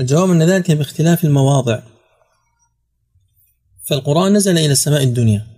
الجواب 0.00 0.30
أن 0.30 0.42
ذلك 0.42 0.70
باختلاف 0.70 1.24
المواضع. 1.24 1.82
فالقرآن 3.88 4.32
نزل 4.32 4.58
إلى 4.58 4.72
السماء 4.72 5.02
الدنيا. 5.02 5.57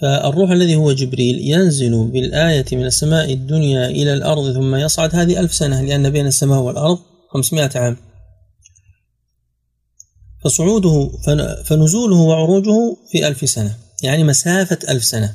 فالروح 0.00 0.50
الذي 0.50 0.76
هو 0.76 0.92
جبريل 0.92 1.38
ينزل 1.38 2.04
بالآية 2.04 2.64
من 2.72 2.84
السماء 2.84 3.32
الدنيا 3.32 3.86
إلى 3.86 4.14
الأرض 4.14 4.52
ثم 4.52 4.74
يصعد 4.74 5.14
هذه 5.14 5.40
ألف 5.40 5.54
سنة 5.54 5.82
لأن 5.82 6.10
بين 6.10 6.26
السماء 6.26 6.58
والأرض 6.58 6.98
خمسمائة 7.30 7.78
عام. 7.78 7.96
فصعوده 10.44 11.10
فنزوله 11.64 12.16
وعروجه 12.16 12.96
في 13.10 13.28
ألف 13.28 13.50
سنة 13.50 13.78
يعني 14.02 14.24
مسافة 14.24 14.78
ألف 14.88 15.04
سنة. 15.04 15.34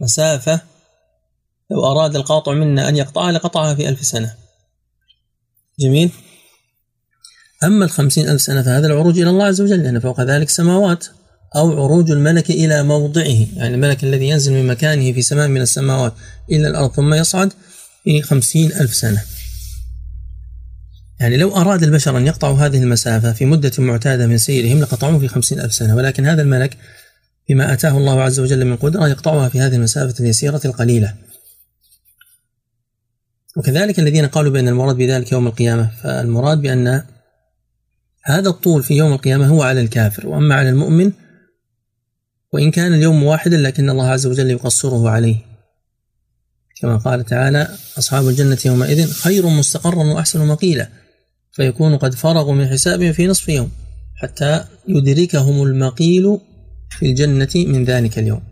مسافة 0.00 0.60
لو 1.70 1.84
أراد 1.86 2.16
القاطع 2.16 2.52
منا 2.52 2.88
أن 2.88 2.96
يقطعها 2.96 3.32
لقطعها 3.32 3.74
في 3.74 3.88
ألف 3.88 4.04
سنة. 4.06 4.34
جميل؟ 5.80 6.10
أما 7.64 7.84
الخمسين 7.84 8.28
ألف 8.28 8.42
سنة 8.42 8.62
فهذا 8.62 8.86
العروج 8.86 9.18
إلى 9.18 9.30
الله 9.30 9.44
عز 9.44 9.60
وجل 9.60 9.82
لأن 9.82 10.00
فوق 10.00 10.20
ذلك 10.20 10.48
سماوات. 10.48 11.06
أو 11.56 11.84
عروج 11.84 12.10
الملك 12.10 12.50
إلى 12.50 12.82
موضعه 12.82 13.46
يعني 13.56 13.74
الملك 13.74 14.04
الذي 14.04 14.28
ينزل 14.28 14.52
من 14.52 14.66
مكانه 14.66 15.12
في 15.12 15.22
سماء 15.22 15.48
من 15.48 15.60
السماوات 15.60 16.14
إلى 16.50 16.68
الأرض 16.68 16.92
ثم 16.92 17.14
يصعد 17.14 17.52
في 18.04 18.22
خمسين 18.22 18.72
ألف 18.72 18.94
سنة. 18.94 19.22
يعني 21.20 21.36
لو 21.36 21.56
أراد 21.56 21.82
البشر 21.82 22.18
أن 22.18 22.26
يقطعوا 22.26 22.58
هذه 22.58 22.82
المسافة 22.82 23.32
في 23.32 23.44
مدة 23.44 23.72
معتادة 23.78 24.26
من 24.26 24.38
سيرهم 24.38 24.80
لقطعوه 24.80 25.18
في 25.18 25.28
خمسين 25.28 25.60
ألف 25.60 25.74
سنة 25.74 25.96
ولكن 25.96 26.26
هذا 26.26 26.42
الملك 26.42 26.76
بما 27.48 27.72
أتاه 27.72 27.96
الله 27.96 28.22
عز 28.22 28.40
وجل 28.40 28.64
من 28.64 28.76
قدرة 28.76 29.08
يقطعها 29.08 29.48
في 29.48 29.60
هذه 29.60 29.76
المسافة 29.76 30.14
اليسيرة 30.20 30.60
القليلة. 30.64 31.14
وكذلك 33.56 33.98
الذين 33.98 34.26
قالوا 34.26 34.52
بأن 34.52 34.68
المراد 34.68 34.96
بذلك 34.96 35.32
يوم 35.32 35.46
القيامة 35.46 35.90
فالمراد 36.02 36.60
بأن 36.60 37.02
هذا 38.24 38.48
الطول 38.48 38.82
في 38.82 38.94
يوم 38.94 39.12
القيامة 39.12 39.46
هو 39.46 39.62
على 39.62 39.80
الكافر 39.80 40.26
وأما 40.26 40.54
على 40.54 40.68
المؤمن 40.68 41.12
وإن 42.52 42.70
كان 42.70 42.94
اليوم 42.94 43.22
واحدا 43.22 43.56
لكن 43.56 43.90
الله 43.90 44.06
عز 44.06 44.26
وجل 44.26 44.50
يقصره 44.50 45.10
عليه. 45.10 45.36
كما 46.80 46.96
قال 46.96 47.24
تعالى 47.24 47.68
أصحاب 47.98 48.28
الجنة 48.28 48.58
يومئذ 48.66 49.10
خير 49.12 49.46
مستقرا 49.46 50.04
وأحسن 50.04 50.46
مقيلا 50.46 50.88
فيكون 51.52 51.96
قد 51.96 52.14
فرغوا 52.14 52.54
من 52.54 52.68
حسابهم 52.68 53.12
في 53.12 53.26
نصف 53.26 53.48
يوم 53.48 53.70
حتى 54.16 54.64
يدركهم 54.88 55.62
المقيل 55.62 56.38
في 56.90 57.06
الجنة 57.06 57.48
من 57.54 57.84
ذلك 57.84 58.18
اليوم. 58.18 58.42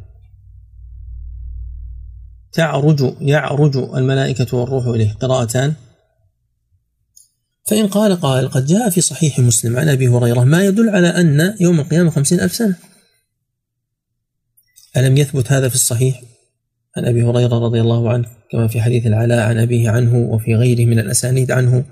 تعرج 2.53 3.15
يعرج 3.21 3.77
الملائكة 3.77 4.57
والروح 4.57 4.87
إليه. 4.87 5.13
قراءتان. 5.13 5.75
فإن 7.67 7.87
قال 7.87 8.21
قائل 8.21 8.49
قد 8.49 8.67
جاء 8.67 8.91
في 8.91 9.01
صحيح 9.01 9.39
مسلم 9.39 9.77
عن 9.77 9.89
أبي 9.89 10.09
هريرة 10.09 10.45
ما 10.45 10.65
يدل 10.65 10.89
على 10.89 11.09
أن 11.09 11.55
يوم 11.61 11.81
القيامة 11.81 12.11
خمسين 12.11 12.41
ألف 12.41 12.55
سنة. 12.55 12.77
ألم 14.97 15.17
يثبت 15.17 15.53
هذا 15.53 15.69
في 15.69 15.75
الصحيح؟ 15.75 16.23
عن 16.97 17.05
أبي 17.05 17.23
هريرة 17.23 17.59
رضي 17.59 17.81
الله 17.81 18.11
عنه 18.11 18.27
كما 18.53 18.69
في 18.69 18.81
حديث 18.81 19.07
العلاء 19.07 19.39
عن 19.49 19.59
أبيه 19.59 19.91
عنه 19.91 20.17
وفي 20.17 20.55
غيره 20.55 20.87
من 20.87 20.99
الأسانيد 20.99 21.51
عنه 21.51 21.85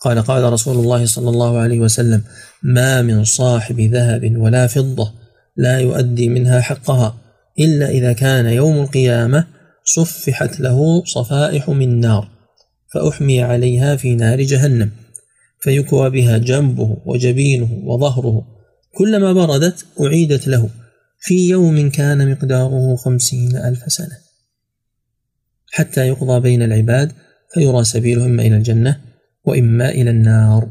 قال 0.00 0.22
قال 0.22 0.52
رسول 0.52 0.76
الله 0.76 1.06
صلى 1.06 1.30
الله 1.30 1.58
عليه 1.58 1.80
وسلم 1.80 2.22
ما 2.62 3.02
من 3.02 3.24
صاحب 3.24 3.80
ذهب 3.80 4.36
ولا 4.36 4.66
فضة 4.66 5.12
لا 5.56 5.78
يؤدي 5.78 6.28
منها 6.28 6.60
حقها 6.60 7.14
إلا 7.58 7.88
إذا 7.88 8.12
كان 8.12 8.46
يوم 8.46 8.80
القيامة 8.80 9.46
صفحت 9.84 10.60
له 10.60 11.04
صفائح 11.04 11.68
من 11.68 12.00
نار 12.00 12.28
فأحمي 12.94 13.42
عليها 13.42 13.96
في 13.96 14.14
نار 14.14 14.42
جهنم 14.42 14.90
فيكوى 15.60 16.10
بها 16.10 16.38
جنبه 16.38 16.96
وجبينه 17.06 17.82
وظهره 17.84 18.46
كلما 18.98 19.32
بردت 19.32 19.84
أعيدت 20.00 20.48
له 20.48 20.68
في 21.24 21.48
يوم 21.48 21.90
كان 21.90 22.30
مقداره 22.30 22.96
خمسين 22.96 23.56
ألف 23.56 23.92
سنة. 23.92 24.18
حتى 25.72 26.08
يقضى 26.08 26.40
بين 26.40 26.62
العباد 26.62 27.12
فيرى 27.54 27.84
سبيله 27.84 28.24
إما 28.24 28.42
إلى 28.42 28.56
الجنة 28.56 29.00
وإما 29.44 29.88
إلى 29.88 30.10
النار. 30.10 30.70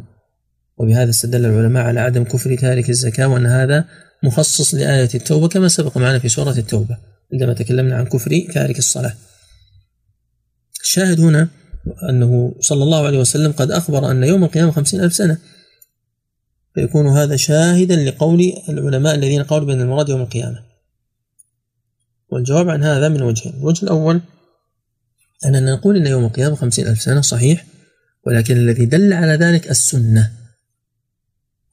وبهذا 0.77 1.09
استدل 1.09 1.45
العلماء 1.45 1.83
على 1.83 1.99
عدم 1.99 2.23
كفر 2.23 2.55
تارك 2.55 2.89
الزكاة 2.89 3.27
وأن 3.27 3.45
هذا 3.45 3.85
مخصص 4.23 4.75
لآية 4.75 5.09
التوبة 5.15 5.47
كما 5.47 5.67
سبق 5.67 5.97
معنا 5.97 6.19
في 6.19 6.29
سورة 6.29 6.57
التوبة 6.57 6.97
عندما 7.33 7.53
تكلمنا 7.53 7.95
عن 7.95 8.05
كفر 8.05 8.47
تارك 8.53 8.79
الصلاة. 8.79 9.13
الشاهد 10.81 11.19
هنا 11.19 11.47
أنه 12.09 12.55
صلى 12.59 12.83
الله 12.83 13.05
عليه 13.05 13.19
وسلم 13.19 13.51
قد 13.51 13.71
أخبر 13.71 14.11
أن 14.11 14.23
يوم 14.23 14.43
القيامة 14.43 14.71
خمسين 14.71 15.01
ألف 15.01 15.13
سنة. 15.13 15.37
فيكون 16.75 17.07
هذا 17.07 17.35
شاهدا 17.35 17.95
لقول 17.95 18.53
العلماء 18.69 19.15
الذين 19.15 19.43
قالوا 19.43 19.67
بأن 19.67 19.81
المراد 19.81 20.09
يوم 20.09 20.21
القيامة. 20.21 20.63
والجواب 22.29 22.69
عن 22.69 22.83
هذا 22.83 23.09
من 23.09 23.21
وجهين. 23.21 23.53
الوجه 23.53 23.83
الأول 23.83 24.21
أننا 25.45 25.73
نقول 25.73 25.95
أن 25.95 26.07
يوم 26.07 26.25
القيامة 26.25 26.55
خمسين 26.55 26.87
ألف 26.87 27.01
سنة 27.01 27.21
صحيح 27.21 27.65
ولكن 28.25 28.57
الذي 28.57 28.85
دل 28.85 29.13
على 29.13 29.33
ذلك 29.33 29.69
السنة 29.71 30.31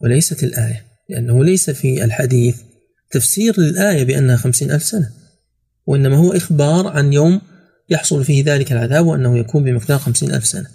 وليست 0.01 0.45
الآية 0.45 0.87
لأنه 1.09 1.45
ليس 1.45 1.71
في 1.71 2.05
الحديث 2.05 2.57
تفسير 3.11 3.61
للآية 3.61 4.05
بأنها 4.05 4.37
خمسين 4.37 4.71
ألف 4.71 4.83
سنة 4.83 5.11
وإنما 5.87 6.17
هو 6.17 6.33
إخبار 6.33 6.87
عن 6.87 7.13
يوم 7.13 7.41
يحصل 7.91 8.25
فيه 8.25 8.45
ذلك 8.45 8.73
العذاب 8.73 9.07
وأنه 9.07 9.39
يكون 9.39 9.65
بمقدار 9.65 9.99
خمسين 9.99 10.35
ألف 10.35 10.47
سنة. 10.47 10.69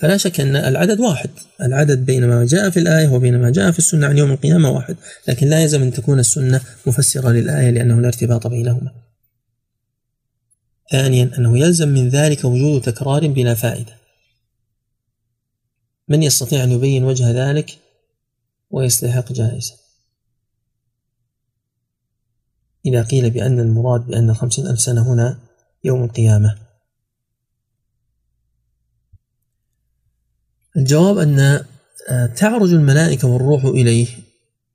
فلا 0.00 0.16
شك 0.16 0.40
أن 0.40 0.56
العدد 0.56 1.00
واحد. 1.00 1.30
العدد 1.62 2.06
بين 2.06 2.26
ما 2.26 2.46
جاء 2.46 2.70
في 2.70 2.80
الآية 2.80 3.08
وبين 3.08 3.38
ما 3.38 3.50
جاء 3.50 3.70
في 3.70 3.78
السنة 3.78 4.06
عن 4.06 4.18
يوم 4.18 4.30
القيامة 4.30 4.70
واحد. 4.70 4.96
لكن 5.28 5.46
لا 5.46 5.62
يلزم 5.62 5.82
أن 5.82 5.92
تكون 5.92 6.18
السنة 6.18 6.60
مفسرة 6.86 7.28
للآية 7.28 7.70
لأنه 7.70 8.00
لا 8.00 8.08
ارتباط 8.08 8.46
بينهما. 8.46 8.92
ثانيا 10.90 11.30
أنه 11.38 11.58
يلزم 11.58 11.88
من 11.88 12.08
ذلك 12.08 12.44
وجود 12.44 12.82
تكرار 12.82 13.26
بلا 13.26 13.54
فائدة. 13.54 13.96
من 16.08 16.22
يستطيع 16.22 16.64
أن 16.64 16.72
يبين 16.72 17.04
وجه 17.04 17.30
ذلك؟ 17.30 17.78
ويستحق 18.70 19.32
جائزة. 19.32 19.74
إذا 22.86 23.02
قيل 23.02 23.30
بأن 23.30 23.60
المراد 23.60 24.06
بأن 24.06 24.30
الخمسين 24.30 24.66
ألف 24.66 24.80
سنة 24.80 25.12
هنا 25.12 25.38
يوم 25.84 26.04
القيامة. 26.04 26.69
الجواب 30.76 31.18
أن 31.18 31.60
آه، 32.08 32.26
تعرج 32.26 32.72
الملائكة 32.72 33.28
والروح 33.28 33.64
إليه 33.64 34.06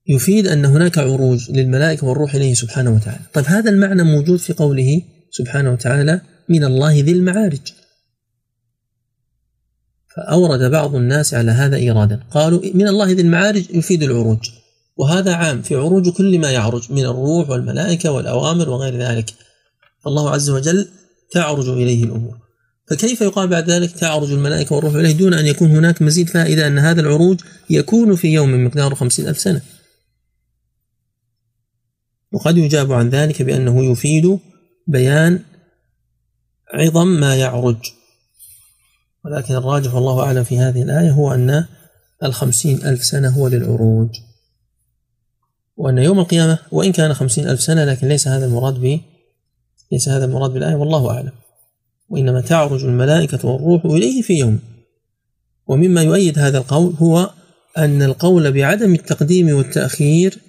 يفيد 0.07 0.47
أن 0.47 0.65
هناك 0.65 0.97
عروج 0.97 1.51
للملائكة 1.51 2.07
والروح 2.07 2.35
إليه 2.35 2.53
سبحانه 2.53 2.95
وتعالى. 2.95 3.19
طيب 3.33 3.45
هذا 3.45 3.69
المعنى 3.69 4.03
موجود 4.03 4.39
في 4.39 4.53
قوله 4.53 5.01
سبحانه 5.31 5.71
وتعالى 5.71 6.21
من 6.49 6.63
الله 6.63 6.99
ذي 6.99 7.11
المعارج. 7.11 7.73
فأورد 10.15 10.71
بعض 10.71 10.95
الناس 10.95 11.33
على 11.33 11.51
هذا 11.51 11.75
إيرادا. 11.75 12.23
قالوا 12.31 12.61
من 12.73 12.87
الله 12.87 13.11
ذي 13.11 13.21
المعارج 13.21 13.69
يفيد 13.69 14.03
العروج 14.03 14.49
وهذا 14.97 15.33
عام 15.33 15.61
في 15.61 15.75
عروج 15.75 16.09
كل 16.09 16.39
ما 16.39 16.51
يعرج 16.51 16.91
من 16.91 17.05
الروح 17.05 17.49
والملائكة 17.49 18.11
والأوامر 18.11 18.69
وغير 18.69 18.97
ذلك. 18.97 19.33
فالله 20.03 20.29
عز 20.29 20.49
وجل 20.49 20.87
تعرج 21.31 21.69
إليه 21.69 22.03
الأمور. 22.03 22.44
فكيف 22.87 23.21
يقال 23.21 23.47
بعد 23.47 23.69
ذلك 23.69 23.91
تعرج 23.91 24.31
الملائكة 24.31 24.75
والروح 24.75 24.93
إليه 24.93 25.11
دون 25.11 25.33
أن 25.33 25.45
يكون 25.45 25.71
هناك 25.71 26.01
مزيد 26.01 26.29
فائدة 26.29 26.67
أن 26.67 26.79
هذا 26.79 27.01
العروج 27.01 27.41
يكون 27.69 28.15
في 28.15 28.27
يوم 28.27 28.65
مقداره 28.65 28.95
خمسين 28.95 29.27
ألف 29.27 29.39
سنة؟ 29.39 29.61
وقد 32.31 32.57
يجاب 32.57 32.91
عن 32.91 33.09
ذلك 33.09 33.41
بأنه 33.41 33.91
يفيد 33.91 34.39
بيان 34.87 35.39
عظم 36.73 37.07
ما 37.07 37.35
يعرج. 37.35 37.77
ولكن 39.25 39.55
الراجح 39.55 39.95
والله 39.95 40.23
أعلم 40.23 40.43
في 40.43 40.59
هذه 40.59 40.83
الآية 40.83 41.11
هو 41.11 41.33
أن 41.33 41.65
الخمسين 42.23 42.85
ألف 42.85 43.03
سنة 43.03 43.29
هو 43.29 43.47
للعروج. 43.47 44.09
وأن 45.77 45.97
يوم 45.97 46.19
القيامة 46.19 46.59
وإن 46.71 46.91
كان 46.91 47.13
خمسين 47.13 47.49
ألف 47.49 47.61
سنة 47.61 47.85
لكن 47.85 48.07
ليس 48.07 48.27
هذا 48.27 48.45
المراد 48.45 48.73
به 48.73 49.01
ليس 49.91 50.09
هذا 50.09 50.25
المراد 50.25 50.51
بالآية 50.51 50.75
والله 50.75 51.11
أعلم. 51.11 51.44
وإنما 52.09 52.41
تعرج 52.41 52.83
الملائكة 52.83 53.47
والروح 53.47 53.85
إليه 53.85 54.21
في 54.21 54.33
يوم. 54.33 54.59
ومما 55.67 56.03
يؤيد 56.03 56.39
هذا 56.39 56.57
القول 56.57 56.93
هو 56.93 57.31
أن 57.77 58.01
القول 58.01 58.51
بعدم 58.51 58.93
التقديم 58.93 59.49
والتأخير 59.49 60.39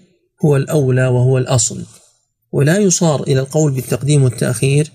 هو 0.45 0.57
الأولى 0.57 1.07
وهو 1.07 1.38
الأصل 1.38 1.87
ولا 2.53 2.79
يصار 2.79 3.23
إلى 3.23 3.40
القول 3.40 3.73
بالتقديم 3.73 4.23
والتأخير 4.23 4.92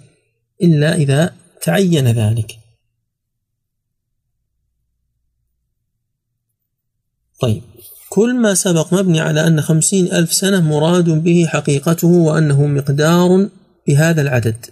إلا 0.63 0.95
إذا 0.95 1.33
تعين 1.61 2.07
ذلك. 2.07 2.57
طيب 7.41 7.61
كل 8.09 8.35
ما 8.35 8.53
سبق 8.53 8.93
مبني 8.93 9.19
على 9.19 9.47
أن 9.47 9.61
خمسين 9.61 10.13
ألف 10.13 10.33
سنة 10.33 10.61
مراد 10.61 11.09
به 11.09 11.45
حقيقته 11.47 12.07
وأنه 12.07 12.65
مقدار 12.65 13.49
بهذا 13.87 14.21
العدد. 14.21 14.65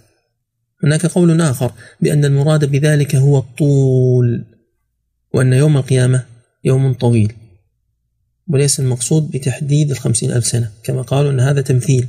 هناك 0.84 1.06
قول 1.06 1.40
آخر 1.40 1.72
بأن 2.00 2.24
المراد 2.24 2.64
بذلك 2.64 3.16
هو 3.16 3.38
الطول 3.38 4.44
وأن 5.34 5.52
يوم 5.52 5.76
القيامة 5.76 6.24
يوم 6.64 6.94
طويل 6.94 7.32
وليس 8.50 8.80
المقصود 8.80 9.30
بتحديد 9.30 9.90
الخمسين 9.90 10.32
ألف 10.32 10.46
سنة 10.46 10.70
كما 10.84 11.02
قالوا 11.02 11.30
أن 11.30 11.40
هذا 11.40 11.60
تمثيل. 11.60 12.06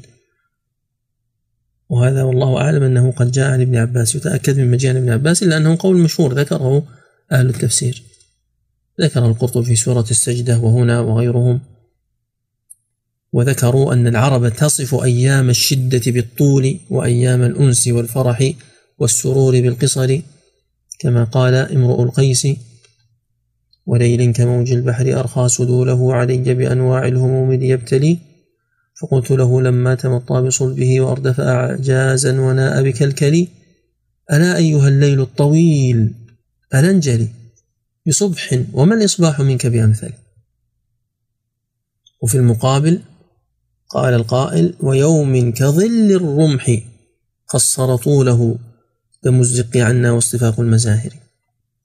وهذا 1.90 2.24
والله 2.24 2.58
أعلم 2.58 2.84
أنه 2.84 3.12
قد 3.12 3.32
جاء 3.32 3.52
عن 3.52 3.62
ابن 3.62 3.76
عباس 3.76 4.16
يتأكد 4.16 4.60
من 4.60 4.72
مجيء 4.72 4.92
ابن 4.92 5.10
عباس 5.10 5.44
إلا 5.44 5.58
أنه 5.58 5.78
قول 5.80 5.98
مشهور 5.98 6.34
ذكره 6.34 6.84
أهل 7.32 7.50
التفسير. 7.50 8.04
ذكر 9.02 9.26
القرطبي 9.26 9.66
في 9.66 9.76
سورة 9.76 10.06
السجدة 10.12 10.60
وهنا 10.60 11.00
وغيرهم. 11.00 11.60
وذكروا 13.34 13.94
أن 13.94 14.08
العرب 14.08 14.50
تصف 14.50 14.96
أيام 14.96 15.50
الشدة 15.50 16.02
بالطول 16.12 16.80
وأيام 16.90 17.42
الأنس 17.44 17.88
والفرح 17.88 18.54
والسرور 18.98 19.62
بالقصر 19.62 20.20
كما 21.00 21.24
قال 21.24 21.54
امرؤ 21.56 22.04
القيس 22.04 22.48
وليل 23.86 24.34
كموج 24.34 24.72
البحر 24.72 25.20
أرخى 25.20 25.50
سدوله 25.50 26.14
علي 26.14 26.54
بأنواع 26.54 27.08
الهموم 27.08 27.54
ليبتلي 27.54 28.18
فقلت 29.02 29.32
له 29.32 29.62
لما 29.62 29.96
تمطى 29.96 30.42
بصلبه 30.42 31.02
وأردف 31.02 31.40
أعجازا 31.40 32.40
وناء 32.42 32.84
بكلكلي 32.84 33.48
ألا 34.32 34.58
أيها 34.58 34.88
الليل 34.88 35.22
الطويل 35.22 36.14
ألنجلي 36.76 37.28
بصبح 38.08 38.64
وما 38.74 38.96
الإصباح 38.96 39.40
منك 39.40 39.68
بأمثل 39.68 40.12
وفي 42.22 42.36
المقابل 42.36 43.02
قال 43.94 44.14
القائل 44.14 44.74
ويوم 44.80 45.52
كظل 45.52 46.12
الرمح 46.12 46.78
قصر 47.48 47.96
طوله 47.96 48.60
دم 49.24 49.40
الزق 49.40 49.78
عنا 49.78 50.12
واصطفاق 50.12 50.60
المزاهر. 50.60 51.14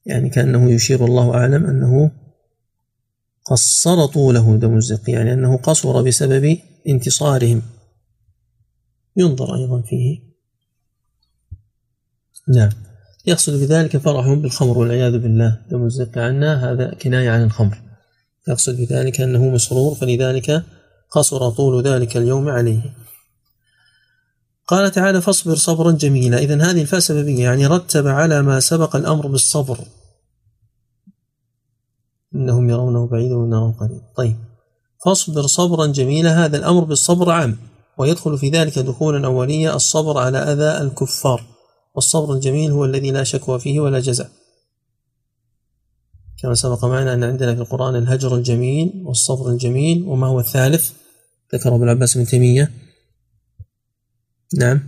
يعني 0.06 0.30
كأنه 0.30 0.70
يشير 0.70 1.04
الله 1.04 1.34
أعلم 1.34 1.64
أنه 1.66 2.10
قصر 3.44 4.06
طوله 4.06 4.56
دم 4.56 4.76
الزق 4.76 5.10
يعني 5.10 5.32
أنه 5.32 5.56
قصر 5.56 6.02
بسبب 6.02 6.58
انتصارهم. 6.88 7.62
ينظر 9.16 9.54
أيضا 9.56 9.82
فيه. 9.82 10.20
نعم. 12.48 12.70
يقصد 13.26 13.52
بذلك 13.52 13.96
فرحهم 13.96 14.42
بالخمر 14.42 14.78
والعياذ 14.78 15.18
بالله 15.18 15.58
دم 15.70 15.84
الزق 15.84 16.18
عنا 16.18 16.72
هذا 16.72 16.94
كناية 16.94 17.30
عن 17.30 17.42
الخمر. 17.42 17.82
يقصد 18.48 18.76
بذلك 18.76 19.20
أنه 19.20 19.48
مسرور 19.48 19.94
فلذلك 19.94 20.64
قصر 21.16 21.50
طول 21.50 21.82
ذلك 21.82 22.16
اليوم 22.16 22.48
عليه. 22.48 22.94
قال 24.66 24.90
تعالى 24.90 25.20
فاصبر 25.20 25.54
صبرا 25.54 25.92
جميلا. 25.92 26.38
إذا 26.38 26.70
هذه 26.70 26.82
الفاء 26.82 27.00
سببية 27.00 27.44
يعني 27.44 27.66
رتب 27.66 28.06
على 28.06 28.42
ما 28.42 28.60
سبق 28.60 28.96
الأمر 28.96 29.26
بالصبر. 29.26 29.78
إنهم 32.34 32.70
يرونه 32.70 33.06
بعيدا 33.06 33.34
ونراه 33.34 33.74
قريب. 33.80 34.02
طيب. 34.16 34.36
فاصبر 35.04 35.46
صبرا 35.46 35.86
جميلا. 35.86 36.44
هذا 36.44 36.56
الأمر 36.56 36.84
بالصبر 36.84 37.30
عام 37.30 37.56
ويدخل 37.98 38.38
في 38.38 38.50
ذلك 38.50 38.78
دخولا 38.78 39.26
أوليا 39.26 39.76
الصبر 39.76 40.18
على 40.18 40.38
أذى 40.38 40.86
الكفار. 40.86 41.44
والصبر 41.94 42.34
الجميل 42.34 42.70
هو 42.70 42.84
الذي 42.84 43.10
لا 43.10 43.24
شكوى 43.24 43.58
فيه 43.58 43.80
ولا 43.80 44.00
جزع. 44.00 44.26
كما 46.42 46.54
سبق 46.54 46.84
معنا 46.84 47.14
أن 47.14 47.24
عندنا 47.24 47.54
في 47.54 47.60
القرآن 47.60 47.96
الهجر 47.96 48.34
الجميل 48.34 49.02
والصبر 49.04 49.50
الجميل 49.50 50.04
وما 50.06 50.26
هو 50.26 50.40
الثالث؟ 50.40 51.05
ذكره 51.54 51.76
ابن 51.76 51.88
عباس 51.88 52.18
بن 52.18 52.24
تيمية. 52.24 52.72
نعم. 54.58 54.86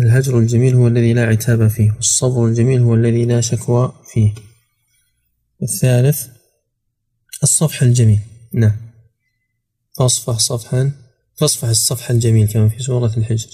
الهجر 0.00 0.38
الجميل 0.38 0.74
هو 0.74 0.88
الذي 0.88 1.12
لا 1.12 1.26
عتاب 1.26 1.68
فيه 1.68 1.92
والصبر 1.92 2.46
الجميل 2.46 2.80
هو 2.80 2.94
الذي 2.94 3.24
لا 3.24 3.40
شكوى 3.40 3.92
فيه. 4.12 4.34
والثالث 5.60 6.28
الصفح 7.42 7.82
الجميل. 7.82 8.20
نعم. 8.52 8.76
فاصفح 9.98 10.38
صفحا 10.38 10.92
فاصفح 11.36 11.68
الصفح 11.68 12.10
الجميل 12.10 12.48
كما 12.48 12.68
في 12.68 12.82
سورة 12.82 13.12
الحجر. 13.16 13.48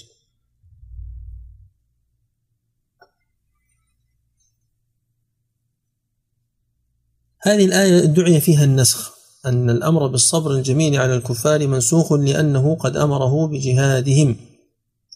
هذه 7.41 7.65
الآية 7.65 8.05
دعي 8.05 8.41
فيها 8.41 8.63
النسخ. 8.63 9.14
أن 9.45 9.69
الأمر 9.69 10.07
بالصبر 10.07 10.51
الجميل 10.51 10.97
على 10.97 11.15
الكفار 11.15 11.67
منسوخ 11.67 12.13
لأنه 12.13 12.75
قد 12.75 12.97
أمره 12.97 13.47
بجهادهم. 13.47 14.35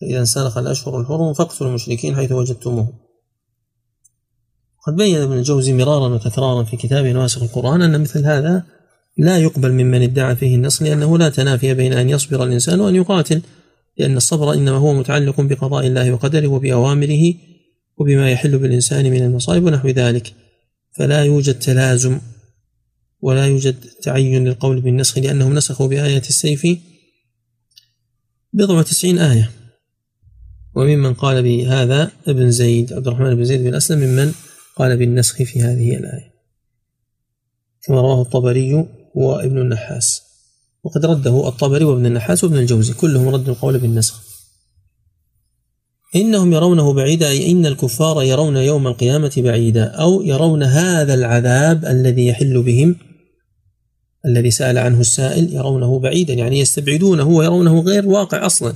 فإذا 0.02 0.20
انسلخ 0.20 0.58
الأشهر 0.58 1.00
الحرم 1.00 1.34
فاقتلوا 1.34 1.70
المشركين 1.70 2.16
حيث 2.16 2.32
وجدتموهم. 2.32 2.94
قد 4.88 4.96
بين 4.96 5.22
ابن 5.22 5.38
الجوزي 5.38 5.74
مرارا 5.74 6.08
وتكرارا 6.08 6.64
في 6.64 6.78
كتابه 6.78 7.12
نواسخ 7.12 7.44
القرآن 7.44 7.82
أن 7.82 8.02
مثل 8.02 8.26
هذا 8.26 8.64
لا 9.18 9.38
يقبل 9.38 9.72
ممن 9.72 10.02
ادعى 10.02 10.36
فيه 10.36 10.56
النص 10.56 10.82
لأنه 10.82 11.18
لا 11.18 11.30
تنافي 11.30 11.74
بين 11.74 11.94
أن 11.94 12.10
يصبر 12.10 12.44
الإنسان 12.44 12.80
وأن 12.80 12.96
يقاتل 12.96 13.42
لأن 13.98 14.18
الصبر 14.18 14.54
إنما 14.54 14.78
هو 14.78 14.94
متعلق 14.94 15.42
بقضاء 15.42 15.88
الله 15.88 16.12
وقدره 16.12 16.48
وبأوامره 16.48 17.34
وبما 17.98 18.32
يحل 18.32 18.58
بالإنسان 18.58 19.12
من 19.12 19.22
المصائب 19.22 19.64
ونحو 19.64 19.88
ذلك. 19.88 20.34
فلا 20.92 21.24
يوجد 21.24 21.60
تلازم. 21.60 22.20
ولا 23.22 23.46
يوجد 23.46 23.76
تعين 24.04 24.48
للقول 24.48 24.82
بالنسخ 24.82 25.18
لأنهم 25.18 25.56
نسخوا 25.56 25.88
بآية 25.88 26.22
السيف 26.30 26.68
بضع 28.54 28.78
وتسعين 28.78 29.20
آية. 29.20 29.52
وممن 30.76 31.14
قال 31.14 31.44
بهذا 31.44 32.12
ابن 32.28 32.52
زيد 32.52 32.94
عبد 32.94 33.08
الرحمن 33.08 33.36
بن 33.36 33.44
زيد 33.44 33.64
بن 33.64 33.76
أسلم 33.76 34.00
ممن 34.00 34.34
قال 34.76 34.98
بالنسخ 34.98 35.36
في 35.36 35.62
هذه 35.62 35.98
الآية. 35.98 36.34
كما 37.84 38.02
رواه 38.02 38.22
الطبري 38.22 38.86
وابن 39.16 39.58
النحاس. 39.58 40.22
وقد 40.84 41.06
رده 41.06 41.48
الطبري 41.48 41.84
وابن 41.84 42.06
النحاس 42.06 42.44
وابن 42.44 42.58
الجوزي 42.58 42.94
كلهم 42.94 43.30
ردوا 43.30 43.54
القول 43.54 43.80
بالنسخ. 43.80 44.24
إنهم 46.16 46.54
يرونه 46.54 46.94
بعيدا 46.94 47.30
أي 47.30 47.52
إن 47.52 47.66
الكفار 47.66 48.24
يرون 48.24 48.58
يوم 48.58 48.88
القيامة 48.88 49.34
بعيدا 49.38 49.86
أو 49.86 50.22
يرون 50.22 50.64
هذا 50.64 51.14
العذاب 51.14 51.86
الذي 51.86 52.28
يحل 52.28 52.62
بهم 52.64 52.96
الذي 54.26 54.52
سأل 54.52 54.78
عنه 54.78 55.00
السائل 55.00 55.54
يرونه 55.54 56.00
بعيدا 56.00 56.34
يعني 56.34 56.60
يستبعدونه 56.60 57.28
ويرونه 57.28 57.82
غير 57.82 58.08
واقع 58.08 58.46
أصلا. 58.46 58.74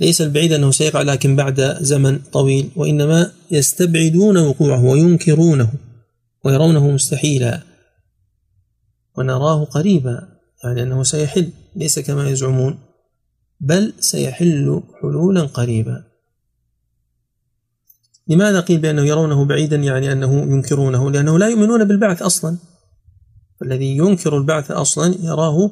ليس 0.00 0.20
البعيد 0.20 0.52
أنه 0.52 0.70
سيقع 0.70 1.02
لكن 1.02 1.36
بعد 1.36 1.76
زمن 1.80 2.18
طويل 2.18 2.70
وإنما 2.76 3.32
يستبعدون 3.50 4.36
وقوعه 4.36 4.84
وينكرونه 4.84 5.72
ويرونه 6.44 6.90
مستحيلا. 6.90 7.62
ونراه 9.18 9.64
قريبا 9.64 10.28
يعني 10.64 10.82
أنه 10.82 11.02
سيحل 11.02 11.50
ليس 11.76 11.98
كما 11.98 12.30
يزعمون 12.30 12.78
بل 13.60 13.92
سيحل 14.00 14.82
حلولا 15.02 15.42
قريبا. 15.42 16.04
لماذا 18.28 18.60
قيل 18.60 18.78
بأنه 18.78 19.02
يرونه 19.02 19.44
بعيدا؟ 19.44 19.76
يعني 19.76 20.12
أنه 20.12 20.42
ينكرونه 20.42 21.10
لأنه 21.10 21.38
لا 21.38 21.48
يؤمنون 21.48 21.84
بالبعث 21.84 22.22
أصلا. 22.22 22.56
الذي 23.62 23.96
ينكر 23.96 24.38
البعث 24.38 24.70
أصلا 24.70 25.14
يراه 25.20 25.70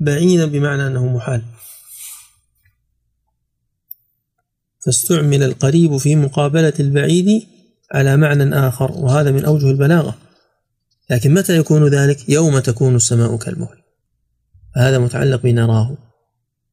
بعيدا 0.00 0.46
بمعنى 0.46 0.86
أنه 0.86 1.06
محال. 1.06 1.42
فاستعمل 4.86 5.42
القريب 5.42 5.96
في 5.96 6.16
مقابلة 6.16 6.72
البعيد 6.80 7.42
على 7.94 8.16
معنى 8.16 8.54
آخر 8.54 8.92
وهذا 8.92 9.30
من 9.30 9.44
أوجه 9.44 9.70
البلاغة. 9.70 10.18
لكن 11.10 11.34
متى 11.34 11.56
يكون 11.56 11.88
ذلك؟ 11.88 12.28
يوم 12.28 12.58
تكون 12.58 12.96
السماء 12.96 13.36
كالمهل. 13.36 13.78
فهذا 14.74 14.98
متعلق 14.98 15.42
بنراه. 15.42 15.96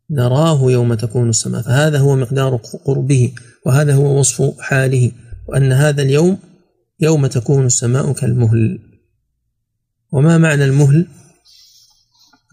نراه 0.09 0.71
يوم 0.71 0.93
تكون 0.93 1.29
السماء. 1.29 1.61
فهذا 1.61 1.99
هو 1.99 2.15
مقدار 2.15 2.55
قربه 2.85 3.33
وهذا 3.65 3.95
هو 3.95 4.19
وصف 4.19 4.59
حاله 4.59 5.11
وأن 5.47 5.71
هذا 5.71 6.01
اليوم 6.01 6.37
يوم 6.99 7.27
تكون 7.27 7.65
السماء 7.65 8.13
كالمهل. 8.13 8.94
وما 10.11 10.37
معنى 10.37 10.65
المهل؟ 10.65 11.07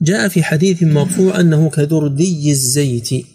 جاء 0.02 0.28
في 0.28 0.42
حديث 0.42 0.82
مرفوع 0.82 1.40
أنه 1.40 1.70
كدردي 1.70 2.50
الزيت. 2.50 3.26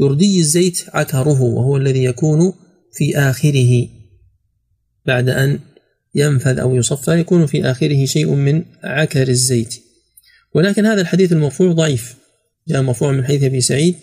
دردي 0.00 0.40
الزيت 0.40 0.84
عكره 0.88 1.42
وهو 1.42 1.76
الذي 1.76 2.04
يكون 2.04 2.52
في 2.92 3.18
آخره. 3.18 3.88
بعد 5.06 5.28
أن 5.28 5.58
ينفذ 6.14 6.58
أو 6.58 6.76
يصفى 6.76 7.20
يكون 7.20 7.46
في 7.46 7.64
آخره 7.64 8.04
شيء 8.04 8.34
من 8.34 8.64
عكر 8.84 9.28
الزيت. 9.28 9.74
ولكن 10.54 10.86
هذا 10.86 11.00
الحديث 11.00 11.32
المرفوع 11.32 11.72
ضعيف. 11.72 12.14
جاء 12.68 12.82
مرفوعا 12.82 13.12
من 13.12 13.24
حديث 13.24 13.42
أبي 13.42 13.60
سعيد 13.60 13.94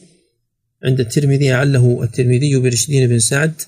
عند 0.84 0.99
الترمذي 0.99 1.52
عله 1.52 2.04
الترمذي 2.04 2.60
برشدين 2.60 3.08
بن 3.08 3.20
سعد 3.20 3.62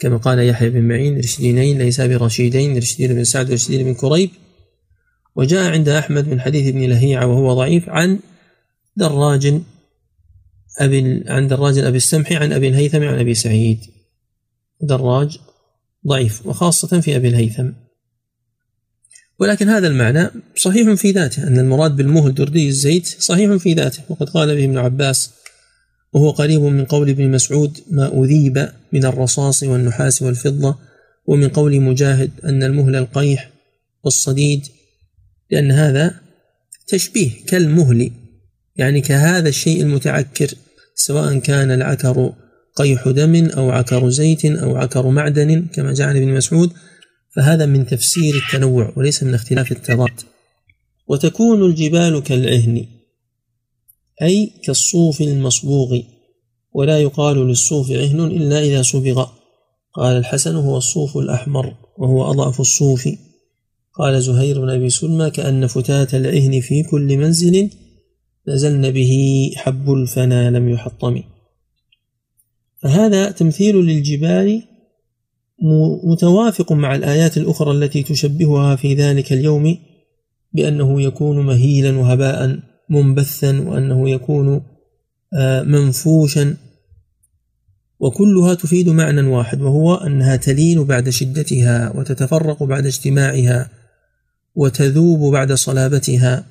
كما 0.00 0.16
قال 0.16 0.38
يحيى 0.38 0.70
بن 0.70 0.82
معين 0.82 1.18
رشدينين 1.18 1.78
ليس 1.78 2.00
برشيدين 2.00 2.76
رشدين 2.76 3.14
بن 3.14 3.24
سعد 3.24 3.50
ورشدين 3.50 3.84
بن 3.84 3.94
كريب 3.94 4.30
وجاء 5.36 5.72
عند 5.72 5.88
أحمد 5.88 6.28
من 6.28 6.40
حديث 6.40 6.68
ابن 6.68 6.82
لهيعة 6.82 7.26
وهو 7.26 7.54
ضعيف 7.54 7.88
عن 7.88 8.18
دراج 8.96 9.60
أبي 10.78 11.24
عن 11.26 11.48
دراج 11.48 11.78
أبي 11.78 11.96
السمح 11.96 12.32
عن 12.32 12.52
أبي 12.52 12.68
الهيثم 12.68 13.02
عن 13.02 13.18
أبي 13.18 13.34
سعيد. 13.34 13.80
دراج 14.80 15.38
ضعيف 16.06 16.46
وخاصة 16.46 17.00
في 17.00 17.16
أبي 17.16 17.28
الهيثم. 17.28 17.70
ولكن 19.38 19.68
هذا 19.68 19.86
المعنى 19.86 20.30
صحيح 20.56 20.92
في 20.92 21.10
ذاته 21.10 21.46
أن 21.46 21.58
المراد 21.58 21.96
بالمهل 21.96 22.34
دردي 22.34 22.68
الزيت 22.68 23.06
صحيح 23.06 23.56
في 23.56 23.74
ذاته. 23.74 24.02
وقد 24.08 24.30
قال 24.30 24.56
به 24.56 24.64
ابن 24.64 24.78
عباس 24.78 25.30
وهو 26.12 26.30
قريب 26.30 26.60
من 26.60 26.84
قول 26.84 27.10
ابن 27.10 27.30
مسعود 27.30 27.80
ما 27.90 28.22
أذيب 28.22 28.68
من 28.92 29.04
الرصاص 29.04 29.62
والنحاس 29.62 30.22
والفضة 30.22 30.78
ومن 31.26 31.48
قول 31.48 31.80
مجاهد 31.80 32.30
أن 32.44 32.62
المهل 32.62 32.96
القيح 32.96 33.50
والصديد 34.04 34.66
لأن 35.50 35.70
هذا 35.70 36.14
تشبيه 36.86 37.30
كالمهل 37.46 38.10
يعني 38.76 39.00
كهذا 39.00 39.48
الشيء 39.48 39.82
المتعكر 39.82 40.50
سواء 40.94 41.38
كان 41.38 41.70
العكر 41.70 42.32
قيح 42.76 43.08
دم 43.08 43.46
أو 43.46 43.70
عكر 43.70 44.10
زيت 44.10 44.44
أو 44.44 44.76
عكر 44.76 45.08
معدن 45.08 45.66
كما 45.66 45.94
جاء 45.94 46.08
عن 46.08 46.16
ابن 46.16 46.34
مسعود 46.34 46.72
فهذا 47.36 47.66
من 47.66 47.86
تفسير 47.86 48.34
التنوع 48.34 48.92
وليس 48.96 49.22
من 49.22 49.34
اختلاف 49.34 49.72
التضاد. 49.72 50.20
وتكون 51.08 51.62
الجبال 51.62 52.22
كالعهن 52.22 52.86
أي 54.22 54.52
كالصوف 54.64 55.20
المصبوغ 55.20 56.00
ولا 56.72 56.98
يقال 56.98 57.36
للصوف 57.36 57.90
عهن 57.90 58.20
إلا 58.20 58.58
إذا 58.62 58.82
صبغ. 58.82 59.26
قال 59.94 60.16
الحسن 60.16 60.56
هو 60.56 60.76
الصوف 60.76 61.16
الأحمر 61.16 61.74
وهو 61.98 62.30
أضعف 62.30 62.60
الصوف. 62.60 63.08
قال 63.94 64.22
زهير 64.22 64.60
بن 64.60 64.70
أبي 64.70 64.90
سلمى 64.90 65.30
كأن 65.30 65.66
فتاة 65.66 66.08
العهن 66.14 66.60
في 66.60 66.82
كل 66.82 67.16
منزل 67.16 67.70
نزلن 68.48 68.90
به 68.90 69.50
حب 69.56 69.92
الفنا 69.92 70.50
لم 70.50 70.68
يحطم. 70.68 71.22
فهذا 72.82 73.30
تمثيل 73.30 73.76
للجبال 73.76 74.62
متوافق 76.04 76.72
مع 76.72 76.94
الآيات 76.94 77.36
الأخرى 77.36 77.70
التي 77.70 78.02
تشبهها 78.02 78.76
في 78.76 78.94
ذلك 78.94 79.32
اليوم 79.32 79.78
بأنه 80.52 81.02
يكون 81.02 81.46
مهيلا 81.46 81.98
وهباء 81.98 82.58
منبثا 82.90 83.60
وأنه 83.60 84.10
يكون 84.10 84.62
آه، 85.36 85.62
منفوشا. 85.62 86.56
وكلها 88.00 88.54
تفيد 88.54 88.88
معنى 88.88 89.20
واحد 89.20 89.60
وهو 89.60 89.94
أنها 89.94 90.36
تلين 90.36 90.84
بعد 90.84 91.08
شدتها 91.08 91.96
وتتفرق 91.96 92.62
بعد 92.62 92.86
اجتماعها. 92.86 93.83
وتذوب 94.54 95.32
بعد 95.32 95.52
صلابتها. 95.52 96.46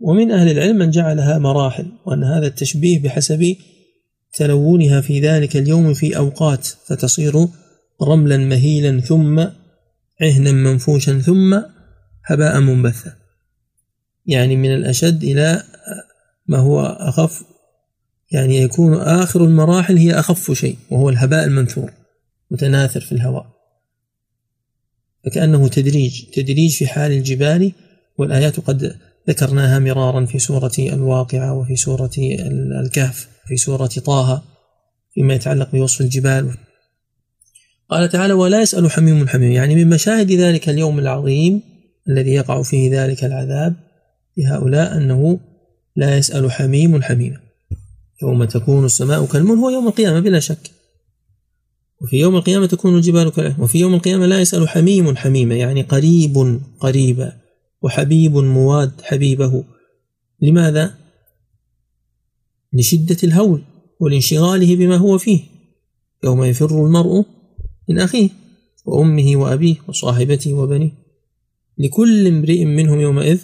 ومن 0.00 0.30
أهل 0.30 0.50
العلم 0.50 0.76
من 0.76 0.90
جعلها 0.90 1.38
مراحل 1.38 1.86
وأن 2.06 2.24
هذا 2.24 2.46
التشبيه 2.46 3.02
بحسب 3.02 3.56
تلونها 4.34 5.00
في 5.00 5.20
ذلك 5.20 5.56
اليوم 5.56 5.94
في 5.94 6.16
أوقات 6.16 6.66
فتصير 6.66 7.48
رملا 8.02 8.36
مهيلا 8.36 9.00
ثم 9.00 9.46
عهنا 10.20 10.52
منفوشا 10.52 11.18
ثم 11.18 11.60
هباء 12.24 12.60
منبثا. 12.60 13.12
يعني 14.26 14.56
من 14.56 14.74
الأشد 14.74 15.24
إلى 15.24 15.62
ما 16.46 16.58
هو 16.58 16.80
أخف 16.80 17.42
يعني 18.32 18.56
يكون 18.56 18.94
آخر 18.94 19.44
المراحل 19.44 19.96
هي 19.96 20.18
أخف 20.18 20.52
شيء 20.52 20.76
وهو 20.90 21.08
الهباء 21.08 21.44
المنثور 21.44 21.92
متناثر 22.50 23.00
في 23.00 23.12
الهواء. 23.12 23.55
فكأنه 25.26 25.68
تدريج 25.68 26.24
تدريج 26.32 26.76
في 26.76 26.86
حال 26.86 27.12
الجبال 27.12 27.72
والآيات 28.18 28.60
قد 28.60 28.96
ذكرناها 29.28 29.78
مرارا 29.78 30.26
في 30.26 30.38
سورة 30.38 30.72
الواقعة 30.78 31.54
وفي 31.54 31.76
سورة 31.76 32.10
الكهف 32.80 33.28
في 33.46 33.56
سورة 33.56 33.86
طه 33.86 34.42
فيما 35.14 35.34
يتعلق 35.34 35.70
بوصف 35.72 36.00
الجبال. 36.00 36.54
قال 37.90 38.08
تعالى 38.08 38.32
ولا 38.32 38.62
يسأل 38.62 38.90
حميم 38.90 39.28
حميم. 39.28 39.52
يعني 39.52 39.74
من 39.74 39.88
مشاهد 39.88 40.32
ذلك 40.32 40.68
اليوم 40.68 40.98
العظيم 40.98 41.62
الذي 42.08 42.30
يقع 42.30 42.62
فيه 42.62 43.02
ذلك 43.02 43.24
العذاب 43.24 43.74
لهؤلاء 44.36 44.96
أنه 44.96 45.40
لا 45.96 46.16
يسأل 46.16 46.52
حميم 46.52 47.02
حميما 47.02 47.40
يوم 48.22 48.44
تكون 48.44 48.84
السماء 48.84 49.26
كالمن 49.26 49.58
هو 49.58 49.70
يوم 49.70 49.88
القيامة 49.88 50.20
بلا 50.20 50.40
شك. 50.40 50.70
وفي 52.02 52.16
يوم 52.16 52.36
القيامة 52.36 52.66
تكون 52.66 52.96
الجبال 52.96 53.28
كالعهن 53.28 53.62
وفي 53.62 53.78
يوم 53.78 53.94
القيامة 53.94 54.26
لا 54.26 54.40
يسأل 54.40 54.68
حميم 54.68 55.16
حميما 55.16 55.54
يعني 55.54 55.82
قريب 55.82 56.60
قريبا 56.80 57.32
وحبيب 57.82 58.36
مواد 58.36 59.00
حبيبه. 59.02 59.64
لماذا؟ 60.40 60.94
لشدة 62.72 63.16
الهول 63.24 63.62
ولانشغاله 64.00 64.76
بما 64.76 64.96
هو 64.96 65.18
فيه. 65.18 65.40
يوم 66.24 66.44
يفر 66.44 66.86
المرء 66.86 67.24
من 67.88 67.98
أخيه 67.98 68.30
وأمه 68.84 69.36
وأبيه 69.36 69.76
وصاحبته 69.88 70.52
وبنيه. 70.52 70.90
لكل 71.78 72.26
امرئ 72.26 72.64
منهم 72.64 73.00
يومئذ 73.00 73.40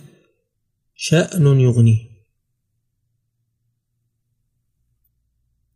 شأن 0.94 1.60
يغنيه. 1.60 2.11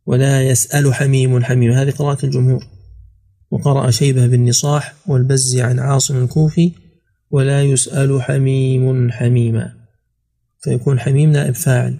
ولا 0.07 0.43
يسأل 0.47 0.93
حميم 0.93 1.43
حميم. 1.43 1.71
هذه 1.71 1.91
قراءة 1.91 2.25
الجمهور. 2.25 2.63
وقرأ 3.51 3.91
شيبة 3.91 4.27
بالنصاح 4.27 4.93
والبز 5.07 5.59
عن 5.59 5.79
عاصم 5.79 6.23
الكوفي 6.23 6.71
ولا 7.31 7.63
يسأل 7.63 8.21
حميم 8.21 9.11
حميما. 9.11 9.73
فيكون 10.59 10.99
حميم 10.99 11.31
نائب 11.31 11.55
فاعل. 11.55 11.97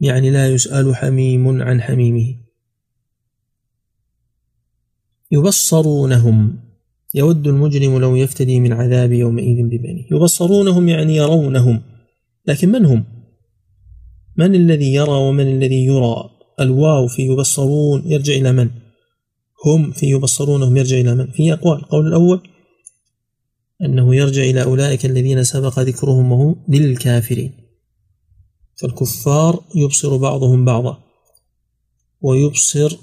يعني 0.00 0.30
لا 0.30 0.48
يسأل 0.48 0.96
حميم 0.96 1.62
عن 1.62 1.80
حميمه. 1.80 2.34
يبصرونهم. 5.30 6.58
يود 7.14 7.46
المجرم 7.46 7.98
لو 7.98 8.16
يفتدي 8.16 8.60
من 8.60 8.72
عذاب 8.72 9.12
يومئذ 9.12 9.62
ببنيه. 9.62 10.06
يبصرونهم 10.12 10.88
يعني 10.88 11.16
يرونهم. 11.16 11.82
لكن 12.46 12.68
من 12.68 12.84
هم؟ 12.84 13.04
من 14.36 14.54
الذي 14.54 14.94
يرى 14.94 15.12
ومن 15.12 15.46
الذي 15.46 15.84
يرى؟ 15.84 16.37
الواو 16.60 17.08
في 17.08 17.22
يبصرون 17.22 18.02
يرجع 18.06 18.32
إلى 18.32 18.52
من؟ 18.52 18.70
هم 19.66 19.92
في 19.92 20.06
يبصرونهم 20.06 20.76
يرجع 20.76 21.00
إلى 21.00 21.14
من؟ 21.14 21.30
في 21.30 21.52
أقوال. 21.52 21.78
القول 21.78 22.06
الأول 22.06 22.48
أنه 23.84 24.14
يرجع 24.14 24.42
إلى 24.42 24.62
أولئك 24.62 25.06
الذين 25.06 25.44
سبق 25.44 25.78
ذكرهم 25.78 26.32
وهو 26.32 26.54
للكافرين. 26.68 27.52
فالكفار 28.76 29.64
يبصر 29.74 30.16
بعضهم 30.16 30.64
بعضا 30.64 30.98
ويبصر 32.20 32.96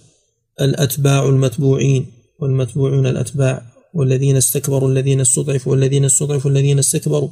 الأتباع 0.61 1.29
المتبوعين 1.29 2.05
والمتبوعون 2.39 3.07
الأتباع 3.07 3.65
والذين 3.93 4.35
استكبروا 4.35 4.89
الذين 4.89 5.21
استضعفوا 5.21 5.71
والذين 5.71 6.05
استضعفوا 6.05 6.51
الذين 6.51 6.79
استكبروا 6.79 7.29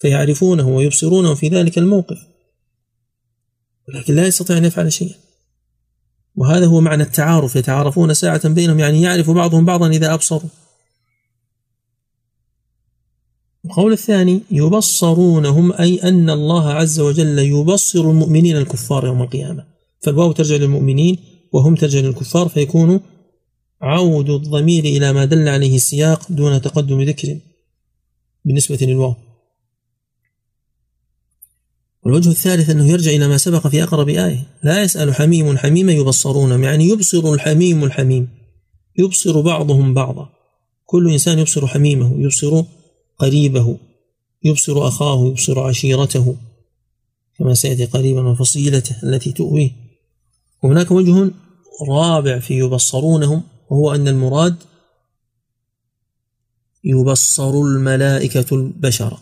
فيعرفونه 0.00 0.68
ويبصرونه 0.68 1.34
في 1.34 1.48
ذلك 1.48 1.78
الموقف. 1.78 2.18
ولكن 3.88 4.14
لا 4.14 4.26
يستطيع 4.26 4.58
أن 4.58 4.64
يفعل 4.64 4.92
شيئا. 4.92 5.14
وهذا 6.40 6.66
هو 6.66 6.80
معنى 6.80 7.02
التعارف 7.02 7.56
يتعارفون 7.56 8.14
ساعة 8.14 8.48
بينهم 8.48 8.78
يعني 8.78 9.02
يعرف 9.02 9.30
بعضهم 9.30 9.64
بعضا 9.64 9.88
إذا 9.88 10.14
أبصروا. 10.14 10.50
القول 13.64 13.92
الثاني 13.92 14.40
يبصرونهم 14.50 15.72
أي 15.72 16.02
أن 16.02 16.30
الله 16.30 16.70
عز 16.70 17.00
وجل 17.00 17.38
يبصر 17.38 18.00
المؤمنين 18.00 18.56
الكفار 18.56 19.06
يوم 19.06 19.22
القيامة. 19.22 19.64
فالواو 20.00 20.32
ترجع 20.32 20.56
للمؤمنين 20.56 21.18
وهم 21.52 21.74
ترجع 21.74 21.98
للكفار 22.00 22.48
فيكون 22.48 23.00
عود 23.82 24.30
الضمير 24.30 24.84
إلى 24.84 25.12
ما 25.12 25.24
دل 25.24 25.48
عليه 25.48 25.76
السياق 25.76 26.32
دون 26.32 26.62
تقدم 26.62 27.02
ذكر 27.02 27.38
بالنسبة 28.44 28.78
للواو. 28.80 29.14
والوجه 32.04 32.28
الثالث 32.28 32.70
أنه 32.70 32.88
يرجع 32.88 33.10
إلى 33.10 33.28
ما 33.28 33.36
سبق 33.36 33.66
في 33.66 33.82
أقرب 33.82 34.08
آية. 34.08 34.46
لا 34.62 34.82
يسأل 34.82 35.14
حميم 35.14 35.58
حميما 35.58 35.92
يبصرون 35.92 36.64
يعني 36.64 36.88
يبصر 36.88 37.32
الحميم 37.32 37.84
الحميم. 37.84 38.28
يبصر 38.98 39.40
بعضهم 39.40 39.94
بعضا. 39.94 40.28
كل 40.86 41.12
إنسان 41.12 41.38
يبصر 41.38 41.66
حميمه 41.66 42.14
يبصر 42.18 42.62
قريبه 43.18 43.78
يبصر 44.44 44.88
أخاه 44.88 45.26
يبصر 45.26 45.60
عشيرته. 45.60 46.36
كما 47.38 47.54
سيأتي 47.54 47.84
قريبا 47.84 48.28
وفصيلته 48.28 48.96
التي 49.02 49.32
تؤويه. 49.32 49.70
وهناك 50.62 50.90
وجه 50.90 51.30
رابع 51.88 52.38
في 52.38 52.58
يبصرونهم 52.58 53.42
وهو 53.70 53.94
أن 53.94 54.08
المراد 54.08 54.56
يبصر 56.84 57.50
الملائكة 57.50 58.56
البشر. 58.56 59.18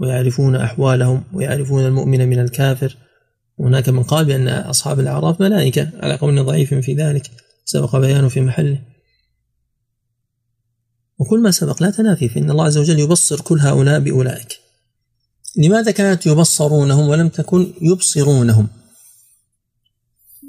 ويعرفون 0.00 0.56
أحوالهم 0.56 1.24
ويعرفون 1.32 1.86
المؤمن 1.86 2.28
من 2.28 2.38
الكافر. 2.38 2.96
وهناك 3.58 3.88
من 3.88 4.02
قال 4.02 4.24
بأن 4.24 4.48
أصحاب 4.48 5.00
الأعراف 5.00 5.40
ملائكة 5.40 5.90
على 6.02 6.16
قول 6.16 6.44
ضعيف 6.44 6.74
في 6.74 6.94
ذلك 6.94 7.30
سبق 7.64 7.96
بيانه 7.96 8.28
في 8.28 8.40
محله. 8.40 8.78
وكل 11.18 11.42
ما 11.42 11.50
سبق 11.50 11.82
لا 11.82 11.90
تنافي 11.90 12.28
فإن 12.28 12.50
الله 12.50 12.64
عز 12.64 12.78
وجل 12.78 12.98
يبصر 12.98 13.40
كل 13.40 13.60
هؤلاء 13.60 14.00
بأولئك. 14.00 14.58
لماذا 15.56 15.90
كانت 15.90 16.26
يبصرونهم 16.26 17.08
ولم 17.08 17.28
تكن 17.28 17.72
يبصرونهم؟ 17.82 18.68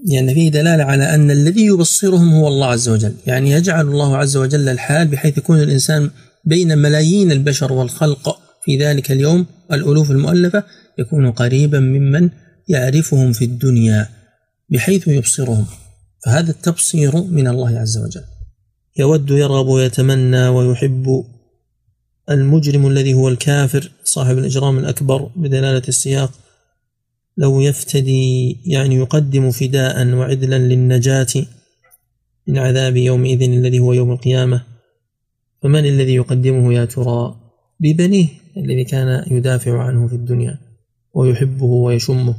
لأن 0.06 0.14
يعني 0.14 0.34
فيه 0.34 0.50
دلالة 0.50 0.84
على 0.84 1.16
أن 1.16 1.32
الذي 1.32 1.66
يبصرهم 1.66 2.34
هو 2.34 2.48
الله 2.48 2.68
عز 2.68 2.90
وجل. 2.90 3.16
يعني 3.28 3.52
يجعل 3.52 3.88
الله 3.88 4.18
عز 4.18 4.38
وجل 4.38 4.70
الحال 4.70 5.08
بحيث 5.08 5.38
يكون 5.38 5.64
الإنسان 5.64 6.12
بين 6.46 6.78
ملايين 6.78 7.32
البشر 7.32 7.74
والخلق 7.74 8.41
في 8.66 8.78
ذلك 8.78 9.12
اليوم 9.12 9.46
الألوف 9.72 10.12
المؤلفة 10.12 10.64
يكون 11.00 11.32
قريبا 11.32 11.80
ممن 11.80 12.30
يعرفهم 12.68 13.32
في 13.34 13.46
الدنيا 13.46 14.10
بحيث 14.70 15.08
يبصرهم. 15.08 15.66
فهذا 16.26 16.52
التبصير 16.52 17.16
من 17.16 17.48
الله 17.48 17.80
عز 17.80 17.98
وجل. 17.98 18.24
يود 19.00 19.30
يرغب 19.30 19.68
ويتمنى 19.68 20.48
ويحب 20.48 21.26
المجرم 22.30 22.88
الذي 22.88 23.14
هو 23.14 23.30
الكافر 23.30 23.92
صاحب 24.04 24.38
الإجرام 24.38 24.78
الأكبر 24.80 25.32
بدلالة 25.36 25.84
السياق 25.88 26.32
لو 27.38 27.62
يفتدي 27.62 28.58
يعني 28.66 28.96
يقدم 28.96 29.52
فداء 29.52 30.08
وعدلا 30.08 30.58
للنجاة 30.58 31.28
من 32.48 32.58
عذاب 32.58 32.98
يومئذ 32.98 33.42
الذي 33.42 33.80
هو 33.80 33.94
يوم 33.94 34.12
القيامة. 34.12 34.64
فمن 35.64 35.86
الذي 35.86 36.16
يقدمه 36.16 36.74
يا 36.74 36.86
ترى؟ 36.86 37.36
ببنيه. 37.80 38.41
الذي 38.58 38.84
كان 38.84 39.26
يدافع 39.32 39.84
عنه 39.84 40.08
في 40.08 40.16
الدنيا 40.16 40.60
ويحبه 41.14 41.66
ويشمه. 41.66 42.36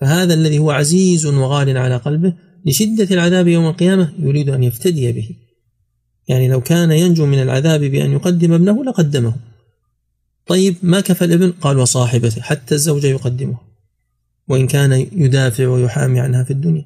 فهذا 0.00 0.34
الذي 0.34 0.58
هو 0.58 0.70
عزيز 0.70 1.26
وغال 1.26 1.76
على 1.76 1.96
قلبه 1.96 2.34
لشدة 2.66 3.14
العذاب 3.14 3.48
يوم 3.48 3.66
القيامة 3.66 4.14
يريد 4.18 4.48
أن 4.48 4.62
يفتدي 4.62 5.12
به. 5.12 5.30
يعني 6.28 6.48
لو 6.48 6.60
كان 6.60 6.92
ينجو 6.92 7.26
من 7.26 7.42
العذاب 7.42 7.80
بأن 7.80 8.12
يقدم 8.12 8.52
ابنه 8.52 8.84
لقدمه. 8.84 9.36
طيب 10.46 10.76
ما 10.82 11.00
كفى 11.00 11.24
الابن؟ 11.24 11.50
قال 11.50 11.78
وصاحبته 11.78 12.42
حتى 12.42 12.74
الزوجة 12.74 13.06
يقدمه. 13.06 13.58
وإن 14.48 14.66
كان 14.66 14.92
يدافع 15.12 15.68
ويحامي 15.68 16.20
عنها 16.20 16.44
في 16.44 16.50
الدنيا. 16.50 16.84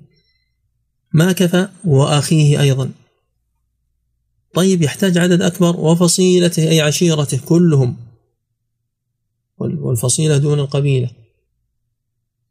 ما 1.13 1.33
كفى؟ 1.33 1.69
وأخيه 1.85 2.61
أيضا. 2.61 2.91
طيب 4.55 4.83
يحتاج 4.83 5.19
عدد 5.19 5.43
أكبر. 5.43 5.77
وفصيلته 5.81 6.69
أي 6.69 6.81
عشيرته 6.81 7.39
كلهم. 7.45 7.97
والفصيلة 9.59 10.39
دون 10.39 10.61
القبيلة. 10.61 11.11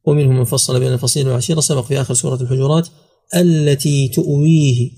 ومنهم 0.03 0.37
من 0.37 0.43
فصل 0.43 0.79
بين 0.79 0.93
الفصيلة 0.93 1.27
والعشيرة 1.27 1.59
سبق 1.59 1.85
في 1.85 2.01
آخر 2.01 2.13
سورة 2.13 2.41
الحجرات 2.41 2.89
التي 3.35 4.07
تؤويه 4.07 4.91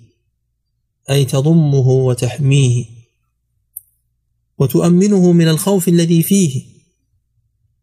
أي 1.09 1.25
تضمه 1.25 1.87
وتحميه. 1.89 2.85
وتؤمنه 4.57 5.31
من 5.31 5.47
الخوف 5.47 5.87
الذي 5.87 6.23
فيه. 6.23 6.61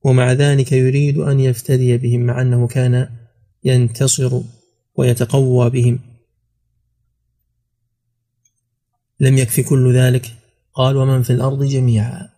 ومع 0.05 0.33
ذلك 0.33 0.73
يريد 0.73 1.19
أن 1.19 1.41
يفتدي 1.41 1.97
بهم 1.97 2.21
مع 2.21 2.43
أنه 2.43 2.67
كان 2.67 3.09
ينتصر 3.65 4.41
ويتقوى 4.97 5.71
بهم. 5.71 6.10
لم 9.21 9.39
يكف 9.39 9.61
كل 9.61 9.95
ذلك؟ 9.95 10.35
قال 10.75 10.97
ومن 10.97 11.23
في 11.23 11.33
الأرض 11.33 11.65
جميعا. 11.65 12.29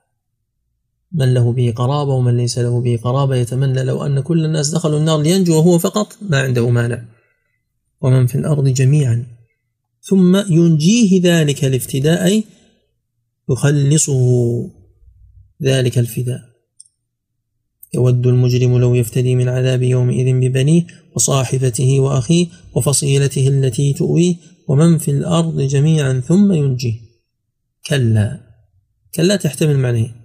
من 1.13 1.35
له 1.35 1.53
به 1.53 1.73
قرابة 1.77 2.13
ومن 2.13 2.37
ليس 2.37 2.59
له 2.59 2.81
به 2.81 2.99
قرابة 3.05 3.37
يتمنى 3.37 3.83
لو 3.83 4.07
أن 4.07 4.21
كل 4.21 4.45
الناس 4.45 4.71
دخلوا 4.71 4.99
النار 4.99 5.23
لينجو 5.23 5.57
وهو 5.57 5.79
فقط 5.79 6.17
ما 6.23 6.41
عنده 6.41 6.71
مانع. 6.71 7.05
ومن 8.01 8.27
في 8.27 8.35
الأرض 8.35 8.69
جميعا. 8.69 9.27
ثم 10.03 10.37
ينجيه 10.37 11.23
ذلك 11.23 11.65
الافتداء 11.65 12.43
يخلصه 13.51 14.21
ذلك 15.63 15.99
الفداء. 15.99 16.53
يود 17.95 18.27
المجرم 18.27 18.79
لو 18.79 18.95
يفتدي 18.95 19.35
من 19.35 19.49
عذاب 19.49 19.83
يومئذ 19.83 20.41
ببنيه 20.41 20.87
وصاحبته 21.17 22.01
وأخيه 22.01 22.47
وفصيلته 22.75 23.49
التي 23.49 23.93
تؤويه 23.93 24.35
ومن 24.69 24.99
في 24.99 25.11
الأرض 25.11 25.61
جميعا 25.61 26.21
ثم 26.21 26.53
ينجيه. 26.53 27.01
كلا. 27.87 28.41
كلا 29.15 29.37
تحتمل 29.37 29.79
معنيه 29.79 30.23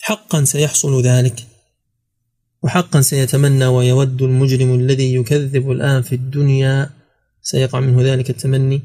حقا 0.00 0.44
سيحصل 0.44 1.02
ذلك. 1.02 1.46
وحقا 2.62 3.00
سيتمنى 3.00 3.66
ويود 3.66 4.22
المجرم 4.22 4.74
الذي 4.74 5.14
يكذب 5.14 5.70
الآن 5.70 6.02
في 6.02 6.14
الدنيا. 6.14 6.90
سيقع 7.42 7.80
منه 7.80 8.02
ذلك 8.02 8.30
التمني. 8.30 8.82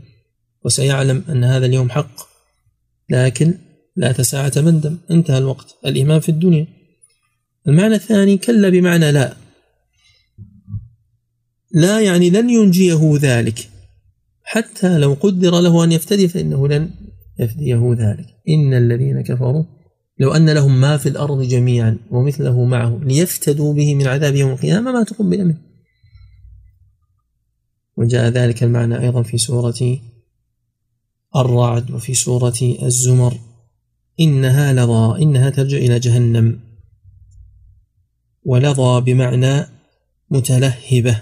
وسيعلم 0.65 1.23
أن 1.29 1.43
هذا 1.43 1.65
اليوم 1.65 1.89
حق. 1.89 2.15
لكن 3.09 3.57
لا 3.95 4.11
تساعة 4.11 4.51
مندم 4.57 4.97
انتهى 5.11 5.37
الوقت. 5.37 5.75
الإيمان 5.85 6.19
في 6.19 6.29
الدنيا. 6.29 6.67
المعنى 7.67 7.95
الثاني 7.95 8.37
كلا 8.37 8.69
بمعنى 8.69 9.11
لا. 9.11 9.37
لا 11.71 12.01
يعني 12.01 12.29
لن 12.29 12.49
ينجيه 12.49 13.17
ذلك. 13.21 13.69
حتى 14.47 14.97
لو 14.97 15.13
قدر 15.13 15.59
له 15.59 15.83
أن 15.83 15.91
يفتدي 15.91 16.27
فإنه 16.27 16.67
لن 16.67 16.89
يفديه 17.39 17.95
ذلك. 17.97 18.25
إن 18.49 18.73
الذين 18.73 19.21
كفروا 19.21 19.63
لو 20.19 20.31
أن 20.31 20.49
لهم 20.49 20.81
ما 20.81 20.97
في 20.97 21.09
الأرض 21.09 21.41
جميعا 21.41 21.97
ومثله 22.11 22.65
معه 22.65 22.99
ليفتدوا 23.03 23.73
به 23.73 23.95
من 23.95 24.07
عذاب 24.07 24.35
يوم 24.35 24.51
القيامة 24.51 24.91
ما 24.91 25.03
تقبل 25.03 25.45
منه. 25.45 25.57
وجاء 27.97 28.29
ذلك 28.29 28.63
المعنى 28.63 28.99
أيضا 28.99 29.23
في 29.23 29.37
سورة 29.37 29.99
الرعد 31.35 31.91
وفي 31.91 32.13
سورة 32.13 32.77
الزمر. 32.83 33.39
إنها 34.19 34.73
لظى 34.73 35.23
إنها 35.23 35.49
ترجع 35.49 35.77
إلى 35.77 35.99
جهنم 35.99 36.59
ولظى 38.43 39.01
بمعنى 39.01 39.65
متلهبة. 40.29 41.21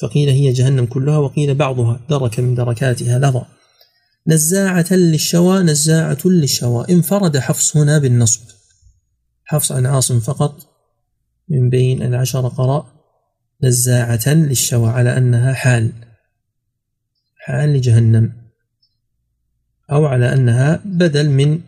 فقيل 0.00 0.28
هي 0.28 0.52
جهنم 0.52 0.86
كلها 0.86 1.18
وقيل 1.18 1.54
بعضها 1.54 2.00
درك 2.08 2.40
من 2.40 2.54
دركاتها 2.54 3.18
لظى. 3.18 3.42
نزاعة 4.26 4.86
للشوى 4.90 5.62
نزاعة 5.62 6.18
للشوى. 6.24 6.86
انفرد 6.90 7.38
حفص 7.38 7.76
هنا 7.76 7.98
بالنصب. 7.98 8.40
حفص 9.44 9.72
عن 9.72 9.86
عاصم 9.86 10.20
فقط 10.20 10.56
من 11.48 11.70
بين 11.70 12.02
العشر 12.02 12.48
قراء. 12.48 12.86
نزاعة 13.62 14.28
للشوى 14.28 14.90
على 14.90 15.16
أنها 15.16 15.52
حال. 15.52 15.92
حال 17.36 17.68
لجهنم. 17.68 18.32
أو 19.92 20.06
على 20.06 20.32
أنها 20.32 20.82
بدل 20.84 21.30
من 21.30 21.60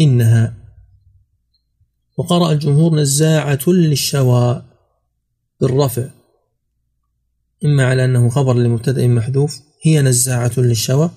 إنها. 0.00 0.54
وقرأ 2.16 2.52
الجمهور 2.52 2.94
نزاعة 2.94 3.60
للشوى 3.66 4.62
بالرفع. 5.60 6.17
إما 7.64 7.84
على 7.84 8.04
أنه 8.04 8.28
خبر 8.28 8.54
لمبتدأ 8.54 9.06
محذوف 9.06 9.60
هي 9.82 10.02
نزاعة 10.02 10.52
للشوى 10.56 11.10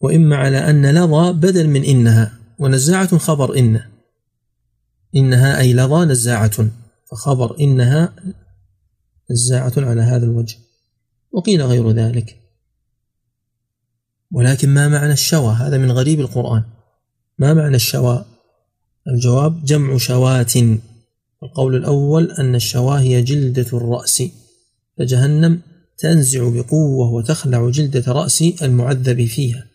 وإما 0.00 0.36
على 0.36 0.58
أن 0.58 0.90
لظى 0.90 1.32
بدل 1.32 1.68
من 1.68 1.84
إنها 1.84 2.38
ونزاعة 2.58 3.18
خبر 3.18 3.58
إن. 3.58 3.80
إنها 5.16 5.60
أي 5.60 5.74
لظى 5.74 6.04
نزاعة 6.04 6.68
فخبر 7.10 7.60
إنها 7.60 8.14
نزاعة 9.30 9.72
على 9.76 10.00
هذا 10.00 10.24
الوجه 10.24 10.58
وقيل 11.32 11.62
غير 11.62 11.90
ذلك. 11.90 12.40
ولكن 14.32 14.68
ما 14.68 14.88
معنى 14.88 15.12
الشوى؟ 15.12 15.54
هذا 15.54 15.78
من 15.78 15.92
غريب 15.92 16.20
القرآن. 16.20 16.62
ما 17.38 17.54
معنى 17.54 17.76
الشوى؟ 17.76 18.24
الجواب 19.08 19.64
جمع 19.64 19.96
شوات. 19.96 20.56
القول 21.42 21.76
الأول 21.76 22.30
أن 22.30 22.54
الشوى 22.54 23.00
هي 23.00 23.22
جلدة 23.22 23.66
الرأس. 23.72 24.22
فجهنم 25.00 25.60
تنزع 25.98 26.48
بقوة 26.48 27.12
وتخلع 27.12 27.70
جلدة 27.70 28.12
رأس 28.12 28.42
المعذب 28.62 29.26
فيها. 29.26 29.66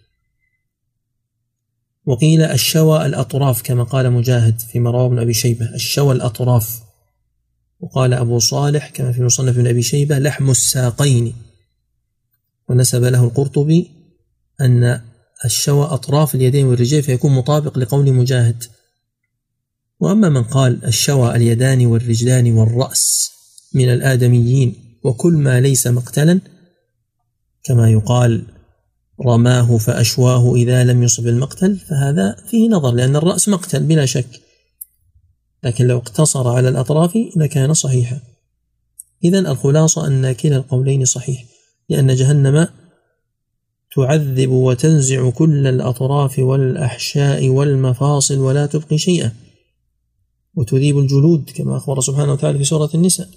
وقيل 2.05 2.41
الشوى 2.41 3.05
الأطراف 3.05 3.61
كما 3.61 3.83
قال 3.83 4.11
مجاهد 4.11 4.59
في 4.59 4.79
رواه 4.79 5.07
بن 5.07 5.19
أبي 5.19 5.33
شيبة. 5.33 5.75
الشوى 5.75 6.15
الأطراف. 6.15 6.81
وقال 7.79 8.13
أبو 8.13 8.39
صالح 8.39 8.89
كما 8.89 9.11
في 9.11 9.23
مصنف 9.23 9.55
بن 9.55 9.67
أبي 9.67 9.81
شيبة 9.81 10.19
لحم 10.19 10.49
الساقين. 10.49 11.33
ونسب 12.69 13.03
له 13.03 13.23
القرطبي 13.23 13.91
أن 14.61 15.01
الشوى 15.45 15.85
أطراف 15.85 16.35
اليدين 16.35 16.65
والرجلين 16.65 17.01
فيكون 17.01 17.31
مطابق 17.31 17.77
لقول 17.77 18.13
مجاهد. 18.13 18.63
وأما 19.99 20.29
من 20.29 20.43
قال 20.43 20.85
الشوى 20.85 21.35
اليدان 21.35 21.85
والرجلان 21.85 22.51
والرأس 22.51 23.31
من 23.73 23.93
الآدميين 23.93 24.84
وكل 25.05 25.33
ما 25.33 25.61
ليس 25.61 25.87
مقتلا 25.87 26.39
كما 27.63 27.89
يقال 27.89 28.43
رماه 29.25 29.77
فأشواه 29.77 30.55
إذا 30.55 30.83
لم 30.83 31.03
يصب 31.03 31.27
المقتل 31.27 31.77
فهذا 31.77 32.35
فيه 32.49 32.69
نظر 32.69 32.91
لأن 32.91 33.15
الرأس 33.15 33.49
مقتل 33.49 33.83
بلا 33.83 34.05
شك. 34.05 34.41
لكن 35.63 35.87
لو 35.87 35.97
اقتصر 35.97 36.47
على 36.47 36.69
الأطراف 36.69 37.17
لكان 37.35 37.73
صحيحا. 37.73 38.19
إذا 39.23 39.39
الخلاصة 39.39 40.07
أن 40.07 40.31
كلا 40.31 40.57
القولين 40.57 41.05
صحيح 41.05 41.45
لأن 41.89 42.15
جهنم 42.15 42.67
تعذب 43.95 44.49
وتنزع 44.49 45.29
كل 45.29 45.67
الأطراف 45.67 46.39
والأحشاء 46.39 47.49
والمفاصل 47.49 48.37
ولا 48.39 48.65
تبقي 48.65 48.97
شيئا. 48.97 49.31
وتذيب 50.55 50.99
الجلود 50.99 51.49
كما 51.55 51.77
أخبر 51.77 52.01
سبحانه 52.01 52.33
وتعالى 52.33 52.57
في 52.57 52.63
سورة 52.63 52.89
النساء. 52.95 53.29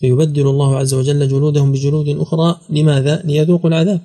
فيبدل 0.00 0.46
الله 0.46 0.76
عز 0.78 0.94
وجل 0.94 1.28
جلودهم 1.28 1.72
بجلود 1.72 2.08
أخرى. 2.08 2.60
لماذا؟ 2.70 3.22
ليذوقوا 3.22 3.70
العذاب. 3.70 4.00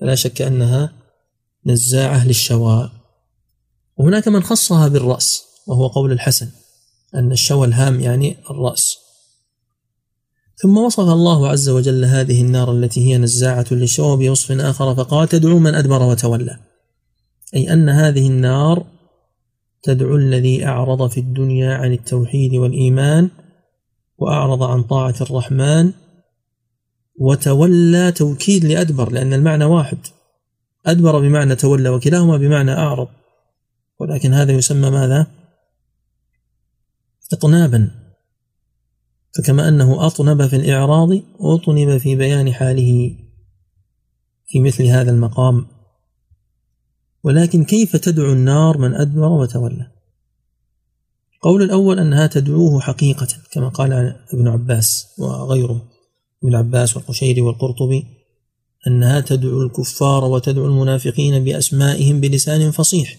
فلا 0.00 0.14
شك 0.14 0.42
أنها 0.42 0.92
نزاعة 1.66 2.26
للشواء 2.26 2.90
وهناك 3.96 4.28
من 4.28 4.42
خصها 4.42 4.88
بالرأس 4.88 5.42
وهو 5.66 5.86
قول 5.86 6.12
الحسن 6.12 6.50
أن 7.14 7.32
الشوى 7.32 7.66
الهام 7.66 8.00
يعني 8.00 8.36
الرأس. 8.50 8.96
ثم 10.62 10.78
وصف 10.78 11.00
الله 11.00 11.48
عز 11.48 11.68
وجل 11.68 12.04
هذه 12.04 12.42
النار 12.42 12.72
التي 12.72 13.00
هي 13.00 13.18
نزاعة 13.18 13.66
للشوى 13.70 14.16
بوصف 14.16 14.52
آخر 14.52 14.94
فقال 14.94 15.28
تدعو 15.28 15.58
من 15.58 15.74
أدبر 15.74 16.02
وتولى. 16.02 16.58
أي 17.54 17.72
أن 17.72 17.88
هذه 17.88 18.26
النار 18.26 18.86
تدعو 19.82 20.16
الذي 20.16 20.66
أعرض 20.66 21.10
في 21.10 21.20
الدنيا 21.20 21.74
عن 21.74 21.92
التوحيد 21.92 22.54
والإيمان 22.54 23.30
وأعرض 24.18 24.62
عن 24.62 24.82
طاعة 24.82 25.14
الرحمن 25.20 25.92
وتولى 27.18 28.12
توكيد 28.12 28.64
لأدبر 28.64 29.12
لأن 29.12 29.32
المعنى 29.32 29.64
واحد. 29.64 29.98
أدبر 30.86 31.20
بمعنى 31.20 31.56
تولى 31.56 31.88
وكلاهما 31.88 32.36
بمعنى 32.36 32.72
أعرض. 32.72 33.08
ولكن 34.00 34.32
هذا 34.32 34.52
يسمى 34.52 34.90
ماذا؟ 34.90 35.26
إطنابا. 37.32 37.90
فكما 39.38 39.68
أنه 39.68 40.06
أطنب 40.06 40.46
في 40.46 40.56
الإعراض 40.56 41.08
أطنب 41.40 41.98
في 41.98 42.16
بيان 42.16 42.52
حاله 42.52 43.16
في 44.46 44.60
مثل 44.60 44.84
هذا 44.84 45.10
المقام. 45.10 45.66
ولكن 47.22 47.64
كيف 47.64 47.96
تدعو 47.96 48.32
النار 48.32 48.78
من 48.78 48.94
أدبر 48.94 49.28
وتولى؟ 49.28 49.95
القول 51.46 51.62
الأول 51.62 51.98
أنها 51.98 52.26
تدعوه 52.26 52.80
حقيقة 52.80 53.28
كما 53.52 53.68
قال 53.68 53.92
ابن 54.32 54.48
عباس 54.48 55.06
وغيره 55.18 55.88
ابن 56.44 56.54
عباس 56.54 56.96
والقشيري 56.96 57.40
والقرطبي 57.40 58.06
أنها 58.86 59.20
تدعو 59.20 59.62
الكفار 59.62 60.24
وتدعو 60.24 60.66
المنافقين 60.66 61.44
بأسمائهم 61.44 62.20
بلسان 62.20 62.70
فصيح. 62.70 63.18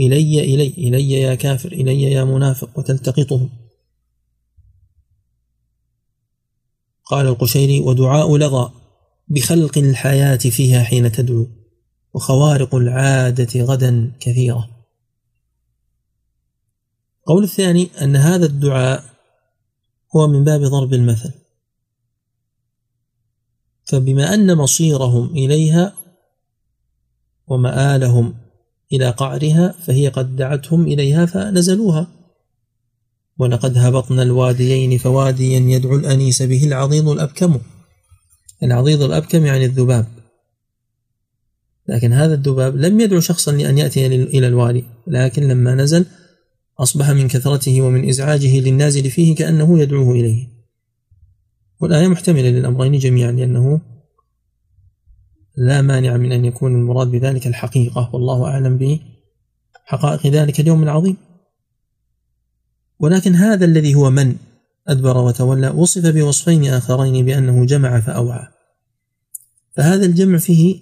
إلي 0.00 0.54
إلي 0.54 0.66
إلي 0.66 1.10
يا 1.10 1.34
كافر 1.34 1.72
إلي 1.72 2.02
يا 2.02 2.24
منافق 2.24 2.78
وتلتقطهم. 2.78 3.50
قال 7.04 7.26
القشيري 7.26 7.80
ودعاء 7.80 8.36
لظى 8.36 8.70
بخلق 9.28 9.78
الحياة 9.78 10.36
فيها 10.36 10.82
حين 10.82 11.12
تدعو 11.12 11.46
وخوارق 12.14 12.74
العادة 12.74 13.60
غدا 13.64 14.12
كثيرة. 14.20 14.81
القول 17.22 17.44
الثاني 17.44 17.90
أن 18.02 18.16
هذا 18.16 18.46
الدعاء 18.46 19.04
هو 20.16 20.26
من 20.26 20.44
باب 20.44 20.60
ضرب 20.60 20.94
المثل. 20.94 21.30
فبما 23.84 24.34
أن 24.34 24.56
مصيرهم 24.56 25.30
إليها 25.30 25.92
ومآلهم 27.46 28.34
إلى 28.92 29.10
قعرها 29.10 29.72
فهي 29.72 30.08
قد 30.08 30.36
دعتهم 30.36 30.86
إليها 30.86 31.26
فنزلوها. 31.26 32.06
ولقد 33.38 33.78
هبطنا 33.78 34.22
الواديين 34.22 34.98
فواديا 34.98 35.58
يدعو 35.58 35.96
الأنيس 35.96 36.42
به 36.42 36.64
العضيض 36.64 37.08
الأبكم. 37.08 37.60
العضيض 38.62 39.02
الأبكم 39.02 39.46
يعني 39.46 39.64
الذباب. 39.64 40.06
لكن 41.88 42.12
هذا 42.12 42.34
الذباب 42.34 42.76
لم 42.76 43.00
يدعو 43.00 43.20
شخصا 43.20 43.52
لأن 43.52 43.78
يأتي 43.78 44.06
إلى 44.06 44.46
الوادي 44.46 44.84
لكن 45.06 45.42
لما 45.42 45.74
نزل 45.74 46.06
أصبح 46.82 47.10
من 47.10 47.28
كثرته 47.28 47.82
ومن 47.82 48.08
إزعاجه 48.08 48.60
للنازل 48.60 49.10
فيه 49.10 49.34
كأنه 49.34 49.78
يدعوه 49.78 50.12
إليه. 50.12 50.48
والآية 51.80 52.08
محتملة 52.08 52.48
للأمرين 52.50 52.98
جميعا 52.98 53.32
لأنه 53.32 53.80
لا 55.56 55.82
مانع 55.82 56.16
من 56.16 56.32
أن 56.32 56.44
يكون 56.44 56.74
المراد 56.74 57.06
بذلك 57.06 57.46
الحقيقة. 57.46 58.10
والله 58.12 58.44
أعلم 58.44 58.98
بحقائق 59.86 60.26
ذلك 60.26 60.60
اليوم 60.60 60.82
العظيم. 60.82 61.16
ولكن 62.98 63.34
هذا 63.34 63.64
الذي 63.64 63.94
هو 63.94 64.10
من 64.10 64.36
أدبر 64.88 65.18
وتولى 65.18 65.68
وصف 65.68 66.06
بوصفين 66.06 66.64
آخرين 66.64 67.24
بأنه 67.24 67.64
جمع 67.66 68.00
فأوعى. 68.00 68.48
فهذا 69.76 70.06
الجمع 70.06 70.38
فيه 70.38 70.80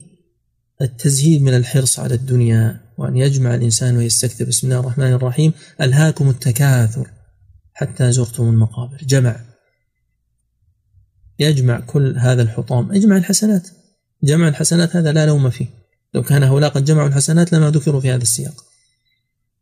التزهيد 0.83 1.43
من 1.43 1.57
الحرص 1.57 1.99
على 1.99 2.15
الدنيا. 2.15 2.81
وأن 3.01 3.17
يجمع 3.17 3.55
الإنسان 3.55 3.97
ويستكثر. 3.97 4.45
بسم 4.45 4.67
الله 4.67 4.81
الرحمن 4.81 5.13
الرحيم. 5.13 5.53
ألهاكم 5.81 6.29
التكاثر. 6.29 7.11
حتى 7.73 8.13
زرتم 8.13 8.49
المقابر. 8.49 8.97
جمع. 9.03 9.41
يجمع 11.39 11.81
كل 11.81 12.19
هذا 12.19 12.43
الحطام. 12.43 12.93
اجمع 12.93 13.17
الحسنات. 13.17 13.69
جمع 14.25 14.49
الحسنات 14.49 14.97
هذا 14.97 15.13
لا 15.13 15.27
لوم 15.27 15.51
فيه. 15.51 15.67
لو 16.15 16.23
كان 16.23 16.43
هؤلاء 16.43 16.71
قد 16.71 16.85
جمعوا 16.85 17.09
الحسنات 17.09 17.53
لما 17.53 17.71
ذكروا 17.71 18.01
في 18.01 18.11
هذا 18.11 18.23
السياق. 18.23 18.65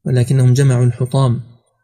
ولكنهم 0.05 0.55
جمعوا 0.55 0.85
الحطام 0.85 1.41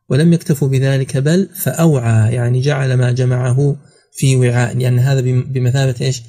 ولم 0.09 0.33
يكتفوا 0.33 0.69
بذلك 0.69 1.17
بل 1.17 1.49
فأوعى 1.55 2.35
يعني 2.35 2.61
جعل 2.61 2.95
ما 2.95 3.13
جمعه 3.13 3.77
في 4.13 4.37
وعاء. 4.37 4.77
لأن 4.77 4.99
هذا 4.99 5.21
بمثابة 5.21 5.97
إيش؟ 6.01 6.23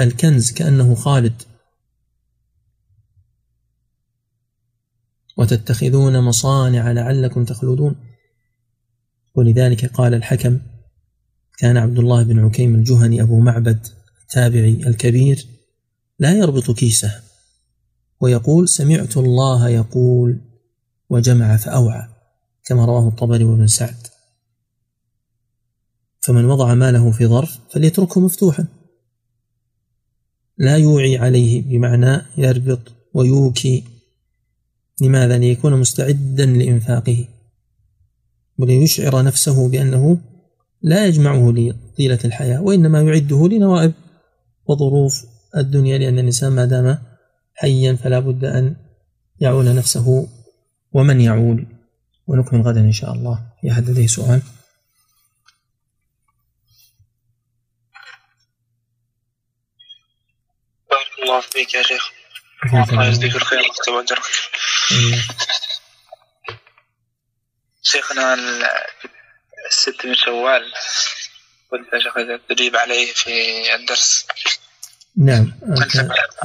الكنز 0.00 0.50
كأنه 0.50 0.94
خالد. 0.94 1.42
وتتخذون 5.36 6.20
مصانع 6.20 6.92
لعلكم 6.92 7.44
تخلدون. 7.44 7.96
ولذلك 9.34 9.86
قال 9.86 10.14
الحكم 10.14 10.58
كان 11.58 11.76
عبد 11.76 11.98
الله 11.98 12.22
بن 12.22 12.38
عكيم 12.38 12.74
الجهني 12.74 13.22
أبو 13.22 13.40
معبد 13.40 13.86
التابعي 14.22 14.86
الكبير 14.86 15.46
لا 16.18 16.32
يربط 16.32 16.70
كيسه 16.70 17.20
ويقول 18.20 18.68
سمعت 18.68 19.16
الله 19.16 19.68
يقول 19.68 20.40
وجمع 21.10 21.56
فأوعى 21.56 22.08
كما 22.64 22.84
رواه 22.84 23.08
الطبري 23.08 23.44
وابن 23.44 23.66
سعد. 23.66 24.06
فمن 26.20 26.44
وضع 26.44 26.74
ماله 26.74 27.10
في 27.10 27.26
ظرف 27.26 27.58
فليتركه 27.70 28.20
مفتوحا. 28.20 28.66
لا 30.58 30.76
يوعي 30.76 31.18
عليه 31.18 31.62
بمعنى 31.62 32.22
يربط 32.36 32.92
ويوكي 33.14 33.84
لماذا؟ 35.00 35.38
ليكون 35.38 35.80
مستعدا 35.80 36.46
لإنفاقه. 36.46 37.28
وليشعر 38.58 39.22
نفسه 39.22 39.68
بأنه 39.68 40.18
لا 40.82 41.06
يجمعه 41.06 41.50
لطيلة 41.50 42.18
الحياة 42.24 42.62
وإنما 42.62 43.02
يعده 43.02 43.48
لنوائب 43.48 43.92
وظروف 44.66 45.24
الدنيا 45.56 45.98
لأن 45.98 46.18
الإنسان 46.18 46.52
ما 46.52 46.64
دام 46.64 46.98
حيا 47.54 47.94
فلا 47.94 48.18
بد 48.18 48.44
أن 48.44 48.76
يعول 49.40 49.74
نفسه 49.74 50.28
ومن 50.92 51.20
يعول. 51.20 51.66
ونكمل 52.26 52.60
غدا 52.62 52.80
إن 52.80 52.92
شاء 52.92 53.12
الله. 53.12 53.46
في 53.60 53.70
أحد 53.70 53.90
لديه 53.90 54.06
سؤال؟ 54.06 54.42
بارك 60.90 61.22
الله 61.22 61.40
فيك 61.40 61.74
يا 61.74 61.82
شيخ. 61.82 62.13
الله 62.64 63.06
يجزيك 63.06 63.36
الخير 63.36 63.58
ويكتب 63.58 64.18
شيخنا 67.82 68.34
الست 69.70 70.06
من 70.06 70.14
شوال 70.14 70.62
قلت 71.72 71.92
يا 71.92 71.98
شيخ 71.98 72.14
تجيب 72.48 72.76
عليه 72.76 73.12
في 73.12 73.30
الدرس 73.74 74.26
نعم 75.16 75.52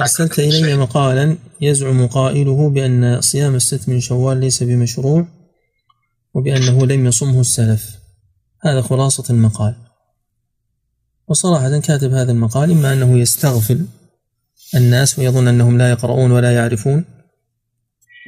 أرسلت 0.00 0.38
إلي 0.38 0.76
مقالا 0.76 1.38
يزعم 1.60 2.06
قائله 2.06 2.70
بأن 2.70 3.20
صيام 3.20 3.54
الست 3.54 3.88
من 3.88 4.00
شوال 4.00 4.40
ليس 4.40 4.62
بمشروع 4.62 5.26
وبأنه 6.34 6.86
لم 6.86 7.06
يصمه 7.06 7.40
السلف 7.40 7.82
هذا 8.64 8.82
خلاصة 8.82 9.24
المقال 9.30 9.74
وصراحة 11.28 11.78
كاتب 11.78 12.12
هذا 12.12 12.32
المقال 12.32 12.70
إما 12.70 12.92
أنه 12.92 13.18
يستغفل 13.18 13.86
الناس 14.74 15.18
ويظن 15.18 15.48
أنهم 15.48 15.78
لا 15.78 15.90
يقرؤون 15.90 16.30
ولا 16.30 16.54
يعرفون 16.54 17.04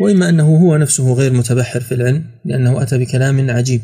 وإما 0.00 0.28
أنه 0.28 0.56
هو 0.56 0.76
نفسه 0.76 1.12
غير 1.12 1.32
متبحر 1.32 1.80
في 1.80 1.94
العلم 1.94 2.24
لأنه 2.44 2.82
أتى 2.82 2.98
بكلام 2.98 3.50
عجيب. 3.50 3.82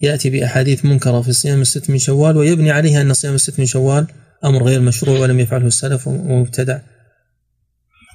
يأتي 0.00 0.30
بأحاديث 0.30 0.84
منكرة 0.84 1.20
في 1.20 1.32
صيام 1.32 1.60
الست 1.60 1.90
من 1.90 1.98
شوال 1.98 2.36
ويبني 2.36 2.70
عليها 2.70 3.02
أن 3.02 3.12
صيام 3.12 3.34
الست 3.34 3.60
من 3.60 3.66
شوال 3.66 4.06
أمر 4.44 4.62
غير 4.62 4.80
مشروع 4.80 5.18
ولم 5.18 5.40
يفعله 5.40 5.66
السلف 5.66 6.08
ومبتدع. 6.08 6.78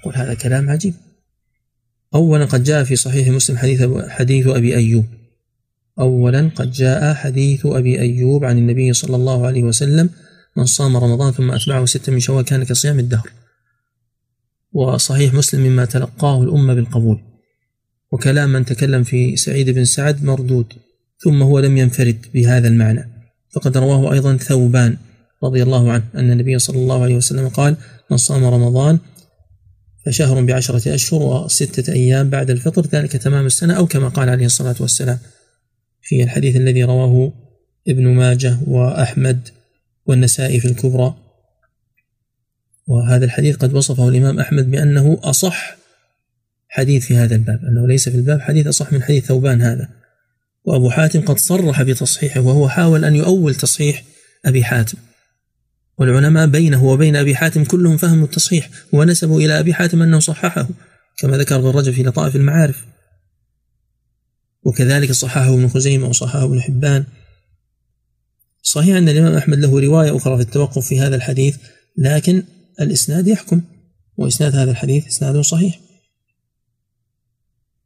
أقول 0.01 0.15
هذا 0.15 0.33
كلام 0.33 0.69
عجيب. 0.69 0.93
أولا 2.15 2.45
قد 2.45 2.63
جاء 2.63 2.83
في 2.83 2.95
صحيح 2.95 3.27
مسلم 3.27 3.57
حديث 3.57 3.83
حديث 4.07 4.47
أبي 4.47 4.75
أيوب. 4.75 5.05
أولا 5.99 6.51
قد 6.55 6.71
جاء 6.71 7.13
حديث 7.13 7.65
أبي 7.65 7.99
أيوب 7.99 8.45
عن 8.45 8.57
النبي 8.57 8.93
صلى 8.93 9.15
الله 9.15 9.47
عليه 9.47 9.63
وسلم 9.63 10.09
من 10.57 10.65
صام 10.65 10.97
رمضان 10.97 11.31
ثم 11.31 11.51
أتبعه 11.51 11.85
ستة 11.85 12.11
من 12.11 12.19
شوال 12.19 12.45
كان 12.45 12.63
كصيام 12.63 12.99
الدهر. 12.99 13.29
وصحيح 14.73 15.33
مسلم 15.33 15.61
مما 15.61 15.85
تلقاه 15.85 16.43
الأمة 16.43 16.73
بالقبول. 16.73 17.21
وكلام 18.11 18.49
من 18.49 18.65
تكلم 18.65 19.03
في 19.03 19.35
سعيد 19.35 19.69
بن 19.69 19.85
سعد 19.85 20.23
مردود 20.23 20.73
ثم 21.23 21.43
هو 21.43 21.59
لم 21.59 21.77
ينفرد 21.77 22.25
بهذا 22.33 22.67
المعنى. 22.67 23.17
فقد 23.53 23.77
رواه 23.77 24.13
أيضا 24.13 24.37
ثوبان 24.37 24.97
رضي 25.43 25.63
الله 25.63 25.91
عنه 25.91 26.03
أن 26.15 26.31
النبي 26.31 26.59
صلى 26.59 26.77
الله 26.77 27.03
عليه 27.03 27.15
وسلم 27.15 27.49
قال 27.49 27.77
من 28.11 28.17
صام 28.17 28.45
رمضان 28.45 28.99
فشهر 30.05 30.41
بعشرة 30.41 30.93
أشهر 30.93 31.21
وستة 31.23 31.93
أيام 31.93 32.29
بعد 32.29 32.49
الفطر 32.49 32.87
ذلك 32.87 33.11
تمام 33.11 33.45
السنة 33.45 33.73
أو 33.73 33.87
كما 33.87 34.07
قال 34.07 34.29
عليه 34.29 34.45
الصلاة 34.45 34.75
والسلام 34.79 35.19
في 36.01 36.23
الحديث 36.23 36.55
الذي 36.55 36.83
رواه 36.83 37.33
ابن 37.87 38.07
ماجه 38.07 38.57
وأحمد 38.67 39.49
والنسائي 40.07 40.59
في 40.59 40.67
الكبرى. 40.67 41.15
وهذا 42.87 43.25
الحديث 43.25 43.55
قد 43.55 43.73
وصفه 43.73 44.09
الإمام 44.09 44.39
أحمد 44.39 44.71
بأنه 44.71 45.19
أصح 45.23 45.77
حديث 46.69 47.05
في 47.05 47.17
هذا 47.17 47.35
الباب 47.35 47.59
أنه 47.63 47.87
ليس 47.87 48.09
في 48.09 48.15
الباب 48.15 48.41
حديث 48.41 48.67
أصح 48.67 48.93
من 48.93 49.03
حديث 49.03 49.25
ثوبان 49.25 49.61
هذا. 49.61 49.89
وأبو 50.65 50.89
حاتم 50.89 51.21
قد 51.21 51.37
صرح 51.37 51.83
بتصحيحه 51.83 52.39
وهو 52.39 52.69
حاول 52.69 53.05
أن 53.05 53.15
يؤول 53.15 53.55
تصحيح 53.55 54.03
أبي 54.45 54.63
حاتم. 54.63 54.97
والعلماء 55.97 56.47
بينه 56.47 56.85
وبين 56.85 57.15
أبي 57.15 57.35
حاتم 57.35 57.63
كلهم 57.63 57.97
فهموا 57.97 58.25
التصحيح 58.25 58.69
ونسبوا 58.91 59.41
إلى 59.41 59.59
أبي 59.59 59.73
حاتم 59.73 60.01
أنه 60.01 60.19
صححه 60.19 60.67
كما 61.17 61.37
ذكر 61.37 61.55
ابن 61.55 61.67
رجب 61.67 61.93
في 61.93 62.03
لطائف 62.03 62.35
المعارف. 62.35 62.85
وكذلك 64.63 65.11
صححه 65.11 65.53
ابن 65.53 65.67
خزيمة 65.67 66.07
وصححه 66.07 66.45
ابن 66.45 66.61
حبان. 66.61 67.05
صحيح 68.67 68.95
أن 68.95 69.09
الإمام 69.09 69.33
أحمد 69.35 69.57
له 69.57 69.79
رواية 69.79 70.17
أخرى 70.17 70.37
في 70.37 70.43
التوقف 70.43 70.87
في 70.87 70.99
هذا 70.99 71.15
الحديث 71.15 71.57
لكن 71.97 72.43
الإسناد 72.81 73.27
يحكم 73.27 73.61
وإسناد 74.17 74.55
هذا 74.55 74.71
الحديث 74.71 75.07
إسناد 75.07 75.39
صحيح. 75.39 75.79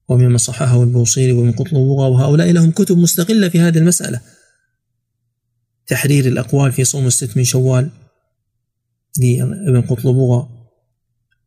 ومما 0.10 0.38
صححه 0.38 0.84
البوصيري 0.84 1.32
وابن 1.32 1.52
قطلبوغة 1.52 2.08
وهؤلاء 2.08 2.52
لهم 2.52 2.72
كتب 2.72 2.98
مستقلة 2.98 3.50
في 3.50 3.60
هذه 3.60 3.78
المسألة. 3.78 4.22
تحرير 5.88 6.26
الأقوال 6.26 6.72
في 6.72 6.84
صوم 6.84 7.08
الست 7.08 7.38
من 7.38 7.44
شوال 7.44 7.90
لابن 9.18 9.82
قطلبوغة 9.82 10.50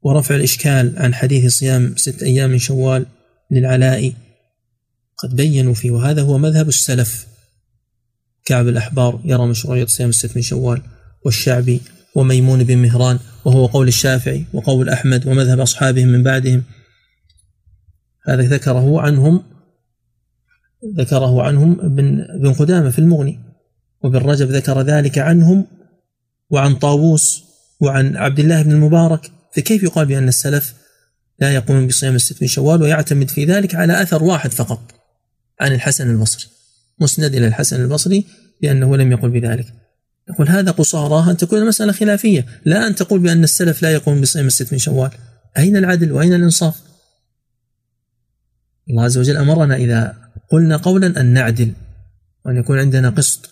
ورفع 0.02 0.34
الإشكال 0.34 0.98
عن 0.98 1.14
حديث 1.14 1.52
صيام 1.52 1.96
ست 1.96 2.22
أيام 2.22 2.50
من 2.50 2.58
شوال 2.58 3.06
للعلائي 3.50 4.14
قد 5.16 5.36
بينوا 5.36 5.74
فيه. 5.74 5.90
وهذا 5.90 6.22
هو 6.22 6.38
مذهب 6.38 6.68
السلف. 6.68 7.33
كعب 8.44 8.68
الأحبار 8.68 9.20
يرى 9.24 9.46
مشروعية 9.46 9.86
صيام 9.86 10.08
الست 10.08 10.36
من 10.36 10.42
شوال 10.42 10.82
والشعبي 11.24 11.80
وميمون 12.14 12.64
بن 12.64 12.78
مهران 12.78 13.18
وهو 13.44 13.66
قول 13.66 13.88
الشافعي 13.88 14.44
وقول 14.52 14.88
أحمد 14.88 15.26
ومذهب 15.26 15.60
أصحابهم 15.60 16.08
من 16.08 16.22
بعدهم. 16.22 16.62
هذا 18.28 18.42
ذكره 18.42 19.00
عنهم 19.00 19.42
ذكره 20.98 21.42
عنهم 21.42 21.80
ابن 21.80 22.20
ابن 22.20 22.52
قدامة 22.52 22.90
في 22.90 22.98
المغني. 22.98 23.40
وابن 24.02 24.18
رجب 24.18 24.50
ذكر 24.50 24.82
ذلك 24.82 25.18
عنهم 25.18 25.66
وعن 26.50 26.74
طاووس 26.74 27.44
وعن 27.80 28.16
عبد 28.16 28.38
الله 28.38 28.62
بن 28.62 28.72
المبارك. 28.72 29.30
فكيف 29.56 29.82
يقال 29.82 30.06
بأن 30.06 30.28
السلف 30.28 30.74
لا 31.38 31.54
يقومون 31.54 31.86
بصيام 31.86 32.14
الست 32.14 32.42
من 32.42 32.48
شوال 32.48 32.82
ويعتمد 32.82 33.30
في 33.30 33.44
ذلك 33.44 33.74
على 33.74 34.02
أثر 34.02 34.22
واحد 34.22 34.52
فقط 34.52 34.94
عن 35.60 35.72
الحسن 35.72 36.10
البصري؟ 36.10 36.53
مسند 37.00 37.34
إلى 37.34 37.46
الحسن 37.46 37.82
البصري 37.82 38.26
بأنه 38.62 38.96
لم 38.96 39.12
يقل 39.12 39.30
بذلك. 39.30 39.66
نقول 40.30 40.48
هذا 40.48 40.70
قصارى 40.70 41.30
أن 41.30 41.36
تكون 41.36 41.58
المسألة 41.58 41.92
خلافية 41.92 42.46
لا 42.64 42.86
أن 42.86 42.94
تقول 42.94 43.20
بأن 43.20 43.44
السلف 43.44 43.82
لا 43.82 43.92
يقوم 43.92 44.20
بصيام 44.20 44.46
الست 44.46 44.72
من 44.72 44.78
شوال. 44.78 45.10
أين 45.58 45.76
العدل 45.76 46.12
وأين 46.12 46.34
الإنصاف؟ 46.34 46.80
الله 48.90 49.02
عز 49.02 49.18
وجل 49.18 49.36
أمرنا 49.36 49.76
إذا 49.76 50.16
قلنا 50.50 50.76
قولا 50.76 51.20
أن 51.20 51.26
نعدل 51.26 51.72
وأن 52.46 52.56
يكون 52.56 52.78
عندنا 52.78 53.10
قسط. 53.10 53.50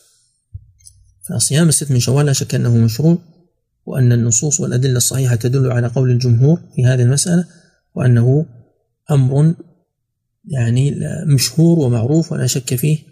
فصيام 1.29 1.69
الست 1.69 1.91
من 1.91 2.01
شوال 2.01 2.27
لا 2.27 2.33
شك 2.33 2.55
أنه 2.55 2.77
مشروع 2.77 3.19
وأن 3.87 4.13
النصوص 4.13 4.61
والأدلة 4.61 4.97
الصحيحة 4.97 5.37
تدل 5.37 5.73
على 5.73 5.87
قول 5.87 6.11
الجمهور 6.11 6.61
في 6.77 6.87
هذه 6.87 7.03
المسألة 7.03 7.45
وأنه 7.95 8.47
أمر 9.11 9.55
يعني 10.45 10.95
مشهور 11.35 11.79
ومعروف 11.79 12.33
ولا 12.33 12.47
شك 12.47 12.75
فيه. 12.75 13.12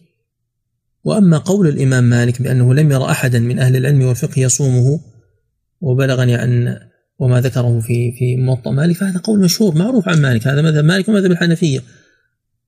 وأما 1.05 1.39
قول 1.39 1.69
الإمام 1.69 2.05
مالك 2.05 2.43
بأنه 2.43 2.75
لم 2.75 2.93
يرى 2.93 3.05
أحدا 3.05 3.39
من 3.39 3.59
أهل 3.59 3.77
العلم 3.77 4.03
والفقه 4.03 4.41
يصومه 4.41 5.01
وبلغني 5.81 6.45
أن 6.45 6.79
وما 7.19 7.41
ذكره 7.41 7.81
في 7.81 8.13
في 8.13 8.37
موطأ 8.37 8.71
مالك 8.71 8.97
فهذا 8.97 9.19
قول 9.19 9.41
مشهور 9.41 9.75
معروف 9.75 10.09
عن 10.09 10.23
مالك 10.23 10.47
هذا 10.47 10.63
مذهب 10.63 10.85
مالك 10.85 11.09
ومذهب 11.09 11.31
الحنفية. 11.31 11.81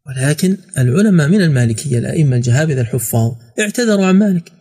ولكن 0.07 0.57
العلماء 0.78 1.28
من 1.28 1.43
المالكية 1.43 1.99
الأئمة 1.99 2.37
الجهابذة 2.37 2.80
الحفاظ 2.80 3.33
اعتذروا 3.61 4.07
عن 4.07 4.14
مالك. 4.14 4.53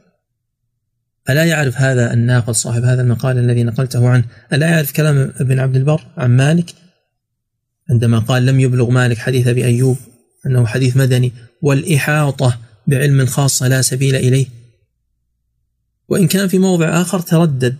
ألا 1.29 1.45
يعرف 1.45 1.77
هذا 1.77 2.13
الناقد 2.13 2.53
صاحب 2.53 2.83
هذا 2.83 3.01
المقال 3.01 3.37
الذي 3.37 3.63
نقلته 3.63 4.09
عنه؟ 4.09 4.23
ألا 4.53 4.69
يعرف 4.69 4.91
كلام 4.91 5.33
ابن 5.39 5.59
عبد 5.59 5.75
البر 5.75 6.01
عن 6.17 6.29
مالك؟ 6.29 6.73
عندما 7.89 8.19
قال 8.19 8.45
لم 8.45 8.59
يبلغ 8.59 8.89
مالك 8.89 9.17
حديث 9.17 9.47
أبي 9.47 9.65
أيوب 9.65 9.97
أنه 10.45 10.65
حديث 10.65 10.97
مدني 10.97 11.31
والإحاطة 11.61 12.59
بعلم 12.87 13.25
خاصة 13.25 13.67
لا 13.67 13.81
سبيل 13.81 14.15
إليه. 14.15 14.45
وإن 16.07 16.27
كان 16.27 16.47
في 16.47 16.59
موضع 16.59 17.01
آخر 17.01 17.19
تردد. 17.19 17.77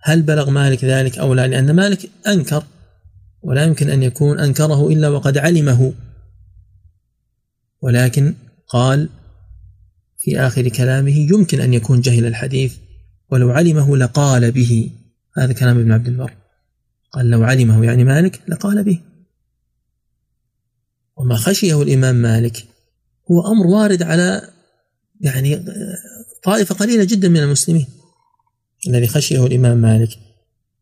هل 0.00 0.22
بلغ 0.22 0.50
مالك 0.50 0.84
ذلك 0.84 1.18
أو 1.18 1.34
لا؟ 1.34 1.46
لأن 1.46 1.76
مالك 1.76 2.10
أنكر. 2.26 2.64
ولا 3.42 3.64
يمكن 3.64 3.90
أن 3.90 4.02
يكون 4.02 4.38
أنكره 4.38 4.88
إلا 4.88 5.08
وقد 5.08 5.38
علمه. 5.38 5.94
ولكن 7.80 8.34
قال 8.68 9.08
في 10.18 10.40
آخر 10.40 10.68
كلامه 10.68 11.16
يمكن 11.16 11.60
أن 11.60 11.74
يكون 11.74 12.00
جهل 12.00 12.26
الحديث. 12.26 12.76
ولو 13.30 13.50
علمه 13.50 13.96
لقال 13.96 14.52
به. 14.52 14.90
هذا 15.36 15.52
كلام 15.52 15.78
ابن 15.78 15.92
عبد 15.92 16.08
البر. 16.08 16.32
قال 17.12 17.30
لو 17.30 17.44
علمه 17.44 17.84
يعني 17.84 18.04
مالك 18.04 18.40
لقال 18.48 18.84
به. 18.84 19.00
وما 21.16 21.36
خشيه 21.36 21.82
الإمام 21.82 22.14
مالك 22.14 22.71
هو 23.32 23.52
أمر 23.52 23.66
وارد 23.66 24.02
على 24.02 24.48
يعني 25.20 25.64
طائفة 26.42 26.74
قليلة 26.74 27.04
جدا 27.04 27.28
من 27.28 27.40
المسلمين. 27.40 27.86
الذي 28.86 29.06
خشيه 29.06 29.46
الإمام 29.46 29.78
مالك 29.78 30.18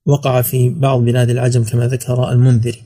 وقع 0.06 0.42
في 0.42 0.68
بعض 0.68 1.00
بلاد 1.00 1.30
العجم 1.30 1.64
كما 1.64 1.86
ذكر 1.86 2.32
المنذري 2.32 2.82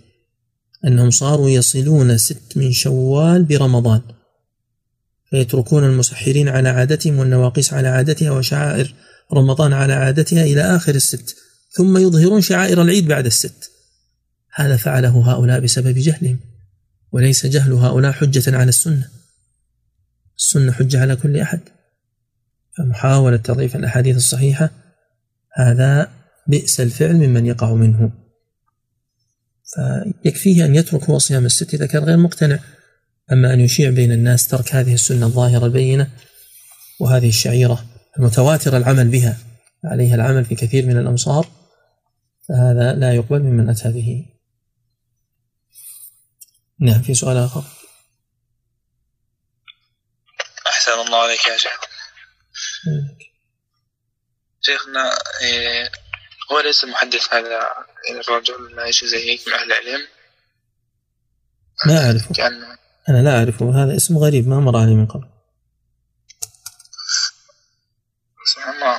أنهم 0.86 1.10
صاروا 1.10 1.50
يصلون 1.50 2.18
ست 2.18 2.52
من 2.56 2.72
شوال 2.72 3.44
برمضان 3.44 4.00
فيتركون 5.30 5.84
المسحرين 5.84 6.48
على 6.48 6.68
عادتهم 6.68 7.18
والنواقيس 7.18 7.72
على 7.72 7.88
عادتها 7.88 8.30
وشعائر 8.30 8.94
رمضان 9.32 9.72
على 9.72 9.92
عادتها 9.92 10.44
إلى 10.44 10.60
آخر 10.60 10.94
الست 10.94 11.36
ثم 11.70 11.98
يظهرون 11.98 12.40
شعائر 12.40 12.82
العيد 12.82 13.08
بعد 13.08 13.26
الست. 13.26 13.70
هذا 14.54 14.76
فعله 14.76 15.32
هؤلاء 15.32 15.60
بسبب 15.60 15.98
جهلهم 15.98 16.38
وليس 17.12 17.46
جهل 17.46 17.72
هؤلاء 17.72 18.12
حجة 18.12 18.56
على 18.56 18.68
السنة. 18.68 19.08
السنة 20.36 20.72
حجة 20.72 21.00
على 21.00 21.16
كل 21.16 21.40
أحد. 21.40 21.60
فمحاولة 22.78 23.36
تضعيف 23.36 23.76
الأحاديث 23.76 24.16
الصحيحة 24.16 24.70
هذا 25.52 26.10
بئس 26.46 26.80
الفعل 26.80 27.14
ممن 27.14 27.46
يقع 27.46 27.74
منه. 27.74 28.12
فيكفيه 29.74 30.64
أن 30.64 30.74
يترك 30.74 31.04
هو 31.04 31.18
صيام 31.18 31.46
الست 31.46 31.74
إذا 31.74 31.86
كان 31.86 32.04
غير 32.04 32.16
مقتنع. 32.16 32.58
أما 33.32 33.54
أن 33.54 33.60
يشيع 33.60 33.90
بين 33.90 34.12
الناس 34.12 34.48
ترك 34.48 34.74
هذه 34.74 34.94
السنة 34.94 35.26
الظاهرة 35.26 35.66
البينة 35.66 36.10
وهذه 37.00 37.28
الشعيرة 37.28 37.84
المتواتر 38.18 38.76
العمل 38.76 39.08
بها 39.08 39.38
عليها 39.84 40.14
العمل 40.14 40.44
في 40.44 40.54
كثير 40.54 40.86
من 40.86 40.96
الأمصار 40.96 41.46
فهذا 42.48 42.92
لا 42.92 43.12
يقبل 43.12 43.42
ممن 43.42 43.68
أتى 43.68 43.92
به. 43.92 44.26
نعم 46.80 47.02
في 47.02 47.14
سؤال 47.14 47.36
آخر. 47.36 47.64
أحسن 50.88 51.00
الله 51.00 51.22
عليك 51.22 51.46
يا 51.46 51.56
شيخ. 51.56 51.80
شيخنا 54.60 55.18
إيه 55.42 55.92
هو 56.52 56.60
ليس 56.60 56.84
محدث 56.84 57.34
هذا 57.34 57.74
الرجل 58.10 58.78
يعيش 58.78 59.04
زي 59.04 59.30
هيك 59.30 59.48
من 59.48 59.54
أهل 59.54 59.72
العلم؟ 59.72 60.08
لا 61.86 62.06
أعرفه. 62.06 62.34
كأنه 62.34 62.78
أنا 63.08 63.22
لا 63.22 63.38
أعرفه. 63.38 63.84
هذا 63.84 63.96
اسم 63.96 64.18
غريب 64.18 64.48
ما 64.48 64.60
مر 64.60 64.76
علي 64.76 64.94
من 64.94 65.06
قبل. 65.06 65.28
سبحان 68.54 68.74
الله 68.74 68.96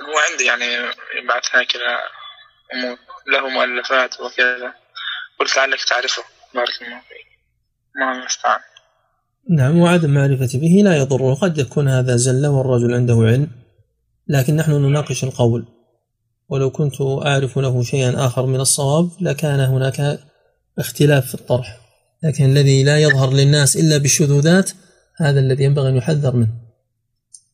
هو 0.00 0.18
عندي 0.30 0.44
يعني 0.44 0.78
بعد 1.28 1.42
هكذا 1.52 2.02
أمور 2.74 2.98
له 3.26 3.48
مؤلفات 3.48 4.20
وكذا. 4.20 4.74
قلت 5.38 5.56
لعلك 5.56 5.84
تعرفه. 5.84 6.24
بارك 6.54 6.82
الله 6.82 7.00
فيك. 7.00 7.26
ما 7.96 8.12
المستعان 8.12 8.60
نعم 9.50 9.78
وعدم 9.78 10.10
معرفتي 10.10 10.58
به 10.58 10.82
لا 10.84 10.96
يضره. 10.96 11.34
قد 11.34 11.58
يكون 11.58 11.88
هذا 11.88 12.16
زلة 12.16 12.50
والرجل 12.50 12.94
عنده 12.94 13.14
علم 13.14 13.48
لكن 14.28 14.56
نحن 14.56 14.72
نناقش 14.72 15.24
القول. 15.24 15.66
ولو 16.48 16.70
كنت 16.70 17.00
أعرف 17.00 17.58
له 17.58 17.82
شيئا 17.82 18.26
آخر 18.26 18.46
من 18.46 18.60
الصواب 18.60 19.10
لكان 19.20 19.60
هناك 19.60 20.18
اختلاف 20.78 21.26
في 21.26 21.34
الطرح. 21.34 21.80
لكن 22.22 22.44
الذي 22.44 22.82
لا 22.82 22.98
يظهر 22.98 23.32
للناس 23.32 23.76
إلا 23.76 23.98
بالشذوذات 23.98 24.70
هذا 25.16 25.40
الذي 25.40 25.64
ينبغي 25.64 25.88
أن 25.88 25.96
يحذر 25.96 26.36
منه. 26.36 26.48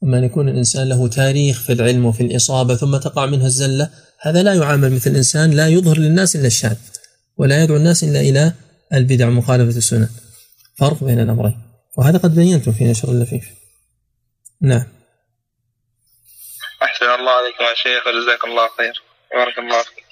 أما 0.04 0.18
أن 0.18 0.24
يكون 0.24 0.48
الإنسان 0.48 0.88
له 0.88 1.08
تاريخ 1.08 1.60
في 1.60 1.72
العلم 1.72 2.06
وفي 2.06 2.22
الإصابة 2.22 2.74
ثم 2.74 2.96
تقع 2.96 3.26
منه 3.26 3.46
الزلة 3.46 3.90
هذا 4.20 4.42
لا 4.42 4.54
يعامل 4.54 4.92
مثل 4.92 5.10
الإنسان 5.10 5.50
لا 5.50 5.68
يظهر 5.68 5.98
للناس 5.98 6.36
إلا 6.36 6.46
الشاذ 6.46 6.76
ولا 7.36 7.62
يدعو 7.62 7.76
الناس 7.76 8.04
إلا 8.04 8.20
إلى 8.20 8.52
البدع 8.92 9.30
مخالفة 9.30 9.78
السنن 9.78 10.08
فرق 10.78 11.04
بين 11.04 11.20
الأمرين. 11.20 11.71
وهذا 11.98 12.18
قد 12.18 12.34
بينته 12.34 12.72
في 12.72 12.84
نشر 12.90 13.08
اللفيف. 13.08 13.44
نعم. 14.60 14.86
أحسن 16.82 17.06
الله 17.06 17.30
عليك 17.30 17.60
يا 17.60 17.74
شيخ 17.74 18.06
وجزاك 18.06 18.44
الله 18.44 18.68
خير. 18.68 19.02
بارك 19.32 19.58
الله 19.58 19.82
فيك. 19.82 20.04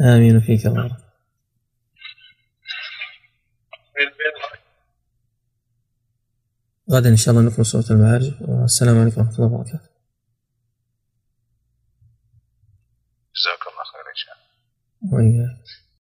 آمين 0.00 0.40
فيك 0.40 0.66
الله 0.66 0.96
غدا 6.90 7.08
إن 7.08 7.16
شاء 7.16 7.34
الله 7.34 7.50
نكمل 7.50 7.66
صوت 7.66 7.90
المعارج. 7.90 8.32
والسلام 8.40 9.00
عليكم 9.00 9.20
ورحمة 9.20 9.34
الله 9.34 9.46
وبركاته. 9.46 9.88
جزاك 13.36 13.62
الله 13.72 13.84
خير 13.92 14.06
إن 14.10 14.16
شاء 14.16 14.34
الله. 14.34 15.14
وإياك. 15.14 15.65